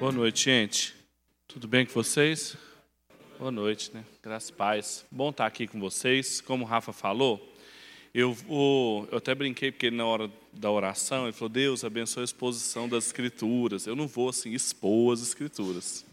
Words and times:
Boa 0.00 0.12
noite, 0.12 0.44
gente. 0.44 0.94
Tudo 1.46 1.68
bem 1.68 1.84
com 1.84 1.92
vocês? 1.92 2.56
Boa 3.38 3.50
noite, 3.50 3.90
né? 3.92 4.02
Graças 4.22 4.48
e 4.48 4.52
paz. 4.54 5.04
Bom 5.10 5.28
estar 5.28 5.44
aqui 5.44 5.66
com 5.66 5.78
vocês. 5.78 6.40
Como 6.40 6.64
o 6.64 6.66
Rafa 6.66 6.90
falou, 6.90 7.54
eu, 8.14 8.32
vou, 8.32 9.06
eu 9.12 9.18
até 9.18 9.34
brinquei 9.34 9.70
porque 9.70 9.90
na 9.90 10.06
hora 10.06 10.30
da 10.54 10.70
oração 10.70 11.24
ele 11.24 11.34
falou: 11.34 11.50
Deus 11.50 11.84
abençoe 11.84 12.22
a 12.22 12.24
exposição 12.24 12.88
das 12.88 13.08
Escrituras. 13.08 13.86
Eu 13.86 13.94
não 13.94 14.08
vou 14.08 14.30
assim 14.30 14.54
expor 14.54 15.12
as 15.12 15.20
Escrituras. 15.20 16.06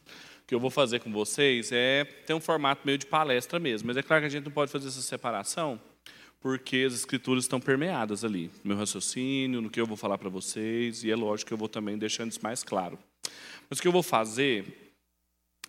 O 0.43 0.47
que 0.47 0.53
eu 0.53 0.59
vou 0.59 0.69
fazer 0.69 0.99
com 0.99 1.09
vocês 1.09 1.71
é 1.71 2.03
ter 2.03 2.33
um 2.33 2.41
formato 2.41 2.81
meio 2.83 2.97
de 2.97 3.05
palestra 3.05 3.57
mesmo. 3.57 3.87
Mas 3.87 3.95
é 3.95 4.03
claro 4.03 4.21
que 4.21 4.27
a 4.27 4.29
gente 4.29 4.43
não 4.43 4.51
pode 4.51 4.69
fazer 4.69 4.89
essa 4.89 5.01
separação 5.01 5.79
porque 6.41 6.83
as 6.85 6.93
escrituras 6.93 7.45
estão 7.45 7.59
permeadas 7.59 8.25
ali, 8.25 8.51
no 8.65 8.69
meu 8.69 8.77
raciocínio, 8.77 9.61
no 9.61 9.69
que 9.69 9.79
eu 9.79 9.85
vou 9.87 9.97
falar 9.97 10.17
para 10.17 10.29
vocês, 10.29 11.03
e 11.05 11.09
é 11.09 11.15
lógico 11.15 11.47
que 11.47 11.53
eu 11.53 11.57
vou 11.57 11.69
também 11.69 11.97
deixando 11.97 12.31
isso 12.31 12.43
mais 12.43 12.63
claro. 12.63 12.99
Mas 13.69 13.79
o 13.79 13.81
que 13.81 13.87
eu 13.87 13.91
vou 13.91 14.03
fazer 14.03 14.93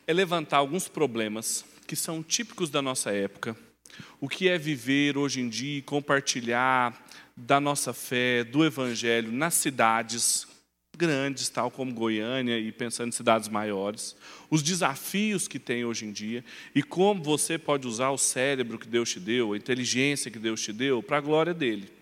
é 0.07 0.13
levantar 0.13 0.59
alguns 0.59 0.89
problemas 0.89 1.65
que 1.87 1.97
são 1.97 2.23
típicos 2.23 2.71
da 2.71 2.81
nossa 2.81 3.11
época. 3.11 3.57
O 4.21 4.29
que 4.29 4.49
é 4.49 4.59
viver 4.59 5.17
hoje 5.17 5.41
em 5.41 5.49
dia 5.49 5.79
e 5.79 5.83
compartilhar 5.83 7.07
da 7.37 7.61
nossa 7.61 7.93
fé, 7.93 8.45
do 8.45 8.65
evangelho 8.65 9.33
nas 9.33 9.55
cidades 9.55 10.47
grandes, 10.97 11.49
tal 11.49 11.71
como 11.71 11.95
Goiânia 11.95 12.59
e 12.59 12.73
pensando 12.73 13.09
em 13.09 13.13
cidades 13.13 13.49
maiores, 13.49 14.17
os 14.51 14.63
desafios 14.63 15.47
que 15.47 15.59
tem 15.59 15.85
hoje 15.85 16.05
em 16.05 16.13
dia 16.13 16.45
e 16.75 16.83
como 16.83 17.23
você 17.23 17.57
pode 17.57 17.87
usar 17.87 18.11
o 18.11 18.19
cérebro 18.19 18.79
que 18.79 18.89
Deus 18.89 19.11
te 19.11 19.21
deu, 19.21 19.53
a 19.53 19.57
inteligência 19.57 20.31
que 20.31 20.39
Deus 20.39 20.61
te 20.61 20.73
deu 20.73 21.01
para 21.01 21.19
a 21.19 21.21
glória 21.21 21.55
dele. 21.55 21.98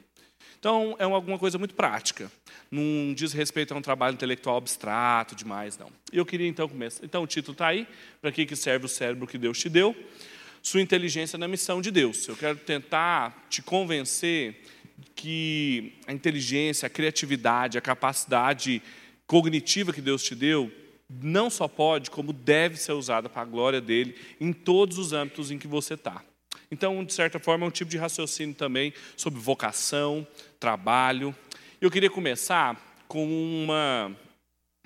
Então, 0.67 0.97
é 0.99 1.05
alguma 1.05 1.39
coisa 1.39 1.59
muito 1.59 1.77
prática. 1.77 2.29
Não 2.73 3.15
diz 3.15 3.33
respeito 3.33 3.73
a 3.73 3.77
um 3.77 3.81
trabalho 3.81 4.15
intelectual 4.15 4.57
abstrato 4.57 5.37
demais, 5.37 5.79
não. 5.79 5.93
Eu 6.13 6.27
queria 6.27 6.49
então 6.49 6.69
começar. 6.69 7.05
Então, 7.05 7.23
o 7.23 7.27
título 7.29 7.53
está 7.53 7.69
aí. 7.69 7.87
Para 8.21 8.33
que, 8.33 8.45
que 8.45 8.57
serve 8.57 8.85
o 8.85 8.89
cérebro 8.89 9.29
que 9.29 9.39
Deus 9.39 9.61
te 9.61 9.69
deu? 9.69 9.95
Sua 10.61 10.81
inteligência 10.81 11.39
na 11.39 11.47
missão 11.47 11.81
de 11.81 11.93
Deus. 11.93 12.27
Eu 12.27 12.35
quero 12.35 12.59
tentar 12.59 13.47
te 13.49 13.63
convencer 13.63 14.61
que 15.15 15.93
a 16.05 16.13
inteligência, 16.13 16.89
a 16.89 16.91
criatividade, 16.91 17.79
a 17.79 17.81
capacidade 17.81 18.83
cognitiva 19.25 19.93
que 19.93 20.01
Deus 20.01 20.25
te 20.25 20.35
deu, 20.35 20.69
não 21.09 21.49
só 21.49 21.69
pode, 21.69 22.11
como 22.11 22.33
deve 22.33 22.77
ser 22.77 22.91
usada 22.91 23.29
para 23.29 23.43
a 23.43 23.45
glória 23.45 23.81
dele 23.81 24.17
em 24.41 24.53
todos 24.53 24.99
os 24.99 25.13
âmbitos 25.13 25.53
em 25.53 25.59
que 25.59 25.69
você 25.69 25.95
está. 25.95 26.25
Então, 26.71 27.05
de 27.05 27.13
certa 27.13 27.39
forma, 27.39 27.65
é 27.65 27.69
um 27.69 27.73
tipo 27.73 27.91
de 27.91 27.97
raciocínio 27.97 28.55
também 28.55 28.93
sobre 29.17 29.41
vocação, 29.41 30.27
trabalho. 30.59 31.35
Eu 31.81 31.91
queria 31.91 32.11
começar 32.11 33.05
com 33.07 33.25
uma, 33.25 34.17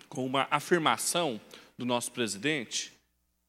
com 0.08 0.26
uma 0.26 0.46
afirmação 0.50 1.40
do 1.78 1.86
nosso 1.86 2.12
presidente, 2.12 2.92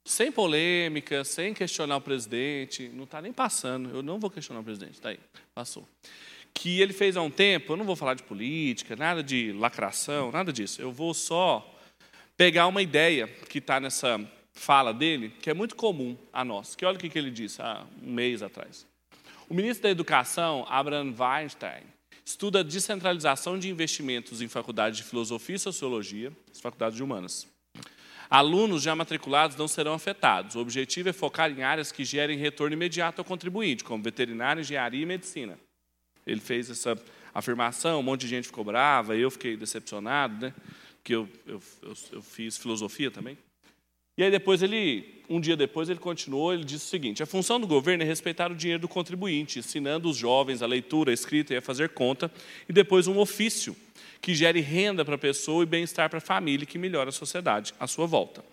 sem 0.06 0.32
polêmica, 0.32 1.24
sem 1.24 1.54
questionar 1.54 1.98
o 1.98 2.02
presidente, 2.02 2.90
não 2.94 3.04
está 3.04 3.22
nem 3.22 3.34
passando, 3.34 3.90
eu 3.90 4.02
não 4.02 4.20
vou 4.20 4.30
questionar 4.30 4.62
o 4.62 4.64
presidente, 4.64 4.94
está 4.94 5.10
aí, 5.10 5.20
passou. 5.54 5.88
Que 6.54 6.82
ele 6.82 6.94
fez 6.94 7.16
há 7.16 7.22
um 7.22 7.30
tempo, 7.30 7.74
eu 7.74 7.78
não 7.78 7.86
vou 7.86 7.96
falar 7.96 8.14
de 8.14 8.24
política, 8.24 8.96
nada 8.96 9.22
de 9.22 9.52
lacração, 9.54 10.32
nada 10.32 10.52
disso, 10.52 10.82
eu 10.82 10.92
vou 10.92 11.14
só 11.14 11.78
pegar 12.36 12.68
uma 12.68 12.82
ideia 12.82 13.28
que 13.28 13.60
está 13.60 13.80
nessa 13.80 14.20
fala 14.54 14.94
dele, 14.94 15.34
que 15.42 15.50
é 15.50 15.54
muito 15.54 15.76
comum 15.76 16.18
a 16.32 16.44
nós. 16.44 16.76
Que 16.76 16.86
olha 16.86 16.98
o 16.98 17.00
que 17.00 17.18
ele 17.18 17.32
disse 17.32 17.62
há 17.62 17.86
um 18.02 18.12
mês 18.12 18.42
atrás. 18.42 18.86
O 19.50 19.54
ministro 19.54 19.84
da 19.84 19.90
Educação, 19.90 20.66
Abraham 20.70 21.14
Weinstein, 21.18 21.84
estuda 22.26 22.64
descentralização 22.64 23.60
de 23.60 23.70
investimentos 23.70 24.42
em 24.42 24.48
faculdades 24.48 24.98
de 24.98 25.04
filosofia 25.04 25.56
e 25.56 25.60
sociologia, 25.60 26.32
as 26.52 26.62
faculdades 26.62 26.96
de 26.96 27.04
humanas. 27.04 27.48
Alunos 28.30 28.82
já 28.82 28.96
matriculados 28.96 29.58
não 29.58 29.68
serão 29.68 29.94
afetados. 29.94 30.56
O 30.56 30.60
objetivo 30.60 31.10
é 31.10 31.14
focar 31.14 31.52
em 31.52 31.64
áreas 31.64 31.92
que 31.92 32.06
gerem 32.06 32.38
retorno 32.38 32.74
imediato 32.74 33.20
ao 33.20 33.26
contribuinte, 33.26 33.84
como 33.84 34.02
veterinária, 34.02 34.62
engenharia 34.62 35.02
e 35.02 35.06
medicina. 35.06 35.60
Ele 36.26 36.40
fez 36.40 36.70
essa 36.70 36.98
afirmação, 37.34 38.00
um 38.00 38.04
monte 38.04 38.22
de 38.22 38.28
gente 38.30 38.48
ficou 38.48 38.64
brava, 38.64 39.18
eu 39.18 39.30
fiquei 39.30 39.58
decepcionado, 39.58 40.46
né? 40.46 40.54
que 41.04 41.14
eu, 41.14 41.28
eu, 41.46 41.62
eu, 41.82 41.94
eu 42.14 42.22
fiz 42.22 42.58
filosofia 42.58 43.12
também. 43.12 43.38
E 44.18 44.24
aí 44.24 44.32
depois 44.32 44.62
ele, 44.62 45.24
um 45.30 45.40
dia 45.40 45.56
depois 45.56 45.90
ele 45.90 46.00
continuou, 46.00 46.54
ele 46.54 46.64
disse 46.64 46.86
o 46.86 46.90
seguinte: 46.90 47.24
a 47.24 47.26
função 47.26 47.60
do 47.60 47.68
governo 47.68 48.04
é 48.04 48.06
respeitar 48.06 48.52
o 48.52 48.56
dinheiro 48.56 48.82
do 48.82 48.88
contribuinte, 48.88 49.60
ensinando 49.60 50.10
os 50.10 50.18
jovens 50.18 50.62
a 50.62 50.68
leitura, 50.68 51.12
a 51.12 51.14
escrita 51.14 51.54
e 51.54 51.58
a 51.58 51.62
fazer 51.62 51.90
conta, 51.90 52.32
e 52.68 52.74
depois 52.74 53.08
um 53.08 53.18
ofício 53.18 53.76
que 54.22 54.36
gere 54.36 54.62
renda 54.62 55.04
para 55.04 55.16
a 55.16 55.18
pessoa 55.18 55.64
e 55.64 55.66
bem-estar 55.66 56.10
para 56.10 56.20
a 56.20 56.22
família, 56.22 56.66
que 56.66 56.78
melhora 56.78 57.10
a 57.10 57.14
sociedade 57.14 57.74
à 57.80 57.88
sua 57.88 58.06
volta. 58.06 58.44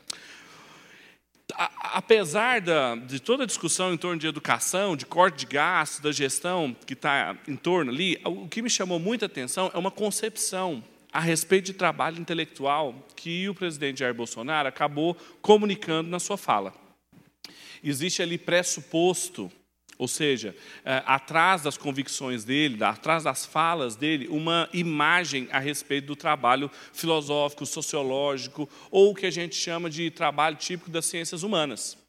Apesar 1.57 2.61
da, 2.61 2.95
de 2.95 3.21
toda 3.21 3.45
a 3.45 3.47
discussão 3.47 3.93
em 3.93 3.97
torno 3.97 4.21
de 4.21 4.27
educação, 4.27 4.97
de 4.97 5.07
corte 5.07 5.39
de 5.41 5.47
gastos, 5.47 6.01
da 6.01 6.13
gestão 6.13 6.77
que 6.87 6.93
está 6.93 7.37
em 7.47 7.57
torno 7.57 7.91
ali, 7.91 8.21
o 8.25 8.47
que 8.47 8.63
me 8.63 8.71
chamou 8.71 8.99
muita 8.99 9.27
atenção 9.27 9.71
é 9.75 9.79
uma 9.79 9.91
concepção 9.91 10.85
a 11.13 11.21
respeito 11.21 11.67
de 11.67 11.73
trabalho 11.73 12.21
intelectual 12.21 12.95
que 13.17 13.49
o 13.49 13.55
presidente 13.55 14.01
Jair 14.01 14.15
Bolsonaro 14.15 14.69
acabou 14.69 15.17
comunicando 15.41 16.11
na 16.11 16.19
sua 16.19 16.37
fala. 16.37 16.75
Existe 17.83 18.23
ali 18.23 18.37
pressuposto, 18.37 19.51
ou 19.97 20.07
seja, 20.07 20.55
é, 20.85 21.03
atrás 21.07 21.63
das 21.63 21.77
convicções 21.79 22.45
dele, 22.45 22.83
atrás 22.85 23.25
das 23.25 23.47
falas 23.47 23.97
dele, 23.97 24.29
uma 24.29 24.69
imagem 24.73 25.49
a 25.51 25.59
respeito 25.59 26.07
do 26.07 26.17
trabalho 26.17 26.71
filosófico, 26.93 27.65
sociológico, 27.65 28.69
ou 28.91 29.11
o 29.11 29.15
que 29.15 29.27
a 29.27 29.31
gente 29.31 29.55
chama 29.57 29.89
de 29.89 30.11
trabalho 30.11 30.57
típico 30.57 30.91
das 30.91 31.07
ciências 31.07 31.43
humanas 31.43 32.08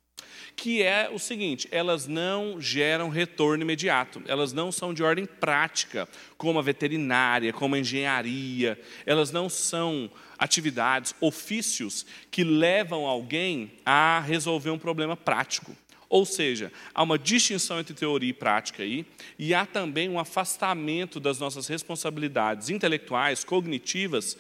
que 0.55 0.81
é 0.81 1.09
o 1.11 1.19
seguinte: 1.19 1.67
elas 1.72 2.07
não 2.07 2.59
geram 2.59 3.09
retorno 3.09 3.63
imediato, 3.63 4.22
elas 4.27 4.53
não 4.53 4.72
são 4.72 4.94
de 4.94 5.03
ordem 5.03 5.25
prática, 5.25 6.07
como 6.38 6.59
a 6.59 6.61
veterinária, 6.63 7.53
como 7.53 7.75
a 7.75 7.79
engenharia, 7.79 8.79
elas 9.05 9.31
não 9.31 9.50
são 9.50 10.09
atividades, 10.38 11.13
ofícios 11.19 12.05
que 12.31 12.44
levam 12.44 13.05
alguém 13.05 13.72
a 13.85 14.19
resolver 14.19 14.69
um 14.69 14.79
problema 14.79 15.17
prático. 15.17 15.75
Ou 16.09 16.25
seja, 16.25 16.71
há 16.94 17.03
uma 17.03 17.19
distinção 17.19 17.79
entre 17.79 17.94
teoria 17.94 18.31
e 18.31 18.33
prática 18.33 18.81
aí, 18.81 19.06
e 19.38 19.53
há 19.53 19.63
também 19.63 20.09
um 20.09 20.19
afastamento 20.19 21.19
das 21.19 21.38
nossas 21.38 21.67
responsabilidades 21.67 22.69
intelectuais, 22.71 23.44
cognitivas, 23.44 24.35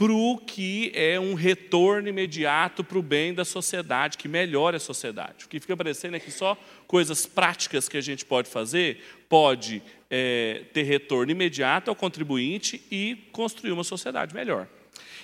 para 0.00 0.14
o 0.14 0.38
que 0.38 0.90
é 0.94 1.20
um 1.20 1.34
retorno 1.34 2.08
imediato 2.08 2.82
para 2.82 2.98
o 2.98 3.02
bem 3.02 3.34
da 3.34 3.44
sociedade, 3.44 4.16
que 4.16 4.28
melhore 4.28 4.76
a 4.76 4.80
sociedade. 4.80 5.44
O 5.44 5.48
que 5.50 5.60
fica 5.60 5.76
parecendo 5.76 6.16
é 6.16 6.18
que 6.18 6.30
só 6.30 6.56
coisas 6.86 7.26
práticas 7.26 7.86
que 7.86 7.98
a 7.98 8.00
gente 8.00 8.24
pode 8.24 8.48
fazer 8.48 9.04
pode 9.28 9.82
é, 10.08 10.62
ter 10.72 10.84
retorno 10.84 11.30
imediato 11.30 11.90
ao 11.90 11.94
contribuinte 11.94 12.82
e 12.90 13.28
construir 13.30 13.72
uma 13.72 13.84
sociedade 13.84 14.34
melhor. 14.34 14.66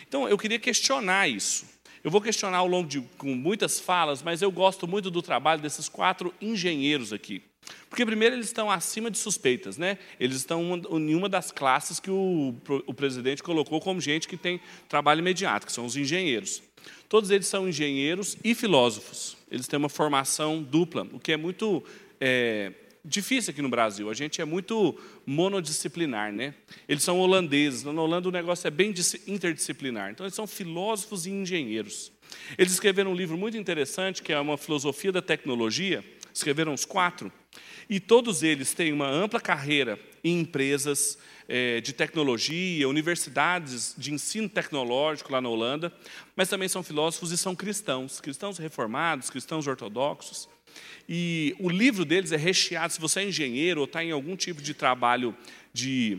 Então, 0.07 0.29
eu 0.29 0.37
queria 0.37 0.59
questionar 0.59 1.27
isso. 1.27 1.65
Eu 2.05 2.11
vou 2.11 2.21
questionar 2.21 2.59
ao 2.59 2.67
longo 2.67 2.87
de 2.87 3.01
com 3.17 3.35
muitas 3.35 3.81
falas, 3.81 4.23
mas 4.23 4.43
eu 4.43 4.53
gosto 4.53 4.87
muito 4.87 5.11
do 5.11 5.23
trabalho 5.23 5.63
desses 5.63 5.89
quatro 5.89 6.35
engenheiros 6.39 7.15
aqui. 7.15 7.43
Porque, 7.89 8.05
primeiro, 8.05 8.37
eles 8.37 8.47
estão 8.47 8.71
acima 8.71 9.11
de 9.11 9.19
suspeitas, 9.19 9.77
né? 9.77 9.99
Eles 10.19 10.37
estão 10.37 10.81
em 10.93 11.15
uma 11.15 11.29
das 11.29 11.51
classes 11.51 11.99
que 11.99 12.11
o, 12.11 12.55
o 12.87 12.95
presidente 12.95 13.43
colocou 13.43 13.81
como 13.81 14.01
gente 14.01 14.29
que 14.29 14.37
tem 14.37 14.61
trabalho 14.89 15.21
imediato, 15.21 15.67
que 15.67 15.73
são 15.73 15.87
os 15.87 15.97
engenheiros. 15.97 16.63
Todos 17.09 17.31
eles 17.31 17.47
são 17.47 17.69
engenheiros 17.69 18.37
e 18.43 18.55
filósofos. 18.55 19.37
Eles 19.51 19.67
têm 19.67 19.79
uma 19.79 19.89
formação 19.89 20.63
dupla, 20.63 21.07
o 21.13 21.21
que 21.21 21.33
é 21.33 21.37
muito 21.37 21.83
é, 22.21 22.73
difícil 23.05 23.53
aqui 23.53 23.63
no 23.63 23.69
Brasil. 23.69 24.11
A 24.11 24.15
gente 24.15 24.41
é 24.41 24.45
muito 24.45 24.99
monodisciplinar, 25.25 26.33
né? 26.33 26.55
Eles 26.89 27.03
são 27.03 27.19
holandeses. 27.21 27.85
Na 27.85 27.93
Holanda 27.93 28.29
o 28.29 28.33
negócio 28.33 28.67
é 28.67 28.71
bem 28.71 28.93
interdisciplinar. 29.27 30.11
Então, 30.11 30.27
eles 30.27 30.35
são 30.35 30.47
filósofos 30.47 31.27
e 31.27 31.31
engenheiros. 31.31 32.13
Eles 32.59 32.73
escreveram 32.73 33.13
um 33.13 33.15
livro 33.15 33.37
muito 33.37 33.57
interessante, 33.57 34.23
que 34.23 34.33
é 34.33 34.41
uma 34.41 34.59
filosofia 34.59 35.13
da 35.13 35.23
tecnologia. 35.23 36.05
Escreveram 36.35 36.75
os 36.75 36.85
quatro. 36.85 37.33
E 37.89 38.01
todos 38.01 38.43
eles 38.43 38.75
têm 38.75 38.93
uma 38.93 39.09
ampla 39.09 39.41
carreira 39.41 39.99
em 40.23 40.41
empresas 40.41 41.19
é, 41.49 41.81
de 41.81 41.93
tecnologia, 41.93 42.89
universidades 42.89 43.95
de 43.97 44.13
ensino 44.13 44.49
tecnológico 44.49 45.33
lá 45.33 45.41
na 45.41 45.49
Holanda, 45.49 45.93
mas 46.35 46.49
também 46.49 46.69
são 46.69 46.83
filósofos 46.83 47.31
e 47.31 47.39
são 47.39 47.55
cristãos, 47.55 48.21
cristãos 48.21 48.59
reformados, 48.59 49.31
cristãos 49.31 49.67
ortodoxos. 49.67 50.49
E 51.09 51.55
o 51.59 51.69
livro 51.69 52.05
deles 52.05 52.33
é 52.33 52.37
recheado, 52.37 52.93
se 52.93 53.01
você 53.01 53.21
é 53.21 53.29
engenheiro 53.29 53.81
ou 53.81 53.87
está 53.87 54.03
em 54.03 54.11
algum 54.11 54.37
tipo 54.37 54.61
de 54.61 54.75
trabalho 54.75 55.37
de 55.73 56.19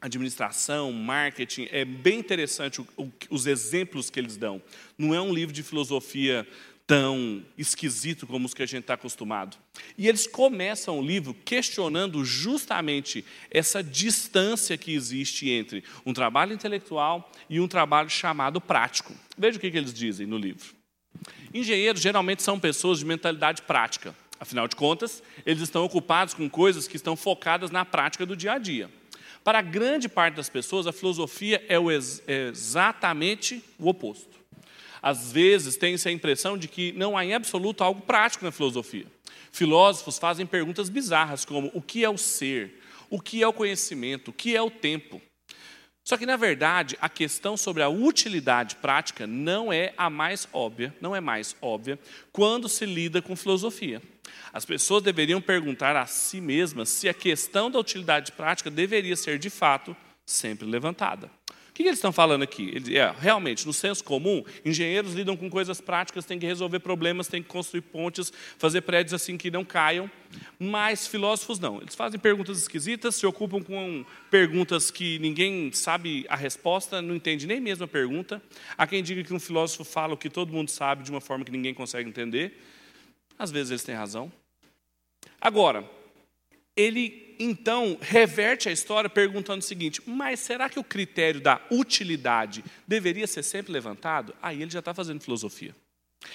administração, 0.00 0.92
marketing, 0.92 1.68
é 1.70 1.84
bem 1.84 2.18
interessante 2.18 2.80
o, 2.80 2.86
o, 2.96 3.12
os 3.30 3.46
exemplos 3.46 4.10
que 4.10 4.18
eles 4.18 4.36
dão. 4.36 4.60
Não 4.98 5.14
é 5.14 5.20
um 5.20 5.32
livro 5.32 5.54
de 5.54 5.62
filosofia 5.62 6.46
tão 6.86 7.42
esquisito 7.56 8.26
como 8.26 8.46
os 8.46 8.54
que 8.54 8.62
a 8.62 8.66
gente 8.66 8.82
está 8.82 8.94
acostumado. 8.94 9.56
E 9.96 10.08
eles 10.08 10.26
começam 10.26 10.98
o 10.98 11.02
livro 11.02 11.34
questionando 11.44 12.24
justamente 12.24 13.24
essa 13.50 13.82
distância 13.82 14.76
que 14.76 14.94
existe 14.94 15.48
entre 15.50 15.84
um 16.04 16.12
trabalho 16.12 16.52
intelectual 16.52 17.30
e 17.48 17.60
um 17.60 17.68
trabalho 17.68 18.10
chamado 18.10 18.60
prático. 18.60 19.14
Veja 19.36 19.58
o 19.58 19.60
que, 19.60 19.70
que 19.70 19.78
eles 19.78 19.94
dizem 19.94 20.26
no 20.26 20.36
livro. 20.36 20.74
Engenheiros 21.54 22.00
geralmente 22.00 22.42
são 22.42 22.58
pessoas 22.58 22.98
de 22.98 23.04
mentalidade 23.04 23.62
prática. 23.62 24.14
Afinal 24.40 24.66
de 24.66 24.74
contas, 24.74 25.22
eles 25.46 25.62
estão 25.62 25.84
ocupados 25.84 26.34
com 26.34 26.50
coisas 26.50 26.88
que 26.88 26.96
estão 26.96 27.14
focadas 27.14 27.70
na 27.70 27.84
prática 27.84 28.26
do 28.26 28.36
dia 28.36 28.54
a 28.54 28.58
dia. 28.58 28.90
Para 29.44 29.60
grande 29.60 30.08
parte 30.08 30.34
das 30.34 30.48
pessoas, 30.48 30.86
a 30.86 30.92
filosofia 30.92 31.64
é, 31.68 31.76
ex 31.76 32.22
é 32.26 32.48
exatamente 32.48 33.62
o 33.78 33.88
oposto. 33.88 34.41
Às 35.02 35.32
vezes 35.32 35.76
tem-se 35.76 36.08
a 36.08 36.12
impressão 36.12 36.56
de 36.56 36.68
que 36.68 36.92
não 36.92 37.16
há 37.16 37.24
em 37.24 37.34
absoluto 37.34 37.82
algo 37.82 38.02
prático 38.02 38.44
na 38.44 38.52
filosofia. 38.52 39.06
Filósofos 39.50 40.18
fazem 40.18 40.46
perguntas 40.46 40.88
bizarras 40.88 41.44
como 41.44 41.70
o 41.74 41.82
que 41.82 42.04
é 42.04 42.08
o 42.08 42.16
ser, 42.16 42.80
o 43.10 43.20
que 43.20 43.42
é 43.42 43.48
o 43.48 43.52
conhecimento, 43.52 44.28
o 44.28 44.32
que 44.32 44.56
é 44.56 44.62
o 44.62 44.70
tempo. 44.70 45.20
Só 46.04 46.16
que, 46.16 46.26
na 46.26 46.36
verdade, 46.36 46.96
a 47.00 47.08
questão 47.08 47.56
sobre 47.56 47.82
a 47.82 47.88
utilidade 47.88 48.76
prática 48.76 49.26
não 49.26 49.72
é 49.72 49.92
a 49.96 50.10
mais 50.10 50.48
óbvia, 50.52 50.94
não 51.00 51.14
é 51.14 51.20
mais 51.20 51.54
óbvia, 51.60 51.98
quando 52.32 52.68
se 52.68 52.84
lida 52.84 53.22
com 53.22 53.36
filosofia. 53.36 54.02
As 54.52 54.64
pessoas 54.64 55.02
deveriam 55.02 55.40
perguntar 55.40 55.94
a 55.96 56.06
si 56.06 56.40
mesmas 56.40 56.88
se 56.88 57.08
a 57.08 57.14
questão 57.14 57.70
da 57.70 57.78
utilidade 57.78 58.32
prática 58.32 58.70
deveria 58.70 59.14
ser, 59.14 59.38
de 59.38 59.48
fato, 59.48 59.96
sempre 60.26 60.66
levantada. 60.66 61.30
Que 61.82 61.88
eles 61.88 61.98
estão 61.98 62.12
falando 62.12 62.42
aqui? 62.42 62.70
Ele, 62.74 62.96
é, 62.96 63.12
realmente, 63.18 63.66
no 63.66 63.72
senso 63.72 64.04
comum, 64.04 64.44
engenheiros 64.64 65.14
lidam 65.14 65.36
com 65.36 65.50
coisas 65.50 65.80
práticas, 65.80 66.24
têm 66.24 66.38
que 66.38 66.46
resolver 66.46 66.78
problemas, 66.78 67.26
têm 67.26 67.42
que 67.42 67.48
construir 67.48 67.80
pontes, 67.80 68.32
fazer 68.56 68.82
prédios 68.82 69.12
assim 69.12 69.36
que 69.36 69.50
não 69.50 69.64
caiam, 69.64 70.08
mas 70.60 71.08
filósofos 71.08 71.58
não. 71.58 71.80
Eles 71.80 71.96
fazem 71.96 72.20
perguntas 72.20 72.58
esquisitas, 72.58 73.16
se 73.16 73.26
ocupam 73.26 73.60
com 73.60 74.04
perguntas 74.30 74.92
que 74.92 75.18
ninguém 75.18 75.72
sabe 75.72 76.24
a 76.28 76.36
resposta, 76.36 77.02
não 77.02 77.16
entende 77.16 77.48
nem 77.48 77.60
mesmo 77.60 77.84
a 77.84 77.88
pergunta. 77.88 78.40
Há 78.78 78.86
quem 78.86 79.02
diga 79.02 79.24
que 79.24 79.34
um 79.34 79.40
filósofo 79.40 79.82
fala 79.82 80.14
o 80.14 80.16
que 80.16 80.30
todo 80.30 80.52
mundo 80.52 80.70
sabe 80.70 81.02
de 81.02 81.10
uma 81.10 81.20
forma 81.20 81.44
que 81.44 81.50
ninguém 81.50 81.74
consegue 81.74 82.08
entender. 82.08 82.62
Às 83.36 83.50
vezes 83.50 83.72
eles 83.72 83.82
têm 83.82 83.96
razão. 83.96 84.30
Agora, 85.40 85.84
ele 86.76 87.36
então 87.38 87.98
reverte 88.00 88.68
a 88.68 88.72
história 88.72 89.10
perguntando 89.10 89.60
o 89.60 89.66
seguinte: 89.66 90.00
mas 90.06 90.40
será 90.40 90.68
que 90.68 90.78
o 90.78 90.84
critério 90.84 91.40
da 91.40 91.60
utilidade 91.70 92.64
deveria 92.86 93.26
ser 93.26 93.42
sempre 93.42 93.72
levantado? 93.72 94.34
Aí 94.40 94.62
ele 94.62 94.70
já 94.70 94.78
está 94.78 94.94
fazendo 94.94 95.20
filosofia. 95.22 95.74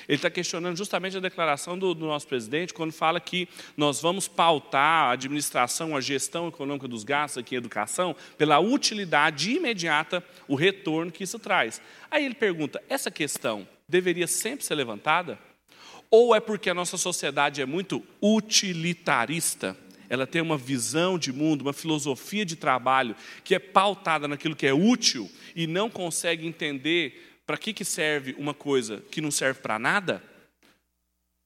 Ele 0.07 0.17
está 0.17 0.29
questionando 0.29 0.77
justamente 0.77 1.15
a 1.15 1.21
declaração 1.21 1.79
do, 1.79 1.93
do, 1.93 2.05
nosso 2.05 2.27
presidente 2.27 2.73
quando 2.73 2.91
fala 2.91 3.21
que 3.21 3.47
nós 3.77 4.01
vamos 4.01 4.27
pautar 4.27 5.05
a 5.05 5.11
administração, 5.11 5.95
a 5.95 6.01
gestão 6.01 6.49
econômica 6.49 6.89
dos 6.89 7.05
gastos 7.05 7.41
aqui 7.41 7.55
em 7.55 7.57
educação 7.57 8.13
pela 8.37 8.59
utilidade 8.59 9.51
imediata, 9.51 10.21
o 10.45 10.55
retorno 10.55 11.09
que 11.09 11.23
isso 11.23 11.39
traz. 11.39 11.81
Aí 12.11 12.25
ele 12.25 12.35
pergunta: 12.35 12.83
essa 12.89 13.09
questão 13.09 13.67
deveria 13.87 14.27
sempre 14.27 14.65
ser 14.65 14.75
levantada? 14.75 15.39
Ou 16.09 16.33
é 16.33 16.39
porque 16.39 16.69
a 16.69 16.73
nossa 16.73 16.97
sociedade 16.97 17.61
é 17.61 17.65
muito 17.65 18.03
utilitarista? 18.21 19.75
Ela 20.09 20.27
tem 20.27 20.41
uma 20.41 20.57
visão 20.57 21.17
de 21.17 21.31
mundo, 21.31 21.61
uma 21.61 21.73
filosofia 21.73 22.45
de 22.45 22.55
trabalho 22.55 23.15
que 23.43 23.55
é 23.55 23.59
pautada 23.59 24.27
naquilo 24.27 24.55
que 24.55 24.67
é 24.67 24.73
útil 24.73 25.29
e 25.55 25.67
não 25.67 25.89
consegue 25.89 26.47
entender 26.47 27.39
para 27.45 27.57
que, 27.57 27.73
que 27.73 27.85
serve 27.85 28.35
uma 28.37 28.53
coisa 28.53 29.03
que 29.09 29.21
não 29.21 29.31
serve 29.31 29.61
para 29.61 29.79
nada, 29.79 30.21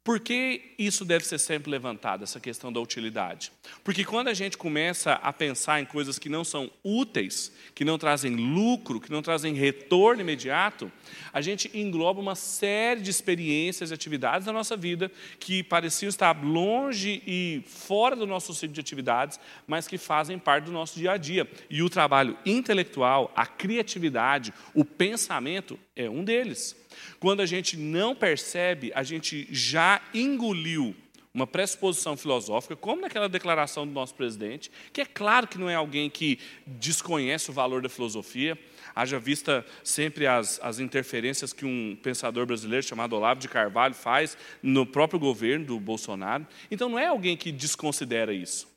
por 0.03 0.19
que 0.19 0.73
isso 0.79 1.05
deve 1.05 1.23
ser 1.25 1.37
sempre 1.37 1.69
levantado, 1.69 2.23
essa 2.23 2.39
questão 2.39 2.73
da 2.73 2.79
utilidade? 2.79 3.51
Porque 3.83 4.03
quando 4.03 4.29
a 4.29 4.33
gente 4.33 4.57
começa 4.57 5.13
a 5.13 5.31
pensar 5.31 5.79
em 5.79 5.85
coisas 5.85 6.17
que 6.17 6.27
não 6.27 6.43
são 6.43 6.71
úteis, 6.83 7.51
que 7.75 7.85
não 7.85 7.99
trazem 7.99 8.35
lucro, 8.35 8.99
que 8.99 9.11
não 9.11 9.21
trazem 9.21 9.53
retorno 9.53 10.21
imediato, 10.21 10.91
a 11.31 11.39
gente 11.39 11.69
engloba 11.77 12.19
uma 12.19 12.33
série 12.33 13.01
de 13.01 13.11
experiências 13.11 13.91
e 13.91 13.93
atividades 13.93 14.47
da 14.47 14.51
nossa 14.51 14.75
vida 14.75 15.11
que 15.39 15.61
pareciam 15.61 16.09
estar 16.09 16.35
longe 16.43 17.21
e 17.27 17.63
fora 17.67 18.15
do 18.15 18.25
nosso 18.25 18.55
ciclo 18.55 18.73
de 18.73 18.81
atividades, 18.81 19.39
mas 19.67 19.87
que 19.87 19.99
fazem 19.99 20.39
parte 20.39 20.65
do 20.65 20.71
nosso 20.71 20.97
dia 20.97 21.11
a 21.11 21.17
dia. 21.17 21.47
E 21.69 21.83
o 21.83 21.89
trabalho 21.89 22.35
intelectual, 22.43 23.31
a 23.35 23.45
criatividade, 23.45 24.51
o 24.73 24.83
pensamento 24.83 25.77
é 26.03 26.09
um 26.09 26.23
deles. 26.23 26.75
Quando 27.19 27.41
a 27.41 27.45
gente 27.45 27.77
não 27.77 28.15
percebe, 28.15 28.91
a 28.93 29.03
gente 29.03 29.47
já 29.51 30.01
engoliu 30.13 30.95
uma 31.33 31.47
pressuposição 31.47 32.17
filosófica, 32.17 32.75
como 32.75 33.01
naquela 33.01 33.29
declaração 33.29 33.87
do 33.87 33.93
nosso 33.93 34.13
presidente, 34.13 34.69
que 34.91 35.01
é 35.01 35.05
claro 35.05 35.47
que 35.47 35.57
não 35.57 35.69
é 35.69 35.75
alguém 35.75 36.09
que 36.09 36.39
desconhece 36.67 37.49
o 37.49 37.53
valor 37.53 37.81
da 37.81 37.87
filosofia, 37.87 38.59
haja 38.93 39.17
vista 39.17 39.65
sempre 39.83 40.27
as, 40.27 40.59
as 40.61 40.79
interferências 40.79 41.53
que 41.53 41.65
um 41.65 41.97
pensador 42.03 42.45
brasileiro 42.45 42.85
chamado 42.85 43.15
Olavo 43.15 43.39
de 43.39 43.47
Carvalho 43.47 43.93
faz 43.93 44.37
no 44.61 44.85
próprio 44.85 45.19
governo 45.19 45.65
do 45.65 45.79
Bolsonaro. 45.79 46.45
Então 46.69 46.89
não 46.89 46.99
é 46.99 47.07
alguém 47.07 47.37
que 47.37 47.51
desconsidera 47.51 48.33
isso, 48.33 48.67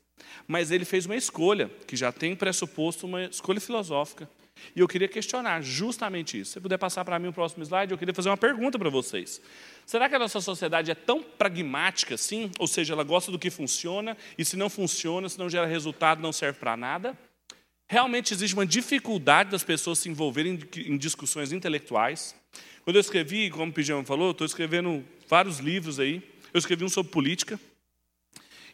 mas 0.47 0.71
ele 0.71 0.85
fez 0.85 1.05
uma 1.05 1.15
escolha 1.15 1.69
que 1.85 1.97
já 1.97 2.11
tem 2.11 2.35
pressuposto 2.35 3.05
uma 3.05 3.25
escolha 3.25 3.59
filosófica. 3.59 4.29
E 4.75 4.79
eu 4.79 4.87
queria 4.87 5.07
questionar 5.07 5.61
justamente 5.61 6.39
isso. 6.39 6.53
Se 6.53 6.61
puder 6.61 6.77
passar 6.77 7.05
para 7.05 7.17
mim 7.19 7.27
o 7.27 7.33
próximo 7.33 7.63
slide, 7.63 7.91
eu 7.91 7.97
queria 7.97 8.13
fazer 8.13 8.29
uma 8.29 8.37
pergunta 8.37 8.77
para 8.77 8.89
vocês. 8.89 9.41
Será 9.85 10.09
que 10.09 10.15
a 10.15 10.19
nossa 10.19 10.41
sociedade 10.41 10.91
é 10.91 10.95
tão 10.95 11.21
pragmática 11.21 12.15
assim? 12.15 12.51
Ou 12.59 12.67
seja, 12.67 12.93
ela 12.93 13.03
gosta 13.03 13.31
do 13.31 13.39
que 13.39 13.49
funciona 13.49 14.17
e 14.37 14.43
se 14.43 14.57
não 14.57 14.69
funciona, 14.69 15.29
se 15.29 15.37
não 15.37 15.49
gera 15.49 15.65
resultado, 15.65 16.21
não 16.21 16.33
serve 16.33 16.59
para 16.59 16.75
nada? 16.75 17.17
Realmente 17.87 18.33
existe 18.33 18.55
uma 18.55 18.65
dificuldade 18.65 19.51
das 19.51 19.63
pessoas 19.63 19.99
se 19.99 20.09
envolverem 20.09 20.59
em 20.75 20.97
discussões 20.97 21.51
intelectuais. 21.51 22.35
Quando 22.83 22.95
eu 22.95 23.01
escrevi, 23.01 23.49
como 23.49 23.71
o 23.71 23.73
Pijama 23.73 24.03
falou, 24.03 24.31
estou 24.31 24.45
escrevendo 24.45 25.05
vários 25.27 25.59
livros 25.59 25.99
aí. 25.99 26.21
Eu 26.53 26.57
escrevi 26.57 26.83
um 26.83 26.89
sobre 26.89 27.11
política. 27.11 27.59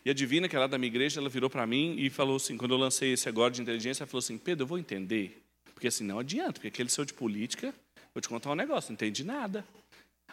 E 0.04 0.10
a 0.10 0.14
Divina, 0.14 0.48
que 0.48 0.56
é 0.56 0.60
lá 0.60 0.68
da 0.68 0.78
minha 0.78 0.88
igreja, 0.88 1.20
ela 1.20 1.30
virou 1.30 1.50
para 1.50 1.68
mim 1.68 1.96
e 1.98 2.10
falou 2.10 2.38
assim, 2.38 2.58
quando 2.58 2.74
eu 2.74 2.78
lancei 2.78 3.14
esse 3.14 3.30
agora 3.30 3.52
de 3.52 3.62
inteligência, 3.62 4.04
ela 4.04 4.10
falou 4.10 4.20
assim, 4.20 4.38
Pedro, 4.38 4.64
eu 4.64 4.68
vou 4.68 4.80
entender 4.80 5.41
porque 5.82 5.88
assim, 5.88 6.04
não 6.04 6.20
adianta, 6.20 6.54
porque 6.54 6.68
aquele 6.68 6.90
seu 6.90 7.04
de 7.04 7.12
política, 7.12 7.74
vou 8.14 8.22
te 8.22 8.30
contar 8.30 8.52
um 8.52 8.56
negócio, 8.56 8.92
não 8.92 8.94
entendi 8.94 9.24
nada. 9.24 9.66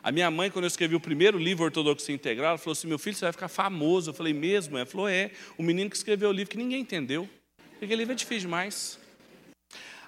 A 0.03 0.13
minha 0.13 0.31
mãe, 0.31 0.51
quando 0.51 0.67
eu 0.67 0.69
escrevi 0.69 0.95
o 0.95 1.01
primeiro 1.01 1.39
livro 1.39 1.65
Ortodoxia 1.65 2.15
Integral, 2.15 2.51
ela 2.51 2.59
falou 2.59 2.73
assim: 2.73 2.87
meu 2.87 2.99
filho, 2.99 3.17
você 3.17 3.25
vai 3.25 3.33
ficar 3.33 3.49
famoso. 3.49 4.11
Eu 4.11 4.15
falei, 4.15 4.35
mesmo? 4.35 4.77
Ela 4.77 4.85
falou, 4.85 5.09
é. 5.09 5.31
O 5.57 5.63
menino 5.63 5.89
que 5.89 5.97
escreveu 5.97 6.29
o 6.29 6.33
livro 6.33 6.51
que 6.51 6.59
ninguém 6.59 6.83
entendeu. 6.83 7.27
Porque 7.71 7.87
aquele 7.87 8.03
livro 8.03 8.13
é 8.13 8.15
difícil 8.15 8.43
demais. 8.43 8.99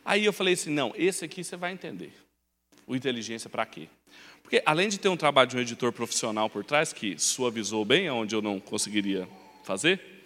Aí 0.04 0.26
eu 0.26 0.32
falei 0.32 0.52
assim: 0.52 0.68
não, 0.68 0.92
esse 0.94 1.24
aqui 1.24 1.42
você 1.42 1.56
vai 1.56 1.72
entender. 1.72 2.12
O 2.86 2.94
inteligência 2.94 3.48
para 3.48 3.64
quê? 3.64 3.88
Porque 4.42 4.62
além 4.66 4.90
de 4.90 4.98
ter 4.98 5.08
um 5.08 5.16
trabalho 5.16 5.48
de 5.48 5.56
um 5.56 5.60
editor 5.60 5.90
profissional 5.90 6.50
por 6.50 6.66
trás, 6.66 6.92
que 6.92 7.18
suavizou 7.18 7.82
bem, 7.82 8.10
onde 8.10 8.34
eu 8.34 8.42
não 8.42 8.60
conseguiria 8.60 9.26
fazer, 9.64 10.19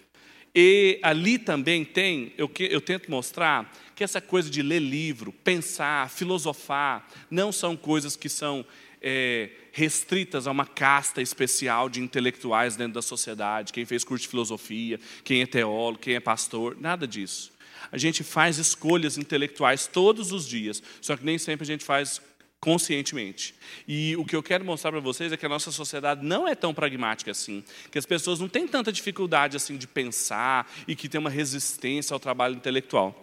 e 0.54 1.00
ali 1.02 1.38
também 1.38 1.84
tem, 1.84 2.32
eu, 2.38 2.50
eu 2.60 2.80
tento 2.80 3.10
mostrar 3.10 3.72
que 3.96 4.04
essa 4.04 4.20
coisa 4.20 4.48
de 4.48 4.62
ler 4.62 4.78
livro, 4.78 5.32
pensar, 5.32 6.08
filosofar, 6.08 7.08
não 7.30 7.50
são 7.50 7.76
coisas 7.76 8.14
que 8.14 8.28
são 8.28 8.64
é, 9.02 9.50
restritas 9.72 10.46
a 10.46 10.50
uma 10.52 10.64
casta 10.64 11.20
especial 11.20 11.88
de 11.88 12.00
intelectuais 12.00 12.76
dentro 12.76 12.94
da 12.94 13.02
sociedade, 13.02 13.72
quem 13.72 13.84
fez 13.84 14.04
curso 14.04 14.22
de 14.22 14.28
filosofia, 14.28 15.00
quem 15.24 15.42
é 15.42 15.46
teólogo, 15.46 15.98
quem 15.98 16.14
é 16.14 16.20
pastor, 16.20 16.76
nada 16.80 17.06
disso. 17.06 17.52
A 17.90 17.98
gente 17.98 18.22
faz 18.22 18.56
escolhas 18.58 19.18
intelectuais 19.18 19.86
todos 19.86 20.32
os 20.32 20.46
dias, 20.46 20.82
só 21.00 21.16
que 21.16 21.24
nem 21.24 21.36
sempre 21.36 21.64
a 21.64 21.66
gente 21.66 21.84
faz 21.84 22.20
conscientemente. 22.64 23.54
E 23.86 24.16
o 24.16 24.24
que 24.24 24.34
eu 24.34 24.42
quero 24.42 24.64
mostrar 24.64 24.90
para 24.90 25.00
vocês 25.00 25.30
é 25.30 25.36
que 25.36 25.44
a 25.44 25.48
nossa 25.50 25.70
sociedade 25.70 26.24
não 26.24 26.48
é 26.48 26.54
tão 26.54 26.72
pragmática 26.72 27.30
assim, 27.30 27.62
que 27.92 27.98
as 27.98 28.06
pessoas 28.06 28.40
não 28.40 28.48
têm 28.48 28.66
tanta 28.66 28.90
dificuldade 28.90 29.54
assim 29.54 29.76
de 29.76 29.86
pensar 29.86 30.66
e 30.88 30.96
que 30.96 31.06
tem 31.06 31.20
uma 31.20 31.28
resistência 31.28 32.14
ao 32.14 32.18
trabalho 32.18 32.54
intelectual. 32.54 33.20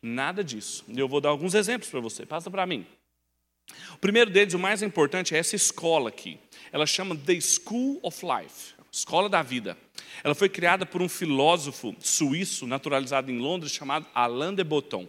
Nada 0.00 0.42
disso. 0.42 0.86
Eu 0.88 1.06
vou 1.06 1.20
dar 1.20 1.28
alguns 1.28 1.52
exemplos 1.52 1.90
para 1.90 2.00
você. 2.00 2.24
Passa 2.24 2.50
para 2.50 2.64
mim. 2.64 2.86
O 3.92 3.98
primeiro 3.98 4.30
deles, 4.30 4.54
o 4.54 4.58
mais 4.58 4.82
importante, 4.82 5.34
é 5.34 5.38
essa 5.38 5.54
escola 5.54 6.08
aqui. 6.08 6.38
Ela 6.72 6.86
chama 6.86 7.14
The 7.14 7.38
School 7.42 8.00
of 8.02 8.24
Life, 8.24 8.72
Escola 8.90 9.28
da 9.28 9.42
Vida. 9.42 9.76
Ela 10.24 10.34
foi 10.34 10.48
criada 10.48 10.86
por 10.86 11.02
um 11.02 11.10
filósofo 11.10 11.94
suíço 12.00 12.66
naturalizado 12.66 13.30
em 13.30 13.38
Londres 13.38 13.70
chamado 13.70 14.06
Alain 14.14 14.54
de 14.54 14.64
Botton. 14.64 15.06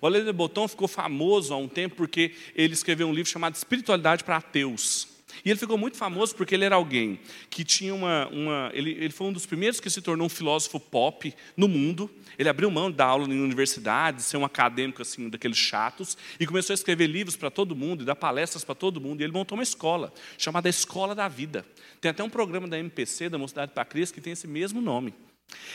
O 0.00 0.06
Alain 0.06 0.24
de 0.24 0.32
Botton 0.32 0.68
ficou 0.68 0.88
famoso 0.88 1.52
há 1.52 1.56
um 1.56 1.68
tempo 1.68 1.96
porque 1.96 2.32
ele 2.54 2.74
escreveu 2.74 3.08
um 3.08 3.12
livro 3.12 3.30
chamado 3.30 3.54
Espiritualidade 3.54 4.24
para 4.24 4.36
Ateus. 4.36 5.18
E 5.44 5.50
ele 5.50 5.58
ficou 5.58 5.78
muito 5.78 5.96
famoso 5.96 6.34
porque 6.34 6.54
ele 6.54 6.64
era 6.64 6.74
alguém 6.74 7.18
que 7.50 7.64
tinha 7.64 7.94
uma. 7.94 8.28
uma 8.28 8.70
ele, 8.72 8.90
ele 8.92 9.10
foi 9.10 9.28
um 9.28 9.32
dos 9.32 9.46
primeiros 9.46 9.80
que 9.80 9.88
se 9.88 10.00
tornou 10.00 10.26
um 10.26 10.30
filósofo 10.30 10.80
pop 10.80 11.32
no 11.56 11.68
mundo. 11.68 12.10
Ele 12.38 12.48
abriu 12.48 12.70
mão 12.70 12.90
da 12.90 13.04
aula 13.04 13.26
em 13.32 13.40
universidade, 13.40 14.22
ser 14.22 14.36
um 14.36 14.44
acadêmico 14.44 15.02
assim, 15.02 15.28
daqueles 15.28 15.58
chatos, 15.58 16.16
e 16.38 16.46
começou 16.46 16.72
a 16.72 16.76
escrever 16.76 17.06
livros 17.06 17.36
para 17.36 17.50
todo 17.50 17.74
mundo, 17.74 18.02
e 18.02 18.06
dar 18.06 18.14
palestras 18.14 18.64
para 18.64 18.74
todo 18.74 19.00
mundo. 19.00 19.20
E 19.20 19.24
ele 19.24 19.32
montou 19.32 19.56
uma 19.56 19.62
escola, 19.62 20.12
chamada 20.36 20.68
Escola 20.68 21.14
da 21.14 21.26
Vida. 21.28 21.66
Tem 22.00 22.10
até 22.10 22.22
um 22.22 22.30
programa 22.30 22.68
da 22.68 22.78
MPC, 22.78 23.28
da 23.28 23.38
Mocidade 23.38 23.72
para 23.72 23.84
Cristo, 23.84 24.14
que 24.14 24.20
tem 24.20 24.32
esse 24.32 24.46
mesmo 24.46 24.80
nome. 24.80 25.12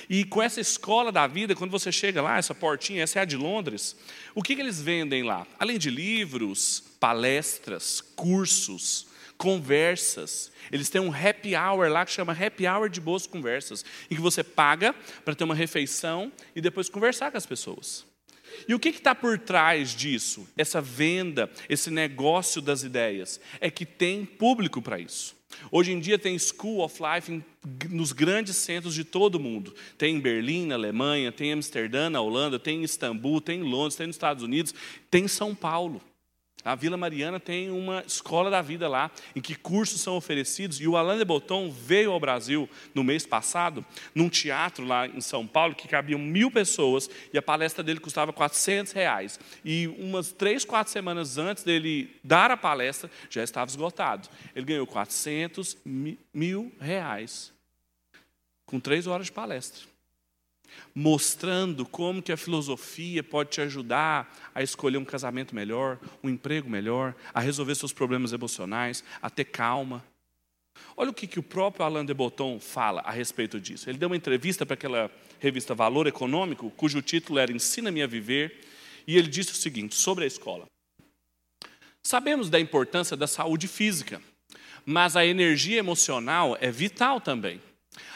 E 0.10 0.25
com 0.25 0.42
essa 0.42 0.60
escola 0.60 1.12
da 1.12 1.27
vida, 1.27 1.56
quando 1.56 1.72
você 1.72 1.92
chega 1.92 2.22
lá, 2.22 2.38
essa 2.38 2.53
portinha, 2.53 3.03
essa 3.03 3.20
é 3.20 3.22
a 3.22 3.25
de 3.25 3.38
Londres, 3.38 3.96
o 4.36 4.42
que, 4.42 4.56
que 4.56 4.62
eles 4.62 4.82
vendem 4.82 5.24
lá? 5.24 5.48
Além 5.60 5.77
de 5.77 5.89
livros, 5.89 6.84
palestras, 7.00 8.01
cursos, 8.15 9.08
conversas. 9.38 10.51
Eles 10.72 10.89
têm 10.89 11.01
um 11.01 11.13
happy 11.13 11.56
hour 11.56 11.89
lá 11.89 12.06
que 12.06 12.12
chama 12.12 12.34
happy 12.34 12.68
hour 12.68 12.89
de 12.89 13.01
boas 13.01 13.27
conversas, 13.27 13.84
em 14.10 14.15
que 14.15 14.22
você 14.22 14.44
paga 14.44 14.94
para 15.25 15.36
ter 15.36 15.44
uma 15.44 15.56
refeição 15.56 16.32
e 16.56 16.62
depois 16.62 16.89
conversar 16.89 17.32
com 17.32 17.38
as 17.38 17.46
pessoas. 17.46 18.06
E 18.68 18.74
o 18.74 18.80
que 18.80 18.89
está 18.89 19.15
por 19.15 19.39
trás 19.39 19.96
disso? 19.96 20.48
Essa 20.56 20.80
venda, 20.80 21.51
esse 21.68 21.89
negócio 21.89 22.62
das 22.62 22.84
ideias, 22.84 23.39
é 23.60 23.70
que 23.70 23.86
tem 23.86 24.25
público 24.25 24.82
para 24.82 25.00
isso. 25.00 25.36
Hoje 25.72 25.92
em 25.92 26.00
dia 26.00 26.20
tem 26.20 26.38
School 26.38 26.84
of 26.84 27.02
Life 27.02 27.32
em, 27.32 27.44
nos 27.90 28.12
grandes 28.12 28.56
centros 28.56 28.94
de 28.94 29.04
todo 29.04 29.36
o 29.36 29.40
mundo. 29.40 29.74
Tem 29.98 30.16
em 30.16 30.20
Berlim, 30.20 30.68
na 30.68 30.76
Alemanha, 30.76 31.32
tem 31.32 31.50
em 31.50 31.54
Amsterdã, 31.54 32.10
na 32.10 32.22
Holanda, 32.22 32.60
tem 32.60 32.80
em 32.80 32.84
Istambul, 32.84 33.42
tem 33.42 33.60
em 33.60 33.64
Londres, 33.64 33.96
tem 33.96 34.08
nos 34.08 34.16
Estados 34.16 34.44
Unidos, 34.44 34.74
tem 35.10 35.26
em 35.26 35.28
São 35.28 35.54
Paulo. 35.56 36.02
A 36.63 36.75
Vila 36.75 36.96
Mariana 36.96 37.39
tem 37.39 37.70
uma 37.70 38.03
escola 38.08 38.50
da 38.50 38.62
vida 38.62 38.88
lá, 38.88 39.12
em 39.36 39.41
que 39.41 39.53
cursos 39.53 40.00
são 40.00 40.15
oferecidos. 40.15 40.79
E 40.79 40.88
o 40.88 40.96
Alain 40.96 41.17
de 41.17 41.25
Botton 41.25 41.70
veio 41.70 42.12
ao 42.12 42.20
Brasil 42.20 42.70
no 42.93 43.03
mês 43.03 43.25
passado, 43.25 43.86
num 44.15 44.29
teatro 44.29 44.86
lá 44.86 45.08
em 45.08 45.20
São 45.20 45.46
Paulo, 45.46 45.75
que 45.75 45.88
cabiam 45.88 46.20
mil 46.20 46.50
pessoas, 46.50 47.10
e 47.34 47.38
a 47.38 47.41
palestra 47.41 47.84
dele 47.84 48.00
custava 48.00 48.32
400 48.32 48.93
reais. 48.93 49.39
E 49.63 49.88
umas 50.00 50.32
três, 50.32 50.63
quatro 50.63 50.91
semanas 50.91 51.38
antes 51.38 51.63
dele 51.63 52.15
dar 52.24 52.50
a 52.50 52.58
palestra, 52.58 53.12
já 53.29 53.43
estava 53.43 53.70
esgotado. 53.70 54.29
Ele 54.55 54.65
ganhou 54.65 54.88
400 54.88 55.77
mil 56.34 56.72
reais, 56.79 57.51
com 58.65 58.79
três 58.79 59.05
horas 59.05 59.25
de 59.25 59.32
palestra 59.32 59.93
mostrando 60.94 61.86
como 61.86 62.22
que 62.22 62.32
a 62.32 62.38
filosofia 62.38 63.24
pode 63.24 63.51
te 63.51 63.62
ajudar 63.62 64.34
a 64.53 64.62
escolher 64.62 64.98
um 64.98 65.06
casamento 65.06 65.56
melhor, 65.56 66.00
um 66.24 66.30
emprego 66.30 66.70
melhor, 66.70 67.15
a 67.34 67.39
resolver 67.39 67.75
seus 67.75 67.94
problemas 67.94 68.34
emocionais, 68.34 69.03
a 69.22 69.30
ter 69.30 69.46
calma. 69.46 70.03
Olha 70.96 71.10
o 71.10 71.13
que, 71.13 71.27
que 71.27 71.39
o 71.39 71.44
próprio 71.44 71.86
Alain 71.86 72.06
de 72.06 72.13
Botton 72.13 72.60
fala 72.60 73.01
a 73.01 73.12
respeito 73.12 73.60
disso. 73.60 73.89
Ele 73.89 73.98
deu 73.98 74.10
uma 74.10 74.15
entrevista 74.15 74.65
para 74.65 74.75
aquela 74.75 75.12
revista 75.39 75.74
Valor 75.74 76.08
Econômico, 76.08 76.72
cujo 76.72 77.01
título 77.01 77.39
era 77.39 77.51
Ensina-me 77.51 78.01
a 78.01 78.08
Viver, 78.08 78.62
e 79.08 79.18
ele 79.18 79.27
disse 79.27 79.51
o 79.51 79.56
seguinte 79.56 79.96
sobre 79.96 80.24
a 80.24 80.27
escola. 80.27 80.65
Sabemos 82.01 82.50
da 82.50 82.60
importância 82.60 83.15
da 83.15 83.27
saúde 83.27 83.68
física, 83.68 84.22
mas 84.86 85.15
a 85.15 85.25
energia 85.25 85.80
emocional 85.80 86.58
é 86.60 86.70
vital 86.70 87.20
também. 87.22 87.62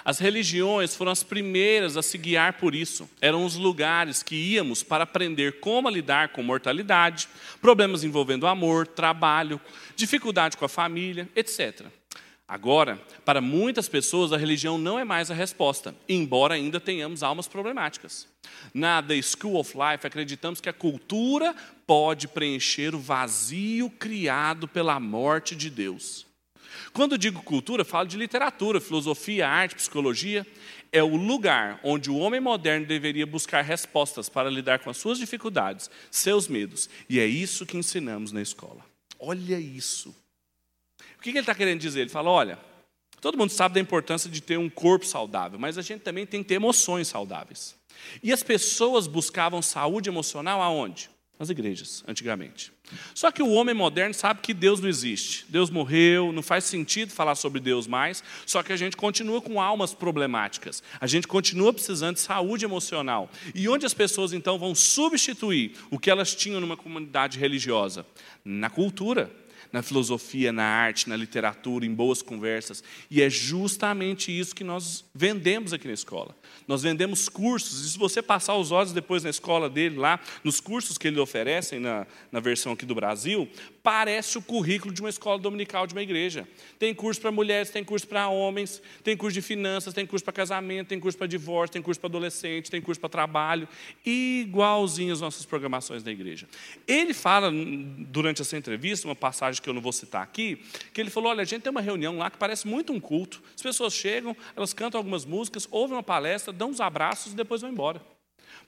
As 0.03 0.19
religiões 0.19 0.95
foram 0.95 1.11
as 1.11 1.23
primeiras 1.23 1.97
a 1.97 2.01
se 2.01 2.17
guiar 2.17 2.53
por 2.53 2.73
isso. 2.73 3.09
Eram 3.21 3.45
os 3.45 3.55
lugares 3.55 4.23
que 4.23 4.35
íamos 4.35 4.83
para 4.83 5.03
aprender 5.03 5.59
como 5.59 5.89
lidar 5.89 6.29
com 6.29 6.41
mortalidade, 6.43 7.27
problemas 7.61 8.03
envolvendo 8.03 8.47
amor, 8.47 8.87
trabalho, 8.87 9.59
dificuldade 9.95 10.57
com 10.57 10.65
a 10.65 10.69
família, 10.69 11.29
etc. 11.35 11.87
Agora, 12.47 12.97
para 13.25 13.41
muitas 13.41 13.89
pessoas, 13.89 14.31
a 14.31 14.37
religião 14.37 14.77
não 14.77 14.97
é 14.97 15.03
mais 15.03 15.29
a 15.29 15.33
resposta, 15.33 15.93
embora 16.07 16.53
ainda 16.53 16.79
tenhamos 16.79 17.21
almas 17.21 17.45
problemáticas. 17.45 18.25
Na 18.73 19.03
The 19.03 19.21
School 19.21 19.59
of 19.59 19.73
Life, 19.73 20.07
acreditamos 20.07 20.61
que 20.61 20.69
a 20.69 20.73
cultura 20.73 21.53
pode 21.85 22.27
preencher 22.29 22.95
o 22.95 22.99
vazio 22.99 23.89
criado 23.89 24.65
pela 24.65 24.97
morte 24.97 25.57
de 25.57 25.69
Deus. 25.69 26.26
Quando 26.93 27.17
digo 27.17 27.41
cultura, 27.43 27.85
falo 27.85 28.07
de 28.07 28.17
literatura, 28.17 28.79
filosofia, 28.79 29.47
arte, 29.47 29.75
psicologia. 29.75 30.45
É 30.91 31.03
o 31.03 31.15
lugar 31.15 31.79
onde 31.83 32.09
o 32.09 32.17
homem 32.17 32.39
moderno 32.39 32.85
deveria 32.85 33.25
buscar 33.25 33.61
respostas 33.61 34.29
para 34.29 34.49
lidar 34.49 34.79
com 34.79 34.89
as 34.89 34.97
suas 34.97 35.17
dificuldades, 35.17 35.89
seus 36.09 36.47
medos. 36.47 36.89
E 37.09 37.19
é 37.19 37.25
isso 37.25 37.65
que 37.65 37.77
ensinamos 37.77 38.31
na 38.31 38.41
escola. 38.41 38.85
Olha 39.19 39.59
isso. 39.59 40.15
O 41.17 41.21
que 41.21 41.29
ele 41.29 41.39
está 41.39 41.53
querendo 41.53 41.79
dizer? 41.79 42.01
Ele 42.01 42.09
fala: 42.09 42.29
olha, 42.29 42.59
todo 43.19 43.37
mundo 43.37 43.49
sabe 43.49 43.75
da 43.75 43.81
importância 43.81 44.29
de 44.29 44.41
ter 44.41 44.57
um 44.57 44.69
corpo 44.69 45.05
saudável, 45.05 45.59
mas 45.59 45.77
a 45.77 45.81
gente 45.81 46.01
também 46.01 46.25
tem 46.25 46.41
que 46.41 46.49
ter 46.49 46.55
emoções 46.55 47.07
saudáveis. 47.07 47.75
E 48.21 48.31
as 48.31 48.43
pessoas 48.43 49.07
buscavam 49.07 49.61
saúde 49.61 50.09
emocional 50.09 50.61
aonde? 50.61 51.09
Nas 51.39 51.51
igrejas, 51.51 52.03
antigamente. 52.07 52.71
Só 53.13 53.31
que 53.31 53.43
o 53.43 53.51
homem 53.51 53.75
moderno 53.75 54.13
sabe 54.13 54.41
que 54.41 54.55
Deus 54.55 54.79
não 54.79 54.89
existe. 54.89 55.45
Deus 55.49 55.69
morreu, 55.69 56.31
não 56.31 56.41
faz 56.41 56.63
sentido 56.63 57.11
falar 57.11 57.35
sobre 57.35 57.59
Deus 57.59 57.85
mais. 57.85 58.23
Só 58.43 58.63
que 58.63 58.73
a 58.73 58.77
gente 58.77 58.97
continua 58.97 59.39
com 59.39 59.61
almas 59.61 59.93
problemáticas. 59.93 60.81
A 60.99 61.05
gente 61.05 61.27
continua 61.27 61.71
precisando 61.71 62.15
de 62.15 62.21
saúde 62.21 62.65
emocional. 62.65 63.29
E 63.53 63.69
onde 63.69 63.85
as 63.85 63.93
pessoas 63.93 64.33
então 64.33 64.57
vão 64.57 64.73
substituir 64.73 65.73
o 65.91 65.99
que 65.99 66.09
elas 66.09 66.33
tinham 66.33 66.59
numa 66.59 66.75
comunidade 66.75 67.37
religiosa? 67.37 68.03
Na 68.43 68.69
cultura 68.69 69.31
na 69.71 69.81
filosofia, 69.81 70.51
na 70.51 70.63
arte, 70.63 71.09
na 71.09 71.15
literatura, 71.15 71.85
em 71.85 71.93
boas 71.93 72.21
conversas. 72.21 72.83
E 73.09 73.21
é 73.21 73.29
justamente 73.29 74.37
isso 74.37 74.55
que 74.55 74.63
nós 74.63 75.05
vendemos 75.13 75.73
aqui 75.73 75.87
na 75.87 75.93
escola. 75.93 76.35
Nós 76.67 76.83
vendemos 76.83 77.29
cursos, 77.29 77.85
e 77.85 77.89
se 77.91 77.97
você 77.97 78.21
passar 78.21 78.55
os 78.55 78.71
olhos 78.71 78.91
depois 78.91 79.23
na 79.23 79.29
escola 79.29 79.69
dele, 79.69 79.97
lá, 79.97 80.19
nos 80.43 80.59
cursos 80.59 80.97
que 80.97 81.07
ele 81.07 81.19
oferecem 81.19 81.79
na, 81.79 82.05
na 82.31 82.39
versão 82.39 82.73
aqui 82.73 82.85
do 82.85 82.95
Brasil, 82.95 83.49
parece 83.81 84.37
o 84.37 84.41
currículo 84.41 84.93
de 84.93 85.01
uma 85.01 85.09
escola 85.09 85.39
dominical 85.39 85.87
de 85.87 85.93
uma 85.93 86.01
igreja. 86.01 86.47
Tem 86.77 86.93
curso 86.93 87.21
para 87.21 87.31
mulheres, 87.31 87.69
tem 87.69 87.83
curso 87.83 88.07
para 88.07 88.27
homens, 88.27 88.81
tem 89.03 89.15
curso 89.15 89.33
de 89.33 89.41
finanças, 89.41 89.93
tem 89.93 90.05
curso 90.05 90.25
para 90.25 90.33
casamento, 90.33 90.87
tem 90.87 90.99
curso 90.99 91.17
para 91.17 91.27
divórcio, 91.27 91.73
tem 91.73 91.81
curso 91.81 91.99
para 91.99 92.09
adolescente, 92.09 92.69
tem 92.69 92.81
curso 92.81 92.99
para 92.99 93.09
trabalho, 93.09 93.67
igualzinho 94.05 95.13
as 95.13 95.21
nossas 95.21 95.45
programações 95.45 96.03
da 96.03 96.11
igreja. 96.11 96.47
Ele 96.85 97.13
fala, 97.13 97.51
durante 97.51 98.41
essa 98.41 98.57
entrevista, 98.57 99.07
uma 99.07 99.15
passagem 99.15 99.56
que 99.61 99.69
eu 99.69 99.73
não 99.73 99.81
vou 99.81 99.91
citar 99.91 100.21
aqui, 100.21 100.63
que 100.93 101.01
ele 101.01 101.09
falou: 101.09 101.29
olha, 101.29 101.41
a 101.41 101.45
gente 101.45 101.61
tem 101.61 101.71
uma 101.71 101.81
reunião 101.81 102.17
lá 102.17 102.29
que 102.29 102.37
parece 102.37 102.67
muito 102.67 102.93
um 102.93 102.99
culto. 102.99 103.41
As 103.55 103.61
pessoas 103.61 103.93
chegam, 103.93 104.35
elas 104.55 104.73
cantam 104.73 104.99
algumas 104.99 105.25
músicas, 105.25 105.67
ouvem 105.71 105.95
uma 105.95 106.03
palestra, 106.03 106.53
dão 106.53 106.69
uns 106.69 106.81
abraços 106.81 107.33
e 107.33 107.35
depois 107.35 107.61
vão 107.61 107.71
embora. 107.71 108.01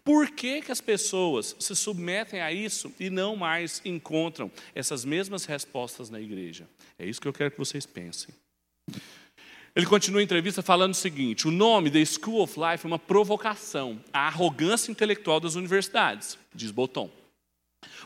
Por 0.03 0.31
que, 0.31 0.61
que 0.61 0.71
as 0.71 0.81
pessoas 0.81 1.55
se 1.59 1.75
submetem 1.75 2.41
a 2.41 2.51
isso 2.51 2.91
e 2.99 3.09
não 3.09 3.35
mais 3.35 3.81
encontram 3.83 4.51
essas 4.73 5.03
mesmas 5.03 5.45
respostas 5.45 6.09
na 6.09 6.19
igreja? 6.19 6.67
É 6.97 7.05
isso 7.05 7.21
que 7.21 7.27
eu 7.27 7.33
quero 7.33 7.51
que 7.51 7.57
vocês 7.57 7.85
pensem. 7.85 8.33
Ele 9.75 9.85
continua 9.85 10.19
a 10.19 10.23
entrevista 10.23 10.61
falando 10.61 10.93
o 10.93 10.97
seguinte: 10.97 11.47
o 11.47 11.51
nome 11.51 11.89
da 11.89 12.03
School 12.03 12.41
of 12.41 12.59
Life 12.59 12.85
é 12.85 12.87
uma 12.87 12.99
provocação 12.99 13.99
à 14.11 14.27
arrogância 14.27 14.91
intelectual 14.91 15.39
das 15.39 15.55
universidades, 15.55 16.37
diz 16.53 16.71
Botton. 16.71 17.18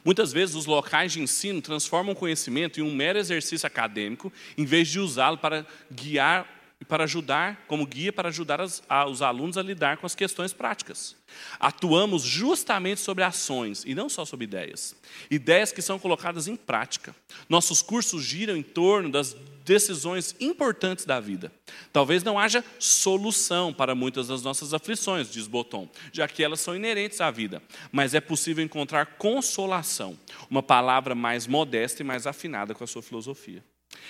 Muitas 0.04 0.32
vezes 0.34 0.56
os 0.56 0.66
locais 0.66 1.12
de 1.14 1.22
ensino 1.22 1.62
transformam 1.62 2.14
o 2.14 2.18
conhecimento 2.18 2.80
em 2.80 2.84
um 2.84 2.94
mero 2.94 3.20
exercício 3.20 3.68
acadêmico, 3.68 4.32
em 4.58 4.66
vez 4.66 4.88
de 4.88 5.00
usá-lo 5.00 5.38
para 5.38 5.66
guiar 5.92 6.48
para 6.84 7.06
ajudar, 7.06 7.64
como 7.68 7.86
guia 7.86 8.12
para 8.12 8.30
ajudar 8.30 8.62
as, 8.62 8.84
a, 8.90 9.06
os 9.08 9.22
alunos 9.22 9.58
a 9.58 9.64
lidar 9.64 9.98
com 9.98 10.06
as 10.06 10.16
questões 10.16 10.54
práticas. 10.54 11.16
Atuamos 11.60 12.24
justamente 12.24 13.00
sobre 13.00 13.24
ações 13.24 13.84
e 13.86 13.96
não 13.96 14.10
só 14.10 14.26
sobre 14.26 14.44
ideias. 14.44 14.96
Ideias 15.30 15.72
que 15.72 15.82
são 15.82 15.98
colocadas 15.98 16.48
em 16.48 16.56
prática. 16.56 17.16
Nossos 17.48 17.82
cursos 17.82 18.24
giram 18.24 18.56
em 18.56 18.64
torno 18.64 19.10
das 19.10 19.36
decisões 19.64 20.36
importantes 20.40 21.06
da 21.06 21.20
vida. 21.20 21.52
Talvez 21.92 22.24
não 22.24 22.38
haja 22.38 22.64
solução 22.80 23.74
para 23.74 23.96
muitas 23.96 24.28
das 24.28 24.42
nossas 24.44 24.74
aflições, 24.74 25.32
diz 25.32 25.48
Boton, 25.48 25.90
já 26.12 26.28
que 26.28 26.44
elas 26.44 26.60
são 26.60 26.76
inerentes 26.76 27.22
à 27.22 27.32
vida, 27.32 27.62
mas 27.92 28.14
é 28.14 28.22
possível 28.22 28.64
encontrar 28.64 29.18
consolação, 29.18 30.18
uma 30.50 30.64
palavra 30.64 31.16
mais 31.16 31.48
modesta 31.48 32.02
e 32.02 32.06
mais 32.06 32.28
afinada 32.28 32.74
com 32.74 32.84
a 32.84 32.88
sua 32.88 33.02
filosofia. 33.02 33.64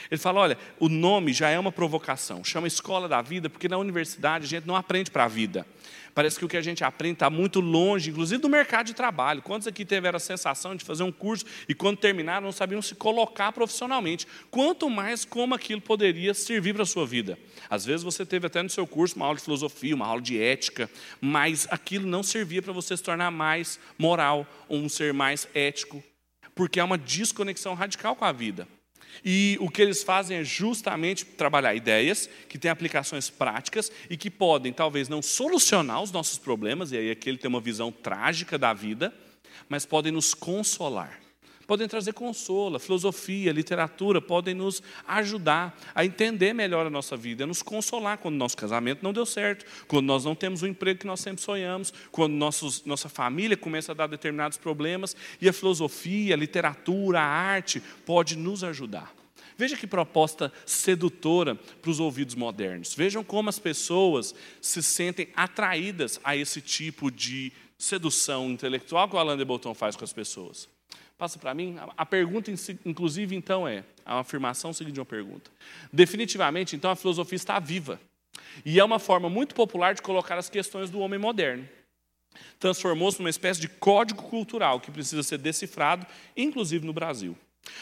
Ele 0.10 0.20
fala: 0.20 0.42
olha, 0.42 0.58
o 0.80 0.90
nome 0.90 1.34
já 1.34 1.50
é 1.50 1.60
uma 1.60 1.72
provocação, 1.72 2.44
chama 2.44 2.68
Escola 2.68 3.08
da 3.08 3.22
Vida, 3.22 3.50
porque 3.50 3.68
na 3.68 3.78
universidade 3.78 4.46
a 4.46 4.48
gente 4.48 4.68
não 4.68 4.75
aprende 4.75 5.10
para 5.12 5.25
a 5.25 5.28
vida. 5.28 5.66
Parece 6.13 6.38
que 6.38 6.46
o 6.46 6.48
que 6.48 6.58
a 6.58 6.62
gente 6.62 6.84
aprende 6.84 7.16
está 7.16 7.30
muito 7.30 7.60
longe, 7.60 8.12
inclusive 8.12 8.40
do 8.40 8.48
mercado 8.48 8.86
de 8.86 8.94
trabalho. 8.94 9.42
Quantos 9.42 9.68
aqui 9.68 9.84
tiveram 9.84 10.18
a 10.18 10.20
sensação 10.20 10.75
de 10.75 10.86
fazer 10.86 11.02
um 11.02 11.12
curso 11.12 11.44
e, 11.68 11.74
quando 11.74 11.98
terminaram, 11.98 12.46
não 12.46 12.52
sabiam 12.52 12.82
se 12.82 12.94
colocar 12.94 13.52
profissionalmente? 13.52 14.28
Quanto 14.52 14.90
mais 14.90 15.25
como 15.25 15.56
aquilo 15.56 15.82
poderia 15.82 16.34
servir 16.34 16.74
para 16.74 16.84
a 16.84 16.86
sua 16.86 17.06
vida. 17.06 17.38
Às 17.70 17.86
vezes 17.86 18.04
você 18.04 18.25
teve 18.25 18.46
até 18.46 18.62
no 18.62 18.70
seu 18.70 18.86
curso 18.86 19.16
uma 19.16 19.25
aula 19.25 19.38
de 19.38 19.44
filosofia, 19.44 19.96
uma 19.96 20.06
aula 20.06 20.22
de 20.22 20.40
ética, 20.40 20.90
mas 21.20 21.68
aquilo 21.72 22.08
não 22.08 22.22
servia 22.22 22.62
para 22.62 22.74
você 22.74 22.96
se 22.96 23.02
tornar 23.02 23.32
mais 23.32 23.80
moral, 23.98 24.46
um 24.70 24.88
ser 24.88 25.13
mais 25.13 25.48
ético, 25.56 26.04
porque 26.54 26.80
há 26.80 26.86
uma 26.86 26.98
desconexão 26.98 27.74
radical 27.74 28.16
com 28.16 28.25
a 28.25 28.32
vida. 28.32 28.68
E 29.24 29.58
o 29.60 29.70
que 29.70 29.82
eles 29.82 30.03
fazem 30.03 30.38
é 30.38 30.43
justamente 30.43 31.25
trabalhar 31.25 31.74
ideias 31.74 32.29
que 32.48 32.58
têm 32.58 32.70
aplicações 32.70 33.29
práticas 33.29 33.91
e 34.10 34.17
que 34.17 34.29
podem, 34.29 34.72
talvez, 34.74 35.10
não 35.10 35.22
solucionar 35.22 36.01
os 36.01 36.12
nossos 36.12 36.38
problemas, 36.38 36.91
e 36.91 36.98
aí 36.98 37.12
aqui 37.12 37.29
ele 37.29 37.38
tem 37.38 37.50
uma 37.50 37.62
visão 37.62 37.91
trágica 37.91 38.58
da 38.58 38.74
vida, 38.74 39.13
mas 39.70 39.86
podem 39.86 40.12
nos 40.12 40.34
consolar. 40.34 41.23
Podem 41.65 41.88
trazer 41.88 42.13
consolo, 42.13 42.77
filosofia, 42.77 43.51
literatura, 43.51 44.22
podem 44.22 44.53
nos 44.53 44.84
ajudar 45.08 45.77
a 45.96 46.03
entender 46.03 46.53
melhor 46.53 46.86
a 46.86 46.89
nossa 46.89 47.15
vida, 47.15 47.46
a 47.46 47.48
nos 47.48 47.62
consolar 47.62 48.17
quando 48.17 48.36
nosso 48.36 48.58
casamento 48.58 49.01
não 49.01 49.13
deu 49.13 49.25
certo, 49.25 49.65
quando 49.88 50.05
nós 50.05 50.25
não 50.25 50.36
temos 50.36 50.62
o 50.62 50.67
emprego 50.67 51.00
que 51.00 51.08
nós 51.08 51.22
sempre 51.22 51.41
sonhamos, 51.41 51.93
quando 52.12 52.34
nossos, 52.34 52.84
nossa 52.86 53.08
família 53.08 53.55
começa 53.55 53.93
a 53.93 53.96
dar 53.96 54.08
determinados 54.08 54.58
problemas, 54.58 55.15
e 55.39 55.48
a 55.48 55.53
filosofia, 55.53 56.36
a 56.36 56.38
literatura, 56.38 57.22
a 57.22 57.25
arte 57.25 57.82
pode 58.05 58.38
nos 58.38 58.63
ajudar. 58.63 59.13
Veja 59.58 59.77
que 59.77 59.88
proposta 59.88 60.51
sedutora 60.65 61.55
para 61.55 61.91
os 61.91 62.00
ouvidos 62.00 62.36
modernos. 62.36 62.93
Vejam 62.93 63.24
como 63.24 63.50
as 63.50 63.60
pessoas 63.60 64.34
se 64.60 64.82
sentem 64.82 65.29
atraídas 65.36 66.20
a 66.24 66.36
esse 66.36 66.60
tipo 66.60 67.12
de 67.12 67.53
sedução 67.77 68.50
intelectual 68.50 69.08
que 69.08 69.15
o 69.15 69.20
Alain 69.20 69.38
de 69.38 69.46
Botton 69.46 69.74
faz 69.74 69.96
com 69.96 70.03
as 70.03 70.13
pessoas. 70.13 70.73
Passa 71.24 71.39
para 71.39 71.53
mim. 71.53 71.77
A 71.96 72.06
pergunta, 72.06 72.51
inclusive, 72.86 73.34
então 73.34 73.65
é: 73.65 73.86
a 74.06 74.20
afirmação 74.20 74.74
seguinte 74.74 74.96
de 74.96 75.00
uma 75.00 75.06
pergunta. 75.06 75.50
Definitivamente, 75.89 76.75
então, 76.75 76.92
a 76.92 76.98
filosofia 76.98 77.38
está 77.38 77.58
viva. 77.62 77.98
E 78.65 78.77
é 78.77 78.84
uma 78.84 79.00
forma 79.00 79.30
muito 79.30 79.56
popular 79.56 79.96
de 79.96 80.01
colocar 80.01 80.38
as 80.38 80.50
questões 80.50 80.89
do 80.89 81.00
homem 81.00 81.18
moderno. 81.18 81.65
Transformou-se 82.60 83.20
numa 83.20 83.30
espécie 83.30 83.62
de 83.62 83.70
código 83.70 84.22
cultural 84.24 84.82
que 84.82 84.92
precisa 84.92 85.24
ser 85.24 85.38
decifrado, 85.38 86.06
inclusive 86.36 86.86
no 86.86 86.92
Brasil. 86.92 87.38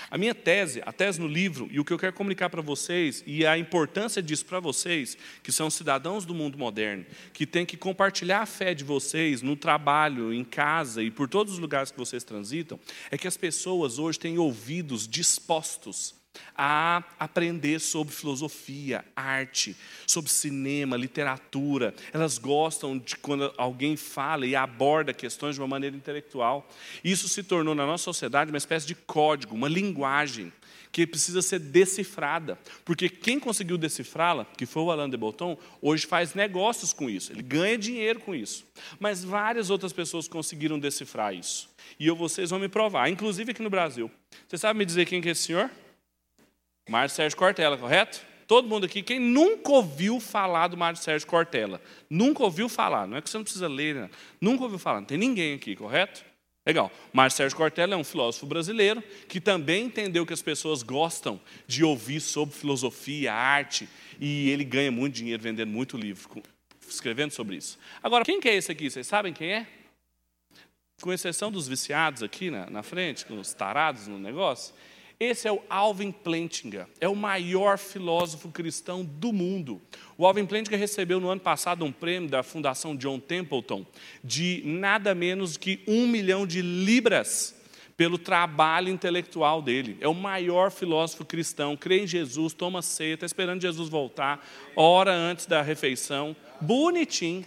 A 0.10 0.18
minha 0.18 0.36
tese, 0.36 0.82
a 0.86 0.92
tese 0.92 1.20
no 1.20 1.28
livro, 1.28 1.68
e 1.72 1.80
o 1.80 1.86
que 1.86 1.94
eu 1.94 1.98
quero 1.98 2.14
comunicar 2.14 2.50
para 2.50 2.62
vocês, 2.62 3.24
e 3.26 3.46
a 3.46 3.58
importância 3.58 4.22
disso 4.22 4.46
para 4.46 4.60
vocês, 4.60 5.18
que 5.42 5.52
são 5.52 5.70
cidadãos 5.70 6.26
do 6.26 6.36
mundo 6.36 6.58
moderno, 6.58 7.06
que 7.34 7.46
têm 7.46 7.66
que 7.66 7.78
compartilhar 7.78 8.42
a 8.42 8.46
fé 8.46 8.74
de 8.74 8.84
vocês 8.84 9.42
no 9.42 9.56
trabalho, 9.56 10.34
em 10.34 10.44
casa 10.44 11.02
e 11.02 11.10
por 11.10 11.28
todos 11.28 11.54
os 11.54 11.60
lugares 11.60 11.92
que 11.92 11.98
vocês 11.98 12.24
transitam, 12.24 12.80
é 13.10 13.18
que 13.18 13.28
as 13.28 13.38
pessoas 13.38 14.00
hoje 14.00 14.20
têm 14.20 14.38
ouvidos 14.38 15.08
dispostos 15.08 16.21
a 16.56 17.04
aprender 17.20 17.80
sobre 17.80 18.14
filosofia, 18.14 19.04
arte, 19.16 19.76
sobre 20.06 20.30
cinema, 20.32 20.98
literatura. 20.98 21.94
Elas 22.14 22.38
gostam 22.38 22.98
de 22.98 23.16
quando 23.18 23.54
alguém 23.58 23.96
fala 23.96 24.46
e 24.46 24.56
aborda 24.56 25.14
questões 25.14 25.56
de 25.56 25.62
uma 25.62 25.68
maneira 25.68 25.96
intelectual. 25.96 26.70
Isso 27.04 27.28
se 27.28 27.44
tornou 27.44 27.76
na 27.76 27.86
nossa 27.86 28.04
sociedade 28.04 28.52
uma 28.52 28.58
espécie 28.58 28.86
de 28.86 28.96
código, 28.96 29.56
uma 29.56 29.68
linguagem 29.68 30.52
que 30.92 31.08
precisa 31.08 31.42
ser 31.42 31.60
decifrada. 31.60 32.60
Porque 32.84 33.08
quem 33.08 33.40
conseguiu 33.40 33.78
decifrá-la, 33.78 34.46
que 34.58 34.66
foi 34.66 34.84
o 34.84 34.92
Alain 34.92 35.10
de 35.10 35.18
Botton, 35.18 35.58
hoje 35.82 36.06
faz 36.06 36.34
negócios 36.34 36.92
com 36.92 37.10
isso, 37.10 37.32
ele 37.32 37.42
ganha 37.42 37.78
dinheiro 37.78 38.20
com 38.20 38.36
isso. 38.36 38.66
Mas 39.00 39.24
várias 39.24 39.70
outras 39.70 39.94
pessoas 39.94 40.28
conseguiram 40.28 40.78
decifrar 40.78 41.34
isso. 41.34 41.70
E 42.00 42.08
eu, 42.08 42.16
vocês 42.16 42.50
vão 42.50 42.60
me 42.60 42.68
provar, 42.68 43.10
inclusive 43.10 43.52
aqui 43.52 43.62
no 43.62 43.70
Brasil. 43.70 44.12
Você 44.48 44.58
sabe 44.58 44.80
me 44.80 44.86
dizer 44.86 45.06
quem 45.06 45.22
que 45.22 45.30
é 45.30 45.32
esse 45.32 45.44
senhor? 45.44 45.70
Márcio 46.90 47.16
Sérgio 47.18 47.38
Cortella, 47.38 47.78
correto? 47.78 48.22
Todo 48.48 48.68
mundo 48.68 48.86
aqui, 48.86 49.02
quem 49.02 49.20
nunca 49.20 49.72
ouviu 49.72 50.20
falar 50.20 50.68
do 50.68 50.76
Márcio 50.76 51.06
Sérgio 51.06 51.28
Cortella? 51.28 51.82
Nunca 52.10 52.44
ouviu 52.44 52.68
falar, 52.68 53.08
não 53.08 53.16
é 53.16 53.22
que 53.22 53.30
você 53.30 53.38
não 53.38 53.44
precisa 53.44 53.68
ler, 53.68 53.96
né? 53.96 54.10
nunca 54.42 54.64
ouviu 54.64 54.78
falar, 54.78 55.00
não 55.00 55.08
tem 55.08 55.18
ninguém 55.18 55.54
aqui, 55.54 55.76
correto? 55.76 56.26
Legal. 56.66 56.92
Márcio 57.12 57.38
Sérgio 57.38 57.58
Cortella 57.58 57.96
é 57.96 57.98
um 57.98 58.04
filósofo 58.04 58.46
brasileiro 58.46 59.02
que 59.28 59.42
também 59.42 59.86
entendeu 59.86 60.26
que 60.26 60.34
as 60.34 60.42
pessoas 60.42 60.84
gostam 60.84 61.42
de 61.66 61.84
ouvir 61.84 62.20
sobre 62.20 62.54
filosofia, 62.54 63.34
arte, 63.34 63.90
e 64.20 64.50
ele 64.50 64.64
ganha 64.64 64.92
muito 64.92 65.16
dinheiro 65.16 65.42
vendendo 65.42 65.70
muito 65.70 65.98
livro, 65.98 66.44
escrevendo 66.88 67.32
sobre 67.32 67.56
isso. 67.56 67.80
Agora, 68.04 68.24
quem 68.24 68.40
que 68.40 68.48
é 68.48 68.56
esse 68.56 68.72
aqui? 68.72 68.90
Vocês 68.92 69.08
sabem 69.08 69.34
quem 69.34 69.54
é? 69.54 69.68
Com 71.02 71.12
exceção 71.12 71.52
dos 71.52 71.68
viciados 71.68 72.22
aqui 72.22 72.52
na, 72.52 72.70
na 72.70 72.84
frente, 72.84 73.26
com 73.26 73.40
os 73.40 73.54
tarados 73.54 74.08
no 74.08 74.20
negócio, 74.20 74.76
esse 75.24 75.48
é 75.48 75.52
o 75.52 75.62
Alvin 75.70 76.12
Plantinga, 76.12 76.90
é 77.00 77.08
o 77.08 77.16
maior 77.16 77.78
filósofo 77.78 78.50
cristão 78.50 79.06
do 79.06 79.32
mundo. 79.32 79.80
O 80.18 80.26
Alvin 80.26 80.48
Plantinga 80.48 80.76
recebeu 80.76 81.20
no 81.20 81.30
ano 81.30 81.40
passado 81.40 81.86
um 81.86 81.92
prêmio 81.92 82.28
da 82.28 82.42
Fundação 82.42 82.96
John 82.96 83.20
Templeton 83.20 83.86
de 84.24 84.64
nada 84.66 85.14
menos 85.14 85.58
que 85.58 85.84
um 85.88 86.08
milhão 86.08 86.48
de 86.48 86.64
libras 86.64 87.56
pelo 87.96 88.18
trabalho 88.18 88.90
intelectual 88.90 89.62
dele. 89.62 89.96
É 90.02 90.08
o 90.08 90.16
maior 90.16 90.72
filósofo 90.72 91.24
cristão, 91.24 91.78
crê 91.78 92.02
em 92.02 92.08
Jesus, 92.08 92.52
toma 92.52 92.82
ceia, 92.82 93.14
está 93.14 93.28
esperando 93.28 93.62
Jesus 93.62 93.90
voltar, 93.90 94.44
hora 94.76 95.14
antes 95.14 95.46
da 95.46 95.62
refeição, 95.62 96.36
bonitinho. 96.60 97.46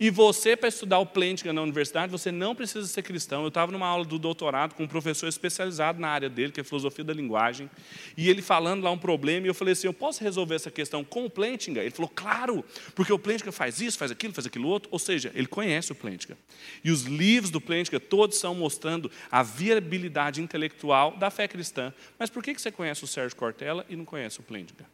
E 0.00 0.10
você, 0.10 0.56
para 0.56 0.68
estudar 0.68 0.98
o 0.98 1.06
Plentiga 1.06 1.52
na 1.52 1.60
universidade, 1.60 2.12
você 2.12 2.30
não 2.30 2.54
precisa 2.54 2.86
ser 2.86 3.02
cristão. 3.02 3.42
Eu 3.42 3.48
estava 3.48 3.72
numa 3.72 3.86
aula 3.86 4.04
do 4.04 4.16
doutorado 4.16 4.74
com 4.74 4.84
um 4.84 4.88
professor 4.88 5.26
especializado 5.26 5.98
na 6.00 6.08
área 6.08 6.28
dele, 6.28 6.52
que 6.52 6.60
é 6.60 6.64
filosofia 6.64 7.04
da 7.04 7.12
linguagem, 7.12 7.68
e 8.16 8.30
ele 8.30 8.40
falando 8.40 8.84
lá 8.84 8.90
um 8.92 8.98
problema, 8.98 9.46
e 9.46 9.50
eu 9.50 9.54
falei 9.54 9.72
assim: 9.72 9.88
eu 9.88 9.92
posso 9.92 10.22
resolver 10.22 10.54
essa 10.54 10.70
questão 10.70 11.02
com 11.02 11.24
o 11.24 11.30
Plentiga? 11.30 11.80
Ele 11.80 11.90
falou: 11.90 12.10
claro, 12.14 12.64
porque 12.94 13.12
o 13.12 13.18
Plentiga 13.18 13.50
faz 13.50 13.80
isso, 13.80 13.98
faz 13.98 14.12
aquilo, 14.12 14.32
faz 14.32 14.46
aquilo 14.46 14.68
outro. 14.68 14.88
Ou 14.92 14.98
seja, 14.98 15.32
ele 15.34 15.48
conhece 15.48 15.90
o 15.90 15.94
Plentiga. 15.94 16.38
E 16.84 16.92
os 16.92 17.02
livros 17.02 17.50
do 17.50 17.60
Plentiga 17.60 17.98
todos 17.98 18.38
são 18.38 18.54
mostrando 18.54 19.10
a 19.30 19.42
viabilidade 19.42 20.40
intelectual 20.40 21.16
da 21.16 21.28
fé 21.28 21.48
cristã. 21.48 21.92
Mas 22.16 22.30
por 22.30 22.42
que 22.42 22.56
você 22.56 22.70
conhece 22.70 23.02
o 23.02 23.06
Sérgio 23.06 23.36
Cortella 23.36 23.84
e 23.88 23.96
não 23.96 24.04
conhece 24.04 24.38
o 24.38 24.42
Plentiga? 24.44 24.86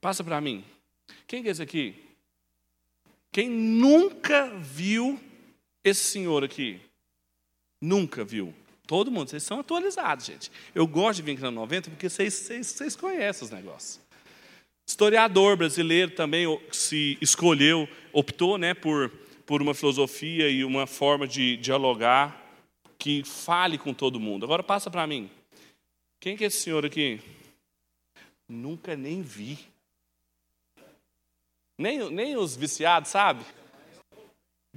Passa 0.00 0.22
para 0.22 0.40
mim. 0.40 0.64
Quem 1.26 1.44
é 1.44 1.48
esse 1.48 1.62
aqui? 1.62 2.13
Quem 3.34 3.50
nunca 3.50 4.46
viu 4.60 5.18
esse 5.82 6.04
senhor 6.04 6.44
aqui? 6.44 6.80
Nunca 7.80 8.24
viu. 8.24 8.54
Todo 8.86 9.10
mundo, 9.10 9.28
vocês 9.28 9.42
são 9.42 9.58
atualizados, 9.58 10.26
gente. 10.26 10.52
Eu 10.72 10.86
gosto 10.86 11.16
de 11.16 11.22
vir 11.22 11.32
aqui 11.32 11.42
na 11.42 11.50
90 11.50 11.90
porque 11.90 12.08
vocês, 12.08 12.32
vocês, 12.32 12.64
vocês 12.68 12.94
conhecem 12.94 13.44
os 13.44 13.50
negócios. 13.50 14.00
Historiador 14.86 15.56
brasileiro 15.56 16.12
também 16.12 16.46
se 16.70 17.18
escolheu, 17.20 17.88
optou 18.12 18.56
né, 18.56 18.72
por, 18.72 19.10
por 19.44 19.60
uma 19.60 19.74
filosofia 19.74 20.48
e 20.48 20.64
uma 20.64 20.86
forma 20.86 21.26
de 21.26 21.56
dialogar 21.56 22.40
que 22.96 23.24
fale 23.24 23.78
com 23.78 23.92
todo 23.92 24.20
mundo. 24.20 24.44
Agora 24.44 24.62
passa 24.62 24.88
para 24.92 25.08
mim. 25.08 25.28
Quem 26.20 26.36
que 26.36 26.44
é 26.44 26.46
esse 26.46 26.58
senhor 26.58 26.86
aqui? 26.86 27.20
Nunca 28.48 28.94
nem 28.94 29.22
vi. 29.22 29.58
Nem, 31.78 32.10
nem 32.10 32.36
os 32.36 32.56
viciados, 32.56 33.10
sabe? 33.10 33.44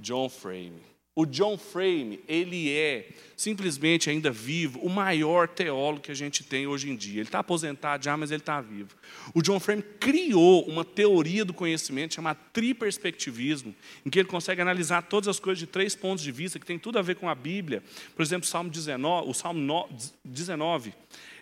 John 0.00 0.28
Frame. 0.28 0.97
O 1.20 1.26
John 1.26 1.58
Frame, 1.58 2.20
ele 2.28 2.72
é 2.72 3.08
simplesmente 3.36 4.08
ainda 4.08 4.30
vivo, 4.30 4.78
o 4.78 4.88
maior 4.88 5.48
teólogo 5.48 6.02
que 6.02 6.12
a 6.12 6.14
gente 6.14 6.44
tem 6.44 6.68
hoje 6.68 6.88
em 6.88 6.94
dia. 6.94 7.14
Ele 7.14 7.22
está 7.22 7.40
aposentado 7.40 8.04
já, 8.04 8.16
mas 8.16 8.30
ele 8.30 8.40
está 8.40 8.60
vivo. 8.60 8.90
O 9.34 9.42
John 9.42 9.58
Frame 9.58 9.82
criou 9.82 10.62
uma 10.68 10.84
teoria 10.84 11.44
do 11.44 11.52
conhecimento 11.52 12.14
chamada 12.14 12.38
triperspectivismo, 12.52 13.74
em 14.06 14.10
que 14.10 14.20
ele 14.20 14.28
consegue 14.28 14.62
analisar 14.62 15.02
todas 15.02 15.26
as 15.26 15.40
coisas 15.40 15.58
de 15.58 15.66
três 15.66 15.96
pontos 15.96 16.22
de 16.22 16.30
vista, 16.30 16.56
que 16.56 16.64
tem 16.64 16.78
tudo 16.78 17.00
a 17.00 17.02
ver 17.02 17.16
com 17.16 17.28
a 17.28 17.34
Bíblia. 17.34 17.82
Por 18.14 18.22
exemplo, 18.22 18.46
o 18.46 18.48
Salmo 18.48 18.70
19, 18.70 19.28
o 19.28 19.34
Salmo 19.34 19.88
19 20.24 20.94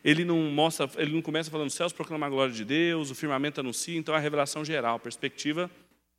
ele 0.02 0.24
não 0.24 0.38
mostra, 0.44 0.88
ele 0.96 1.12
não 1.12 1.20
começa 1.20 1.50
falando 1.50 1.68
céus 1.68 1.92
proclamar 1.92 2.28
a 2.28 2.30
glória 2.30 2.54
de 2.54 2.64
Deus, 2.64 3.10
o 3.10 3.14
firmamento 3.14 3.60
anuncia, 3.60 3.98
então 3.98 4.14
é 4.14 4.18
a 4.18 4.20
revelação 4.20 4.64
geral, 4.64 4.98
perspectiva 4.98 5.70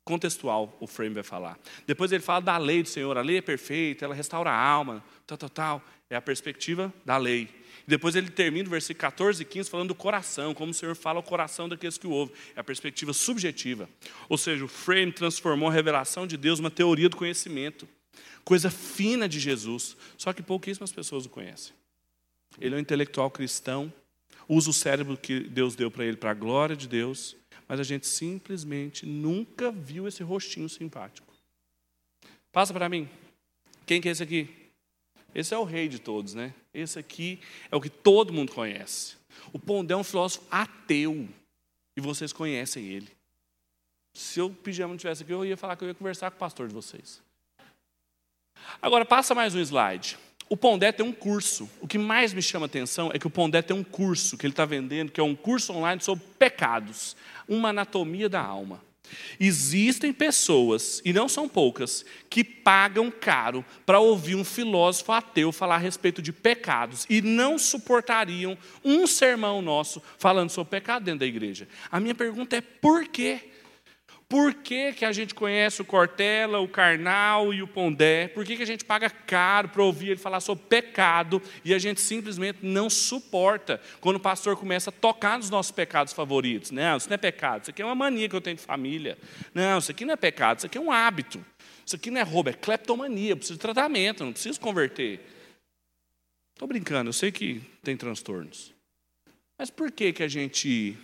contextual, 0.08 0.74
o 0.80 0.86
frame 0.86 1.16
vai 1.16 1.22
falar. 1.22 1.58
Depois 1.86 2.10
ele 2.10 2.22
fala 2.22 2.40
da 2.40 2.56
lei 2.56 2.82
do 2.82 2.88
Senhor, 2.88 3.18
a 3.18 3.20
lei 3.20 3.36
é 3.36 3.42
perfeita, 3.42 4.06
ela 4.06 4.14
restaura 4.14 4.50
a 4.50 4.58
alma, 4.58 5.04
tal, 5.26 5.36
tal, 5.36 5.50
tal. 5.50 5.82
É 6.08 6.16
a 6.16 6.22
perspectiva 6.22 6.90
da 7.04 7.18
lei. 7.18 7.50
Depois 7.86 8.16
ele 8.16 8.30
termina 8.30 8.66
o 8.66 8.70
versículo 8.70 9.02
14 9.02 9.42
e 9.42 9.44
15 9.44 9.68
falando 9.68 9.88
do 9.88 9.94
coração, 9.94 10.54
como 10.54 10.70
o 10.70 10.74
Senhor 10.74 10.96
fala 10.96 11.20
o 11.20 11.22
coração 11.22 11.68
daqueles 11.68 11.98
que 11.98 12.06
o 12.06 12.10
ouvem. 12.10 12.34
É 12.56 12.60
a 12.60 12.64
perspectiva 12.64 13.12
subjetiva. 13.12 13.86
Ou 14.30 14.38
seja, 14.38 14.64
o 14.64 14.68
frame 14.68 15.12
transformou 15.12 15.68
a 15.68 15.72
revelação 15.72 16.26
de 16.26 16.38
Deus 16.38 16.58
numa 16.58 16.70
teoria 16.70 17.10
do 17.10 17.16
conhecimento. 17.16 17.86
Coisa 18.44 18.70
fina 18.70 19.28
de 19.28 19.38
Jesus. 19.38 19.94
Só 20.16 20.32
que 20.32 20.42
pouquíssimas 20.42 20.90
pessoas 20.90 21.26
o 21.26 21.28
conhecem. 21.28 21.74
Ele 22.58 22.74
é 22.74 22.78
um 22.78 22.80
intelectual 22.80 23.30
cristão, 23.30 23.92
usa 24.48 24.70
o 24.70 24.72
cérebro 24.72 25.18
que 25.18 25.40
Deus 25.40 25.76
deu 25.76 25.90
para 25.90 26.06
ele 26.06 26.16
para 26.16 26.30
a 26.30 26.34
glória 26.34 26.74
de 26.74 26.88
Deus, 26.88 27.36
mas 27.68 27.78
a 27.78 27.82
gente 27.82 28.06
simplesmente 28.06 29.04
nunca 29.04 29.70
viu 29.70 30.08
esse 30.08 30.22
rostinho 30.22 30.68
simpático. 30.68 31.28
Passa 32.50 32.72
para 32.72 32.88
mim. 32.88 33.08
Quem 33.84 34.00
que 34.00 34.08
é 34.08 34.12
esse 34.12 34.22
aqui? 34.22 34.48
Esse 35.34 35.54
é 35.54 35.58
o 35.58 35.64
rei 35.64 35.86
de 35.88 35.98
todos, 35.98 36.32
né? 36.34 36.54
Esse 36.72 36.98
aqui 36.98 37.38
é 37.70 37.76
o 37.76 37.80
que 37.80 37.90
todo 37.90 38.32
mundo 38.32 38.52
conhece. 38.52 39.16
O 39.52 39.58
Pondé 39.58 39.92
é 39.92 39.96
um 39.96 40.02
filósofo 40.02 40.46
ateu. 40.50 41.28
E 41.94 42.00
vocês 42.00 42.32
conhecem 42.32 42.86
ele. 42.86 43.08
Se 44.14 44.40
o 44.40 44.50
pijama 44.50 44.94
não 44.94 44.98
tivesse 44.98 45.22
aqui, 45.22 45.32
eu 45.32 45.44
ia 45.44 45.56
falar 45.56 45.76
que 45.76 45.84
eu 45.84 45.88
ia 45.88 45.94
conversar 45.94 46.30
com 46.30 46.36
o 46.36 46.40
pastor 46.40 46.68
de 46.68 46.74
vocês. 46.74 47.22
Agora, 48.80 49.04
passa 49.04 49.34
mais 49.34 49.54
um 49.54 49.60
slide. 49.60 50.16
O 50.48 50.56
Pondé 50.56 50.90
tem 50.92 51.04
um 51.04 51.12
curso. 51.12 51.68
O 51.80 51.86
que 51.86 51.98
mais 51.98 52.32
me 52.32 52.40
chama 52.40 52.66
atenção 52.66 53.10
é 53.12 53.18
que 53.18 53.26
o 53.26 53.30
Pondé 53.30 53.60
tem 53.60 53.76
um 53.76 53.84
curso 53.84 54.36
que 54.36 54.46
ele 54.46 54.52
está 54.52 54.64
vendendo, 54.64 55.12
que 55.12 55.20
é 55.20 55.22
um 55.22 55.34
curso 55.34 55.72
online 55.72 56.00
sobre 56.00 56.24
pecados, 56.38 57.16
uma 57.46 57.68
anatomia 57.68 58.28
da 58.28 58.40
alma. 58.40 58.82
Existem 59.40 60.12
pessoas, 60.12 61.00
e 61.04 61.12
não 61.12 61.28
são 61.28 61.48
poucas, 61.48 62.04
que 62.28 62.44
pagam 62.44 63.10
caro 63.10 63.64
para 63.86 64.00
ouvir 64.00 64.34
um 64.34 64.44
filósofo 64.44 65.12
ateu 65.12 65.52
falar 65.52 65.76
a 65.76 65.78
respeito 65.78 66.20
de 66.20 66.32
pecados 66.32 67.06
e 67.08 67.22
não 67.22 67.58
suportariam 67.58 68.56
um 68.84 69.06
sermão 69.06 69.62
nosso 69.62 70.02
falando 70.18 70.50
sobre 70.50 70.70
pecado 70.70 71.04
dentro 71.04 71.20
da 71.20 71.26
igreja. 71.26 71.68
A 71.90 72.00
minha 72.00 72.14
pergunta 72.14 72.56
é 72.56 72.60
por 72.60 73.06
quê? 73.06 73.50
Por 74.28 74.52
que, 74.52 74.92
que 74.92 75.06
a 75.06 75.12
gente 75.12 75.34
conhece 75.34 75.80
o 75.80 75.84
Cortella, 75.86 76.60
o 76.60 76.68
Karnal 76.68 77.54
e 77.54 77.62
o 77.62 77.66
Pondé? 77.66 78.28
Por 78.28 78.44
que, 78.44 78.58
que 78.58 78.62
a 78.62 78.66
gente 78.66 78.84
paga 78.84 79.08
caro 79.08 79.70
para 79.70 79.82
ouvir 79.82 80.10
ele 80.10 80.20
falar 80.20 80.40
sobre 80.40 80.64
pecado 80.64 81.40
e 81.64 81.72
a 81.72 81.78
gente 81.78 81.98
simplesmente 81.98 82.58
não 82.60 82.90
suporta 82.90 83.80
quando 84.02 84.16
o 84.16 84.20
pastor 84.20 84.54
começa 84.54 84.90
a 84.90 84.92
tocar 84.92 85.38
nos 85.38 85.48
nossos 85.48 85.72
pecados 85.72 86.12
favoritos? 86.12 86.70
Não, 86.70 86.98
isso 86.98 87.08
não 87.08 87.14
é 87.14 87.18
pecado, 87.18 87.62
isso 87.62 87.70
aqui 87.70 87.80
é 87.80 87.84
uma 87.86 87.94
mania 87.94 88.28
que 88.28 88.36
eu 88.36 88.40
tenho 88.42 88.56
de 88.56 88.62
família. 88.62 89.16
Não, 89.54 89.78
isso 89.78 89.90
aqui 89.90 90.04
não 90.04 90.12
é 90.12 90.16
pecado, 90.16 90.58
isso 90.58 90.66
aqui 90.66 90.76
é 90.76 90.80
um 90.80 90.92
hábito. 90.92 91.42
Isso 91.86 91.96
aqui 91.96 92.10
não 92.10 92.20
é 92.20 92.24
roubo, 92.24 92.50
é 92.50 92.52
cleptomania, 92.52 93.30
eu 93.30 93.36
preciso 93.36 93.56
de 93.56 93.62
tratamento, 93.62 94.22
não 94.22 94.32
preciso 94.32 94.60
converter. 94.60 95.20
Estou 96.52 96.68
brincando, 96.68 97.08
eu 97.08 97.14
sei 97.14 97.32
que 97.32 97.62
tem 97.82 97.96
transtornos. 97.96 98.74
Mas 99.58 99.70
por 99.70 99.90
que, 99.90 100.12
que 100.12 100.22
a 100.22 100.28
gente 100.28 100.98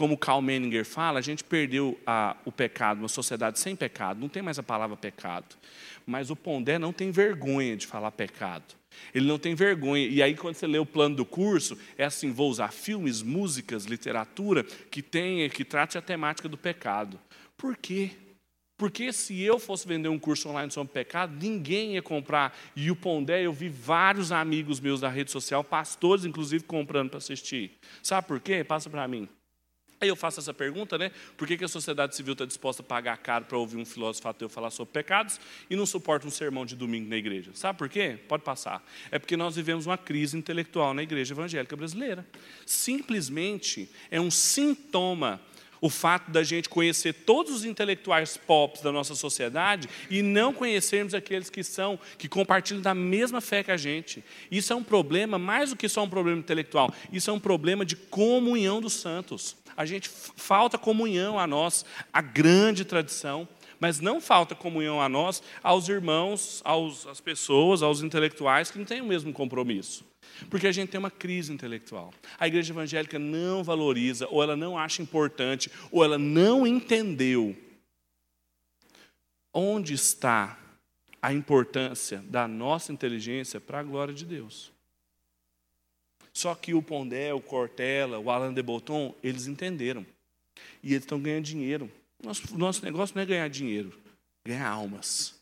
como 0.00 0.16
Karl 0.16 0.40
Menninger 0.40 0.86
fala, 0.86 1.18
a 1.18 1.22
gente 1.22 1.44
perdeu 1.44 2.00
a, 2.06 2.34
o 2.46 2.50
pecado, 2.50 3.00
uma 3.00 3.08
sociedade 3.08 3.60
sem 3.60 3.76
pecado, 3.76 4.18
não 4.18 4.30
tem 4.30 4.42
mais 4.42 4.58
a 4.58 4.62
palavra 4.62 4.96
pecado. 4.96 5.56
Mas 6.06 6.30
o 6.30 6.36
Pondé 6.36 6.78
não 6.78 6.90
tem 6.90 7.10
vergonha 7.10 7.76
de 7.76 7.86
falar 7.86 8.10
pecado. 8.10 8.64
Ele 9.14 9.26
não 9.26 9.38
tem 9.38 9.54
vergonha. 9.54 10.06
E 10.06 10.22
aí, 10.22 10.34
quando 10.34 10.54
você 10.54 10.66
lê 10.66 10.78
o 10.78 10.86
plano 10.86 11.16
do 11.16 11.26
curso, 11.26 11.76
é 11.98 12.04
assim: 12.06 12.32
vou 12.32 12.48
usar 12.48 12.72
filmes, 12.72 13.20
músicas, 13.20 13.84
literatura 13.84 14.64
que 14.90 15.02
tenha, 15.02 15.50
que 15.50 15.66
trate 15.66 15.98
a 15.98 16.02
temática 16.02 16.48
do 16.48 16.56
pecado. 16.56 17.20
Por 17.54 17.76
quê? 17.76 18.12
Porque 18.78 19.12
se 19.12 19.38
eu 19.42 19.58
fosse 19.58 19.86
vender 19.86 20.08
um 20.08 20.18
curso 20.18 20.48
online 20.48 20.70
sobre 20.70 20.94
pecado, 20.94 21.36
ninguém 21.38 21.96
ia 21.96 22.02
comprar. 22.02 22.58
E 22.74 22.90
o 22.90 22.96
Pondé, 22.96 23.44
eu 23.44 23.52
vi 23.52 23.68
vários 23.68 24.32
amigos 24.32 24.80
meus 24.80 25.02
da 25.02 25.10
rede 25.10 25.30
social, 25.30 25.62
pastores 25.62 26.24
inclusive, 26.24 26.64
comprando 26.64 27.10
para 27.10 27.18
assistir. 27.18 27.72
Sabe 28.02 28.26
por 28.26 28.40
quê? 28.40 28.64
Passa 28.64 28.88
para 28.88 29.06
mim. 29.06 29.28
Aí 30.00 30.08
eu 30.08 30.16
faço 30.16 30.40
essa 30.40 30.54
pergunta, 30.54 30.96
né? 30.96 31.10
Por 31.36 31.46
que, 31.46 31.58
que 31.58 31.64
a 31.64 31.68
sociedade 31.68 32.16
civil 32.16 32.32
está 32.32 32.46
disposta 32.46 32.80
a 32.80 32.84
pagar 32.84 33.18
caro 33.18 33.44
para 33.44 33.58
ouvir 33.58 33.76
um 33.76 33.84
filósofo 33.84 34.26
ateu 34.28 34.48
falar 34.48 34.70
sobre 34.70 34.94
pecados 34.94 35.38
e 35.68 35.76
não 35.76 35.84
suporta 35.84 36.26
um 36.26 36.30
sermão 36.30 36.64
de 36.64 36.74
domingo 36.74 37.10
na 37.10 37.16
igreja? 37.16 37.50
Sabe 37.52 37.78
por 37.78 37.86
quê? 37.86 38.18
Pode 38.26 38.42
passar. 38.42 38.82
É 39.10 39.18
porque 39.18 39.36
nós 39.36 39.56
vivemos 39.56 39.84
uma 39.84 39.98
crise 39.98 40.38
intelectual 40.38 40.94
na 40.94 41.02
igreja 41.02 41.34
evangélica 41.34 41.76
brasileira. 41.76 42.26
Simplesmente 42.64 43.90
é 44.10 44.18
um 44.18 44.30
sintoma 44.30 45.38
o 45.82 45.88
fato 45.88 46.30
da 46.30 46.42
gente 46.42 46.68
conhecer 46.68 47.12
todos 47.12 47.54
os 47.54 47.64
intelectuais 47.64 48.36
pop 48.36 48.82
da 48.82 48.92
nossa 48.92 49.14
sociedade 49.14 49.88
e 50.10 50.22
não 50.22 50.52
conhecermos 50.52 51.14
aqueles 51.14 51.48
que 51.48 51.64
são, 51.64 51.98
que 52.18 52.28
compartilham 52.28 52.82
da 52.82 52.94
mesma 52.94 53.40
fé 53.40 53.62
que 53.62 53.70
a 53.70 53.76
gente. 53.76 54.22
Isso 54.50 54.72
é 54.72 54.76
um 54.76 54.84
problema, 54.84 55.38
mais 55.38 55.70
do 55.70 55.76
que 55.76 55.88
só 55.88 56.04
um 56.04 56.08
problema 56.08 56.38
intelectual, 56.38 56.94
isso 57.10 57.30
é 57.30 57.32
um 57.32 57.40
problema 57.40 57.84
de 57.84 57.96
comunhão 57.96 58.80
dos 58.80 58.92
santos 58.92 59.56
a 59.80 59.86
gente 59.86 60.10
falta 60.10 60.76
comunhão 60.76 61.38
a 61.38 61.46
nós, 61.46 61.86
a 62.12 62.20
grande 62.20 62.84
tradição, 62.84 63.48
mas 63.80 63.98
não 63.98 64.20
falta 64.20 64.54
comunhão 64.54 65.00
a 65.00 65.08
nós, 65.08 65.42
aos 65.62 65.88
irmãos, 65.88 66.60
aos, 66.66 67.06
às 67.06 67.18
pessoas, 67.18 67.82
aos 67.82 68.02
intelectuais 68.02 68.70
que 68.70 68.76
não 68.78 68.84
têm 68.84 69.00
o 69.00 69.06
mesmo 69.06 69.32
compromisso. 69.32 70.04
Porque 70.50 70.66
a 70.66 70.72
gente 70.72 70.90
tem 70.90 70.98
uma 70.98 71.10
crise 71.10 71.50
intelectual. 71.50 72.12
A 72.38 72.46
igreja 72.46 72.74
evangélica 72.74 73.18
não 73.18 73.64
valoriza, 73.64 74.28
ou 74.28 74.42
ela 74.42 74.54
não 74.54 74.76
acha 74.76 75.00
importante, 75.00 75.70
ou 75.90 76.04
ela 76.04 76.18
não 76.18 76.66
entendeu 76.66 77.56
onde 79.54 79.94
está 79.94 80.58
a 81.22 81.32
importância 81.32 82.18
da 82.28 82.46
nossa 82.46 82.92
inteligência 82.92 83.58
para 83.58 83.80
a 83.80 83.82
glória 83.82 84.12
de 84.12 84.26
Deus. 84.26 84.70
Só 86.40 86.54
que 86.54 86.72
o 86.72 86.80
Pondé, 86.80 87.34
o 87.34 87.40
Cortella, 87.40 88.18
o 88.18 88.30
Alain 88.30 88.54
de 88.54 88.62
Botton, 88.62 89.14
eles 89.22 89.46
entenderam. 89.46 90.06
E 90.82 90.92
eles 90.94 91.02
estão 91.02 91.20
ganhando 91.20 91.44
dinheiro. 91.44 91.92
Nosso, 92.24 92.56
nosso 92.56 92.82
negócio 92.82 93.14
não 93.14 93.22
é 93.22 93.26
ganhar 93.26 93.46
dinheiro, 93.50 93.92
ganhar 94.42 94.66
almas. 94.66 95.34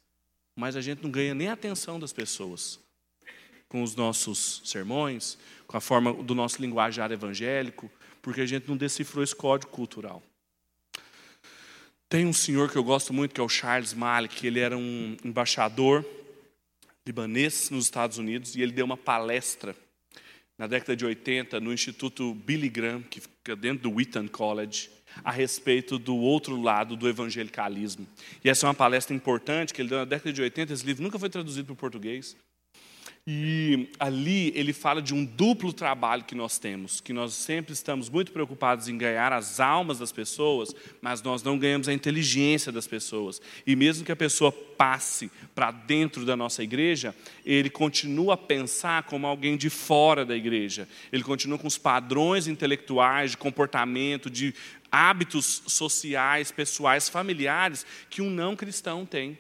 Mas 0.57 0.75
a 0.75 0.81
gente 0.81 1.01
não 1.01 1.09
ganha 1.09 1.37
nem 1.37 1.47
a 1.47 1.53
atenção 1.53 2.01
das 2.01 2.13
pessoas 2.13 2.81
com 3.69 3.81
os 3.85 3.95
nossos 3.95 4.61
sermões, 4.65 5.39
com 5.69 5.77
a 5.77 5.81
forma 5.81 6.13
do 6.13 6.35
nosso 6.35 6.61
linguajar 6.61 7.13
evangélico, 7.13 7.89
porque 8.21 8.41
a 8.41 8.47
gente 8.47 8.69
não 8.69 8.77
decifrou 8.77 9.23
esse 9.23 9.37
código 9.37 9.71
cultural. 9.71 10.21
Tem 12.09 12.27
um 12.27 12.33
senhor 12.33 12.73
que 12.73 12.77
eu 12.77 12.83
gosto 12.83 13.15
muito, 13.15 13.37
que 13.37 13.41
é 13.41 13.45
o 13.45 13.49
Charles 13.49 13.95
Malik, 13.95 14.45
ele 14.45 14.59
era 14.59 14.77
um 14.77 15.17
embaixador 15.25 16.05
libanês 17.07 17.71
nos 17.71 17.85
Estados 17.85 18.19
Unidos, 18.19 18.57
e 18.57 18.63
ele 18.63 18.73
deu 18.73 18.85
uma 18.85 18.97
palestra 18.97 19.77
na 20.59 20.67
década 20.67 20.97
de 20.97 21.07
80, 21.07 21.61
no 21.61 21.73
Instituto 21.73 22.35
Billy 22.35 22.69
Graham, 22.69 23.01
que 23.03 23.21
fica 23.21 23.55
dentro 23.55 23.89
do 23.89 23.97
Wheaton 23.97 24.27
College, 24.27 24.91
a 25.25 25.31
respeito 25.31 25.99
do 25.99 26.17
outro 26.17 26.61
lado 26.61 26.97
do 26.97 27.09
evangelicalismo. 27.09 28.07
E 28.45 28.51
essa 28.51 28.67
é 28.67 28.69
uma 28.69 28.75
palestra 28.75 29.15
importante 29.15 29.73
que 29.73 29.81
ele 29.81 29.89
deu 29.89 29.99
na 29.99 30.05
década 30.05 30.33
de 30.33 30.43
80, 30.43 30.73
esse 30.73 30.85
livro 30.85 31.03
nunca 31.03 31.19
foi 31.19 31.31
traduzido 31.31 31.67
para 31.67 31.73
o 31.75 31.77
português. 31.77 32.37
E 33.31 33.91
ali 34.01 34.51
ele 34.57 34.73
fala 34.73 35.03
de 35.03 35.13
um 35.13 35.23
duplo 35.23 35.71
trabalho 35.71 36.25
que 36.25 36.35
nós 36.35 36.59
temos, 36.59 36.99
que 36.99 37.13
nós 37.13 37.35
sempre 37.35 37.75
estamos 37.75 38.09
muito 38.09 38.33
preocupados 38.33 38.89
em 38.89 38.97
ganhar 38.97 39.35
as 39.35 39.61
almas 39.61 39.99
das 39.99 40.11
pessoas, 40.11 40.75
mas 41.03 41.21
nós 41.21 41.43
não 41.43 41.59
ganhamos 41.59 41.91
a 41.91 41.93
inteligência 41.93 42.73
das 42.73 42.87
pessoas. 42.87 43.39
E 43.67 43.77
mesmo 43.77 44.03
que 44.03 44.11
a 44.11 44.17
pessoa 44.17 44.51
passe 44.51 45.31
para 45.55 45.71
dentro 45.71 46.25
da 46.25 46.35
nossa 46.35 46.63
igreja, 46.63 47.15
ele 47.45 47.69
continua 47.69 48.33
a 48.33 48.39
pensar 48.39 49.03
como 49.03 49.27
alguém 49.27 49.59
de 49.59 49.69
fora 49.69 50.25
da 50.25 50.35
igreja. 50.35 50.89
Ele 51.13 51.23
continua 51.23 51.59
com 51.59 51.67
os 51.67 51.77
padrões 51.77 52.47
intelectuais, 52.47 53.33
de 53.33 53.37
comportamento, 53.37 54.31
de 54.31 54.55
hábitos 54.91 55.65
sociais, 55.67 56.51
pessoais, 56.51 57.11
familiares 57.11 57.85
que 58.09 58.23
um 58.23 58.31
não 58.31 58.57
cristão 58.57 59.05
tem. 59.05 59.37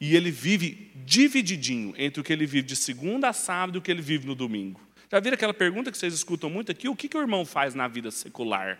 E 0.00 0.14
ele 0.14 0.30
vive 0.30 0.92
divididinho 1.04 1.94
entre 1.96 2.20
o 2.20 2.24
que 2.24 2.32
ele 2.32 2.46
vive 2.46 2.66
de 2.66 2.76
segunda 2.76 3.28
a 3.28 3.32
sábado 3.32 3.76
e 3.76 3.78
o 3.78 3.82
que 3.82 3.90
ele 3.90 4.02
vive 4.02 4.26
no 4.26 4.34
domingo. 4.34 4.80
Já 5.10 5.18
viram 5.20 5.34
aquela 5.34 5.54
pergunta 5.54 5.90
que 5.90 5.98
vocês 5.98 6.12
escutam 6.12 6.50
muito 6.50 6.70
aqui? 6.70 6.88
O 6.88 6.94
que, 6.94 7.08
que 7.08 7.16
o 7.16 7.20
irmão 7.20 7.44
faz 7.44 7.74
na 7.74 7.88
vida 7.88 8.10
secular? 8.10 8.78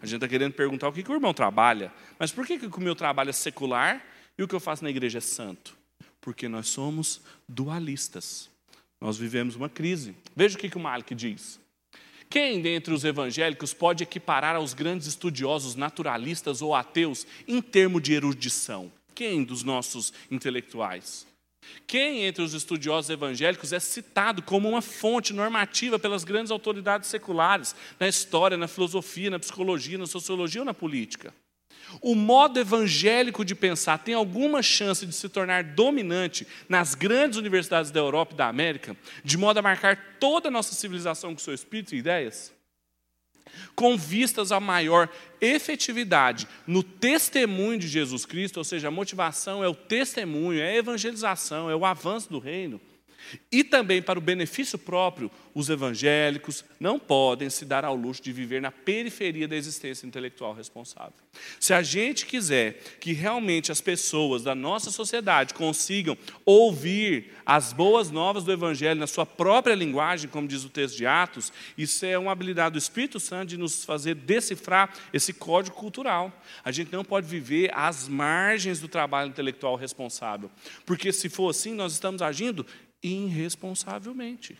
A 0.00 0.06
gente 0.06 0.16
está 0.16 0.28
querendo 0.28 0.52
perguntar 0.52 0.88
o 0.88 0.92
que, 0.92 1.02
que 1.02 1.10
o 1.10 1.14
irmão 1.14 1.32
trabalha. 1.32 1.92
Mas 2.18 2.32
por 2.32 2.46
que, 2.46 2.58
que 2.58 2.66
o 2.66 2.80
meu 2.80 2.94
trabalho 2.94 3.30
é 3.30 3.32
secular 3.32 4.04
e 4.36 4.42
o 4.42 4.48
que 4.48 4.54
eu 4.54 4.60
faço 4.60 4.84
na 4.84 4.90
igreja 4.90 5.18
é 5.18 5.20
santo? 5.20 5.76
Porque 6.20 6.48
nós 6.48 6.68
somos 6.68 7.20
dualistas. 7.48 8.50
Nós 9.00 9.16
vivemos 9.16 9.54
uma 9.54 9.68
crise. 9.68 10.14
Veja 10.34 10.56
o 10.56 10.60
que, 10.60 10.68
que 10.68 10.76
o 10.76 10.80
Malik 10.80 11.14
diz. 11.14 11.60
Quem 12.28 12.60
dentre 12.60 12.92
os 12.92 13.04
evangélicos 13.04 13.72
pode 13.72 14.02
equiparar 14.02 14.56
aos 14.56 14.74
grandes 14.74 15.06
estudiosos 15.06 15.74
naturalistas 15.74 16.60
ou 16.60 16.74
ateus 16.74 17.26
em 17.46 17.62
termos 17.62 18.02
de 18.02 18.12
erudição? 18.12 18.92
Quem 19.18 19.42
dos 19.42 19.64
nossos 19.64 20.12
intelectuais? 20.30 21.26
Quem 21.88 22.24
entre 22.24 22.40
os 22.40 22.54
estudiosos 22.54 23.10
evangélicos 23.10 23.72
é 23.72 23.80
citado 23.80 24.40
como 24.42 24.68
uma 24.68 24.80
fonte 24.80 25.32
normativa 25.32 25.98
pelas 25.98 26.22
grandes 26.22 26.52
autoridades 26.52 27.08
seculares, 27.08 27.74
na 27.98 28.06
história, 28.06 28.56
na 28.56 28.68
filosofia, 28.68 29.28
na 29.28 29.40
psicologia, 29.40 29.98
na 29.98 30.06
sociologia 30.06 30.60
ou 30.60 30.64
na 30.64 30.72
política? 30.72 31.34
O 32.00 32.14
modo 32.14 32.60
evangélico 32.60 33.44
de 33.44 33.56
pensar 33.56 33.98
tem 33.98 34.14
alguma 34.14 34.62
chance 34.62 35.04
de 35.04 35.12
se 35.12 35.28
tornar 35.28 35.64
dominante 35.64 36.46
nas 36.68 36.94
grandes 36.94 37.40
universidades 37.40 37.90
da 37.90 37.98
Europa 37.98 38.34
e 38.34 38.36
da 38.36 38.46
América, 38.46 38.96
de 39.24 39.36
modo 39.36 39.58
a 39.58 39.62
marcar 39.62 40.16
toda 40.20 40.46
a 40.46 40.52
nossa 40.52 40.76
civilização 40.76 41.32
com 41.34 41.40
seu 41.40 41.54
espírito 41.54 41.92
e 41.92 41.98
ideias? 41.98 42.56
Com 43.74 43.96
vistas 43.96 44.52
a 44.52 44.60
maior 44.60 45.08
efetividade 45.40 46.48
no 46.66 46.82
testemunho 46.82 47.78
de 47.78 47.88
Jesus 47.88 48.26
Cristo, 48.26 48.58
ou 48.58 48.64
seja, 48.64 48.88
a 48.88 48.90
motivação 48.90 49.62
é 49.62 49.68
o 49.68 49.74
testemunho, 49.74 50.60
é 50.60 50.70
a 50.70 50.76
evangelização, 50.76 51.70
é 51.70 51.76
o 51.76 51.84
avanço 51.84 52.30
do 52.30 52.38
reino. 52.38 52.80
E 53.50 53.64
também 53.64 54.00
para 54.00 54.18
o 54.18 54.22
benefício 54.22 54.78
próprio, 54.78 55.30
os 55.54 55.68
evangélicos 55.68 56.64
não 56.78 56.98
podem 56.98 57.50
se 57.50 57.64
dar 57.64 57.84
ao 57.84 57.96
luxo 57.96 58.22
de 58.22 58.32
viver 58.32 58.62
na 58.62 58.70
periferia 58.70 59.48
da 59.48 59.56
existência 59.56 60.06
intelectual 60.06 60.54
responsável. 60.54 61.14
Se 61.58 61.74
a 61.74 61.82
gente 61.82 62.26
quiser 62.26 62.80
que 63.00 63.12
realmente 63.12 63.72
as 63.72 63.80
pessoas 63.80 64.44
da 64.44 64.54
nossa 64.54 64.90
sociedade 64.90 65.54
consigam 65.54 66.16
ouvir 66.44 67.32
as 67.44 67.72
boas 67.72 68.10
novas 68.10 68.44
do 68.44 68.52
Evangelho 68.52 69.00
na 69.00 69.06
sua 69.06 69.26
própria 69.26 69.74
linguagem, 69.74 70.30
como 70.30 70.46
diz 70.46 70.64
o 70.64 70.68
texto 70.68 70.96
de 70.96 71.06
Atos, 71.06 71.52
isso 71.76 72.04
é 72.06 72.18
uma 72.18 72.32
habilidade 72.32 72.74
do 72.74 72.78
Espírito 72.78 73.18
Santo 73.18 73.50
de 73.50 73.56
nos 73.56 73.84
fazer 73.84 74.14
decifrar 74.14 74.94
esse 75.12 75.32
código 75.32 75.76
cultural. 75.76 76.32
A 76.64 76.70
gente 76.70 76.92
não 76.92 77.04
pode 77.04 77.26
viver 77.26 77.70
às 77.74 78.06
margens 78.06 78.80
do 78.80 78.88
trabalho 78.88 79.30
intelectual 79.30 79.76
responsável, 79.76 80.50
porque 80.86 81.12
se 81.12 81.28
for 81.28 81.50
assim, 81.50 81.74
nós 81.74 81.92
estamos 81.92 82.22
agindo 82.22 82.64
Irresponsavelmente 83.02 84.58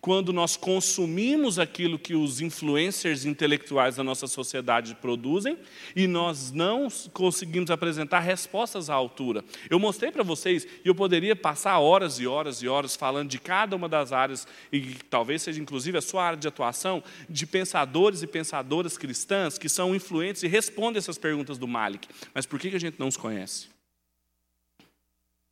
quando 0.00 0.32
nós 0.32 0.56
consumimos 0.56 1.58
aquilo 1.58 1.98
que 1.98 2.14
os 2.14 2.40
influencers 2.40 3.24
intelectuais 3.24 3.96
da 3.96 4.04
nossa 4.04 4.26
sociedade 4.26 4.94
produzem 4.96 5.58
e 5.94 6.06
nós 6.06 6.52
não 6.52 6.88
conseguimos 7.12 7.70
apresentar 7.70 8.20
respostas 8.20 8.88
à 8.88 8.94
altura. 8.94 9.44
Eu 9.68 9.78
mostrei 9.78 10.10
para 10.10 10.22
vocês, 10.22 10.66
e 10.84 10.88
eu 10.88 10.94
poderia 10.94 11.34
passar 11.34 11.78
horas 11.78 12.18
e 12.18 12.26
horas 12.26 12.62
e 12.62 12.68
horas 12.68 12.96
falando 12.96 13.28
de 13.28 13.38
cada 13.38 13.74
uma 13.76 13.88
das 13.88 14.12
áreas, 14.12 14.46
e 14.72 14.94
talvez 15.10 15.42
seja 15.42 15.60
inclusive 15.60 15.98
a 15.98 16.02
sua 16.02 16.24
área 16.24 16.38
de 16.38 16.48
atuação, 16.48 17.02
de 17.28 17.46
pensadores 17.46 18.22
e 18.22 18.26
pensadoras 18.26 18.96
cristãs 18.96 19.58
que 19.58 19.68
são 19.68 19.94
influentes 19.94 20.42
e 20.42 20.48
respondem 20.48 20.98
essas 20.98 21.18
perguntas 21.18 21.58
do 21.58 21.66
Malik. 21.66 22.08
Mas 22.34 22.46
por 22.46 22.58
que 22.58 22.68
a 22.68 22.80
gente 22.80 22.98
não 22.98 23.08
os 23.08 23.16
conhece? 23.16 23.77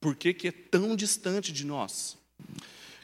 Por 0.06 0.14
que, 0.14 0.32
que 0.32 0.46
é 0.46 0.52
tão 0.52 0.94
distante 0.94 1.52
de 1.52 1.66
nós? 1.66 2.16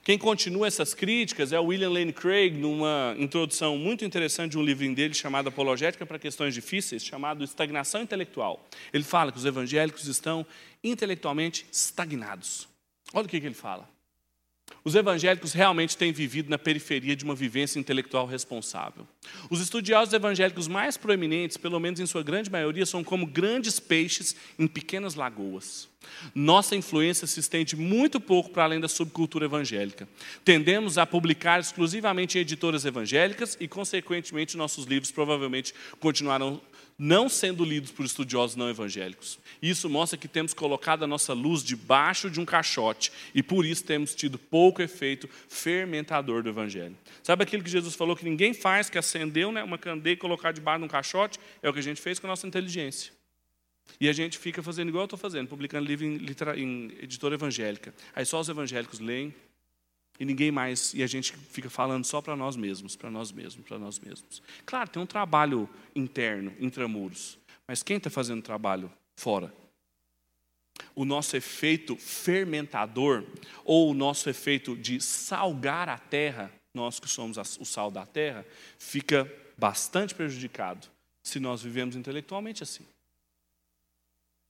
Quem 0.05 0.17
continua 0.17 0.69
essas 0.69 0.95
críticas 0.95 1.53
é 1.53 1.59
o 1.59 1.65
William 1.65 1.91
Lane 1.91 2.13
Craig, 2.13 2.53
numa 2.57 3.17
introdução 3.19 3.77
muito 3.77 4.05
interessante 4.05 4.53
de 4.53 4.59
um 4.59 4.63
livrinho 4.63 4.95
dele 4.95 5.13
chamado 5.13 5.49
Apologética 5.49 6.07
para 6.07 6.17
Questões 6.17 6.55
Difíceis, 6.55 7.05
chamado 7.05 7.43
Estagnação 7.43 8.03
Intelectual. 8.03 8.65
Ele 8.93 9.03
fala 9.03 9.33
que 9.33 9.39
os 9.39 9.45
evangélicos 9.45 10.07
estão 10.07 10.47
intelectualmente 10.85 11.67
estagnados. 11.73 12.69
Olha 13.13 13.27
o 13.27 13.29
que, 13.29 13.41
que 13.41 13.47
ele 13.47 13.53
fala. 13.57 13.91
Os 14.85 14.95
evangélicos 14.95 15.53
realmente 15.53 15.97
têm 15.97 16.13
vivido 16.13 16.51
na 16.51 16.59
periferia 16.59 17.15
de 17.15 17.25
uma 17.25 17.35
vivência 17.35 17.79
intelectual 17.79 18.27
responsável. 18.27 19.07
Os 19.51 19.61
estudiosos 19.61 20.13
evangélicos 20.13 20.69
mais 20.69 20.97
proeminentes, 20.97 21.57
pelo 21.57 21.79
menos 21.79 22.01
em 22.01 22.07
sua 22.07 22.23
grande 22.23 22.51
maioria, 22.51 22.87
são 22.87 23.05
como 23.05 23.27
grandes 23.27 23.79
peixes 23.79 24.35
em 24.59 24.67
pequenas 24.67 25.15
lagoas. 25.15 25.89
Nossa 26.35 26.75
influência 26.75 27.27
se 27.27 27.41
estende 27.41 27.77
muito 27.77 28.21
pouco 28.21 28.51
para 28.51 28.65
além 28.65 28.81
da 28.81 28.89
subcultura 28.89 29.45
evangélica. 29.45 30.09
Tendemos 30.45 30.99
a 30.99 31.07
publicar 31.07 31.61
exclusivamente 31.61 32.39
em 32.39 32.41
editoras 32.41 32.85
evangélicas 32.85 33.57
e, 33.61 33.69
consequentemente, 33.69 34.57
nossos 34.57 34.85
livros 34.85 35.11
provavelmente 35.11 35.75
continuarão 36.01 36.61
não 37.03 37.29
sendo 37.29 37.65
lidos 37.65 37.91
por 37.91 38.07
estudiosos 38.07 38.55
não 38.55 38.71
evangélicos. 38.71 39.37
Isso 39.61 39.91
mostra 39.91 40.17
que 40.17 40.29
temos 40.29 40.55
colocado 40.55 41.03
a 41.03 41.07
nossa 41.07 41.33
luz 41.33 41.65
debaixo 41.65 42.31
de 42.31 42.39
um 42.39 42.45
caixote 42.45 43.11
e 43.35 43.43
por 43.43 43.67
isso 43.67 43.83
temos 43.83 44.15
tido 44.15 44.39
pouco 44.39 44.81
efeito 44.81 45.29
fermentador 45.49 46.45
do 46.45 46.49
evangelho. 46.49 46.97
Sabe 47.21 47.43
aquilo 47.43 47.65
que 47.65 47.71
Jesus 47.71 47.97
falou 47.97 48.15
que 48.15 48.25
ninguém 48.25 48.55
faz, 48.55 48.89
que 48.89 48.97
acendeu 48.97 49.51
né, 49.51 49.65
uma 49.65 49.77
candeia 49.77 50.13
e 50.15 50.17
colocar 50.17 50.53
debaixo 50.53 50.79
de 50.79 50.85
um 50.85 50.89
caixote? 50.89 51.41
É 51.61 51.69
o 51.69 51.73
que 51.73 51.81
a 51.81 51.83
gente 51.83 52.01
fez 52.01 52.21
com 52.21 52.29
a 52.29 52.31
nossa 52.31 52.47
inteligência. 52.47 53.13
E 54.01 54.09
a 54.09 54.13
gente 54.13 54.39
fica 54.39 54.63
fazendo 54.63 54.89
igual 54.91 55.03
eu 55.03 55.07
estou 55.07 55.19
fazendo, 55.19 55.49
publicando 55.49 55.85
livro 55.85 56.07
em, 56.07 56.25
em 56.57 56.93
editora 57.03 57.35
evangélica. 57.35 57.93
Aí 58.15 58.25
só 58.25 58.39
os 58.39 58.49
evangélicos 58.49 59.01
leem, 59.01 59.35
e 60.23 60.25
ninguém 60.25 60.53
mais, 60.53 60.95
e 60.95 61.03
a 61.03 61.07
gente 61.09 61.33
fica 61.33 61.69
falando 61.69 62.05
só 62.05 62.23
para 62.23 62.37
nós 62.37 62.55
mesmos, 62.55 62.95
para 62.95 63.11
nós 63.11 63.33
mesmos, 63.33 63.67
para 63.67 63.77
nós 63.77 63.99
mesmos. 63.99 64.41
Claro, 64.65 64.89
tem 64.89 65.03
um 65.03 65.07
trabalho 65.07 65.69
interno, 65.97 66.55
intramuros, 66.61 67.37
mas 67.67 67.83
quem 67.83 67.97
está 67.97 68.09
fazendo 68.09 68.41
trabalho 68.41 68.89
fora? 69.17 69.53
O 70.95 71.05
nosso 71.05 71.37
efeito 71.37 71.97
fermentador, 71.97 73.25
ou 73.65 73.91
o 73.91 73.95
nosso 73.95 74.31
efeito 74.31 74.77
de 74.77 75.01
salgar 75.01 75.89
a 75.89 75.99
terra, 75.99 76.53
nós 76.73 77.01
que 77.01 77.09
somos 77.09 77.37
o 77.59 77.65
sal 77.65 77.91
da 77.91 78.07
terra, 78.07 78.47
fica 78.79 79.29
bastante 79.59 80.15
prejudicado 80.15 80.87
se 81.21 81.41
nós 81.41 81.65
vivemos 81.65 81.97
intelectualmente 81.97 82.63
assim. 82.63 82.87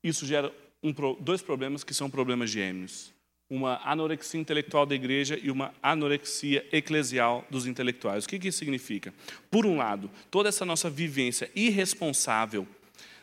Isso 0.05 0.27
gera 0.27 0.55
um, 0.83 0.93
dois 1.19 1.41
problemas 1.41 1.83
que 1.83 1.95
são 1.95 2.11
problemas 2.11 2.51
gêmeos 2.51 3.11
uma 3.53 3.83
anorexia 3.85 4.41
intelectual 4.41 4.87
da 4.87 4.95
igreja 4.95 5.39
e 5.41 5.51
uma 5.51 5.75
anorexia 5.83 6.67
eclesial 6.73 7.47
dos 7.51 7.67
intelectuais. 7.67 8.25
O 8.25 8.29
que 8.29 8.49
isso 8.49 8.57
significa? 8.57 9.13
Por 9.51 9.67
um 9.67 9.77
lado, 9.77 10.11
toda 10.31 10.49
essa 10.49 10.65
nossa 10.65 10.89
vivência 10.89 11.51
irresponsável 11.55 12.67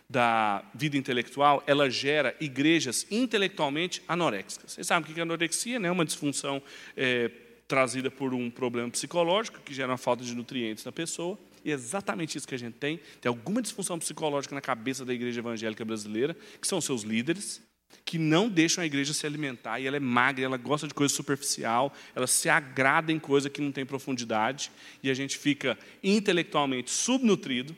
da 0.08 0.64
vida 0.76 0.96
intelectual, 0.98 1.64
ela 1.66 1.90
gera 1.90 2.36
igrejas 2.40 3.08
intelectualmente 3.10 4.04
anoréxicas. 4.08 4.74
Vocês 4.74 4.86
sabem 4.86 5.10
o 5.10 5.14
que 5.14 5.20
é 5.20 5.24
anorexia? 5.24 5.80
É 5.80 5.92
uma 5.92 6.06
disfunção 6.06 6.62
é, 6.96 7.32
trazida 7.68 8.12
por 8.12 8.32
um 8.32 8.52
problema 8.52 8.88
psicológico 8.92 9.60
que 9.66 9.74
gera 9.74 9.92
uma 9.92 9.98
falta 9.98 10.24
de 10.24 10.36
nutrientes 10.36 10.86
na 10.86 10.92
pessoa. 10.92 11.40
E 11.66 11.72
é 11.72 11.74
exatamente 11.74 12.38
isso 12.38 12.48
que 12.48 12.54
a 12.54 12.60
gente 12.60 12.76
tem. 12.76 13.00
Tem 13.20 13.30
alguma 13.30 13.64
disfunção 13.64 13.98
psicológica 13.98 14.54
na 14.54 14.62
cabeça 14.62 15.04
da 15.04 15.12
igreja 15.14 15.40
evangélica 15.40 15.84
brasileira, 15.84 16.38
que 16.62 16.68
são 16.68 16.80
seus 16.80 17.02
líderes, 17.02 17.68
que 18.06 18.18
não 18.18 18.50
deixam 18.50 18.84
a 18.84 18.86
igreja 18.86 19.14
se 19.14 19.26
alimentar, 19.26 19.80
e 19.80 19.88
ela 19.88 19.98
é 19.98 20.00
magra, 20.00 20.46
ela 20.46 20.58
gosta 20.58 20.88
de 20.88 20.94
coisa 20.94 21.14
superficial, 21.14 21.94
ela 22.16 22.28
se 22.28 22.50
agrada 22.50 23.12
em 23.12 23.20
coisa 23.20 23.50
que 23.50 23.62
não 23.62 23.72
tem 23.72 23.86
profundidade, 23.86 24.72
e 25.04 25.10
a 25.10 25.14
gente 25.14 25.38
fica 25.38 25.78
intelectualmente 26.04 26.92
subnutrido, 26.92 27.76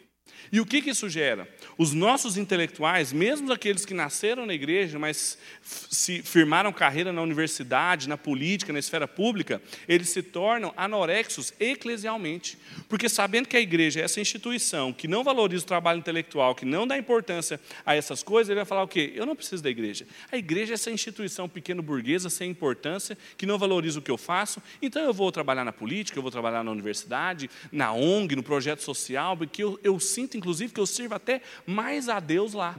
e 0.52 0.60
o 0.60 0.66
que, 0.66 0.82
que 0.82 0.90
isso 0.92 1.10
gera? 1.10 1.48
Os 1.78 1.94
nossos 1.94 2.38
intelectuais, 2.38 3.12
mesmo 3.12 3.52
aqueles 3.52 3.86
que 3.86 3.94
nasceram 3.94 4.46
na 4.46 4.54
igreja, 4.54 4.98
mas 4.98 5.38
se 5.62 6.22
firmaram 6.22 6.72
carreira 6.72 7.12
na 7.12 7.22
universidade, 7.22 8.08
na 8.08 8.18
política, 8.18 8.72
na 8.72 8.80
esfera 8.80 9.08
pública, 9.08 9.62
eles 9.88 10.10
se 10.10 10.22
tornam 10.22 10.74
anorexos 10.78 11.54
eclesialmente. 11.60 12.58
Porque 12.88 13.10
sabendo 13.10 13.48
que 13.48 13.58
a 13.58 13.62
igreja 13.62 14.02
é 14.02 14.04
essa 14.04 14.22
instituição 14.22 14.94
que 14.94 15.08
não 15.08 15.24
valoriza 15.24 15.64
o 15.64 15.68
trabalho 15.68 16.00
intelectual, 16.00 16.56
que 16.56 16.66
não 16.66 16.88
dá 16.88 16.98
importância 16.98 17.60
a 17.86 17.96
essas 17.96 18.24
coisas, 18.24 18.50
ele 18.50 18.58
vai 18.58 18.66
falar 18.66 18.84
o 18.84 18.88
quê? 18.88 19.12
Eu 19.16 19.26
não 19.26 19.36
preciso 19.36 19.64
da 19.64 19.70
igreja. 19.70 20.06
A 20.32 20.38
igreja 20.38 20.74
é 20.74 20.76
essa 20.76 20.92
instituição 20.92 21.48
pequeno 21.50 21.82
burguesa, 21.82 22.30
sem 22.30 22.50
importância, 22.50 23.18
que 23.38 23.46
não 23.46 23.58
valoriza 23.58 24.00
o 24.00 24.02
que 24.02 24.12
eu 24.12 24.18
faço, 24.18 24.62
então 24.82 25.02
eu 25.04 25.14
vou 25.14 25.32
trabalhar 25.32 25.66
na 25.66 25.72
política, 25.72 26.18
eu 26.18 26.22
vou 26.22 26.32
trabalhar 26.32 26.64
na 26.64 26.72
universidade, 26.72 27.50
na 27.72 27.94
ONG, 27.94 28.36
no 28.36 28.44
projeto 28.44 28.82
social, 28.82 29.36
porque 29.38 29.64
eu, 29.64 29.80
eu 29.84 30.00
sinto 30.00 30.31
inclusive, 30.38 30.74
que 30.74 30.80
eu 30.80 30.86
sirva 30.86 31.16
até 31.16 31.42
mais 31.66 32.10
a 32.10 32.20
Deus 32.20 32.54
lá. 32.54 32.78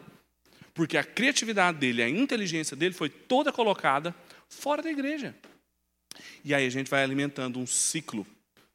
Porque 0.75 0.97
a 0.97 1.05
criatividade 1.05 1.79
dele, 1.79 2.03
a 2.03 2.09
inteligência 2.09 2.77
dele 2.77 2.95
foi 2.95 3.09
toda 3.09 3.53
colocada 3.53 4.15
fora 4.49 4.83
da 4.83 4.91
igreja. 4.91 5.35
E 6.45 6.55
aí 6.55 6.67
a 6.67 6.71
gente 6.71 6.91
vai 6.91 7.03
alimentando 7.03 7.59
um 7.59 7.67
ciclo 7.67 8.27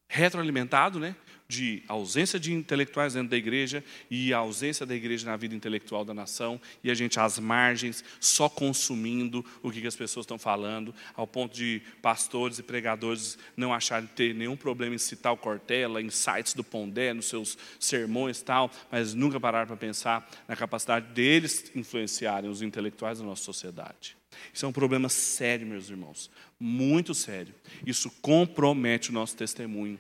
retroalimentado, 0.08 1.00
né? 1.00 1.16
De 1.48 1.82
ausência 1.88 2.40
de 2.40 2.54
intelectuais 2.54 3.14
dentro 3.14 3.30
da 3.30 3.38
igreja 3.38 3.84
e 4.10 4.34
a 4.34 4.38
ausência 4.38 4.86
da 4.86 4.94
igreja 4.94 5.26
na 5.26 5.38
vida 5.38 5.56
intelectual 5.56 6.04
da 6.04 6.14
nação, 6.14 6.60
e 6.84 6.92
a 6.92 6.94
gente 6.94 7.20
às 7.20 7.40
margens, 7.40 8.04
só 8.20 8.50
consumindo 8.50 9.46
o 9.64 9.72
que 9.72 9.86
as 9.88 9.96
pessoas 9.96 10.26
estão 10.26 10.38
falando, 10.38 10.94
ao 11.16 11.26
ponto 11.26 11.56
de 11.56 11.82
pastores 12.02 12.60
e 12.60 12.64
pregadores 12.64 13.38
não 13.56 13.74
acharem 13.74 14.08
ter 14.08 14.34
nenhum 14.34 14.58
problema 14.58 14.96
em 14.96 15.00
citar 15.00 15.32
o 15.32 15.38
Cortella, 15.38 16.02
em 16.02 16.10
sites 16.10 16.54
do 16.54 16.64
Pondé, 16.64 17.14
nos 17.14 17.28
seus 17.28 17.58
sermões 17.80 18.40
e 18.40 18.44
tal, 18.44 18.70
mas 18.92 19.14
nunca 19.14 19.40
pararam 19.40 19.68
para 19.68 19.78
pensar 19.78 20.30
na 20.48 20.56
capacidade 20.56 21.14
deles 21.14 21.72
influenciarem 21.76 22.50
os 22.50 22.62
intelectuais 22.62 23.20
da 23.20 23.26
nossa 23.26 23.44
sociedade. 23.44 24.18
Isso 24.54 24.66
é 24.66 24.70
um 24.70 24.74
problema 24.74 25.10
sério, 25.10 25.66
meus 25.66 25.90
irmãos, 25.90 26.30
muito 26.60 27.14
sério. 27.14 27.56
Isso 27.86 28.12
compromete 28.22 29.10
o 29.10 29.14
nosso 29.14 29.36
testemunho 29.36 29.98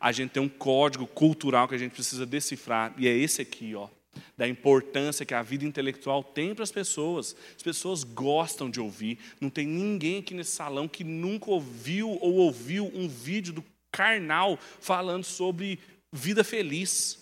a 0.00 0.12
gente 0.12 0.30
tem 0.30 0.42
um 0.42 0.48
código 0.48 1.06
cultural 1.06 1.68
que 1.68 1.74
a 1.74 1.78
gente 1.78 1.92
precisa 1.92 2.26
decifrar, 2.26 2.92
e 2.96 3.06
é 3.06 3.16
esse 3.16 3.42
aqui, 3.42 3.74
ó, 3.74 3.88
da 4.36 4.46
importância 4.48 5.24
que 5.24 5.34
a 5.34 5.42
vida 5.42 5.64
intelectual 5.64 6.22
tem 6.22 6.54
para 6.54 6.64
as 6.64 6.72
pessoas. 6.72 7.36
As 7.56 7.62
pessoas 7.62 8.04
gostam 8.04 8.68
de 8.68 8.80
ouvir. 8.80 9.18
Não 9.40 9.48
tem 9.48 9.66
ninguém 9.66 10.18
aqui 10.18 10.34
nesse 10.34 10.52
salão 10.52 10.88
que 10.88 11.04
nunca 11.04 11.50
ouviu 11.50 12.10
ou 12.20 12.34
ouviu 12.34 12.90
um 12.94 13.08
vídeo 13.08 13.52
do 13.52 13.64
carnal 13.90 14.58
falando 14.80 15.24
sobre 15.24 15.78
vida 16.10 16.42
feliz. 16.42 17.18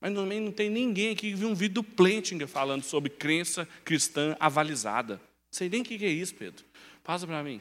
Mas 0.00 0.14
também 0.14 0.40
não 0.40 0.52
tem 0.52 0.68
ninguém 0.68 1.10
aqui 1.10 1.30
que 1.30 1.36
viu 1.36 1.48
um 1.48 1.54
vídeo 1.54 1.74
do 1.74 1.84
Plentinger 1.84 2.48
falando 2.48 2.82
sobre 2.82 3.10
crença 3.10 3.68
cristã 3.84 4.36
avalizada. 4.40 5.20
Sei 5.50 5.68
nem 5.68 5.82
o 5.82 5.84
que 5.84 6.04
é 6.04 6.08
isso, 6.08 6.34
Pedro. 6.34 6.64
Passa 7.04 7.26
para 7.26 7.42
mim. 7.42 7.60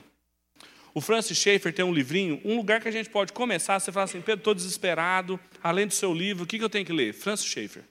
O 0.94 1.02
Francis 1.02 1.38
Schaeffer 1.38 1.74
tem 1.74 1.86
um 1.86 1.94
livrinho, 1.94 2.42
um 2.44 2.58
lugar 2.58 2.82
que 2.82 2.88
a 2.88 2.92
gente 2.92 3.10
pode 3.10 3.32
começar, 3.32 3.80
você 3.80 3.92
fala 3.92 4.04
assim, 4.04 4.20
Pedro, 4.20 4.42
estou 4.42 4.54
desesperado, 4.54 5.40
além 5.64 5.88
do 5.88 5.94
seu 5.94 6.14
livro, 6.14 6.44
o 6.44 6.48
que, 6.48 6.58
que 6.58 6.64
eu 6.64 6.70
tenho 6.70 6.86
que 6.86 6.92
ler? 6.92 7.14
Francis 7.14 7.46
Schaeffer. 7.46 7.84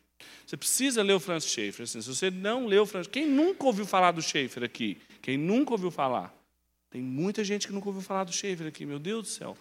Você 0.47 0.57
precisa 0.57 1.03
ler 1.03 1.15
o 1.15 1.21
Francis 1.21 1.51
Schaeffer. 1.51 1.85
Assim, 1.85 2.03
se 2.03 2.09
você 2.09 2.31
não 2.31 2.67
leu 2.67 2.83
o 2.83 2.87
Francis 2.87 3.11
Quem 3.11 3.27
nunca 3.27 3.65
ouviu 3.65 3.87
falar 3.87 4.11
do 4.11 4.21
Schaeffer 4.21 4.65
aqui? 4.65 4.99
Quem 5.23 5.39
nunca 5.39 5.73
ouviu 5.73 5.91
falar? 5.91 6.35
Tem 6.91 7.01
muita 7.01 7.45
gente 7.45 7.69
que 7.69 7.73
nunca 7.73 7.89
ouviu 7.89 8.03
falar 8.03 8.25
do 8.25 8.33
Schaeffer 8.33 8.67
aqui, 8.67 8.85
meu 8.85 8.99
Deus 8.99 9.23
do 9.23 9.29
céu. 9.29 9.57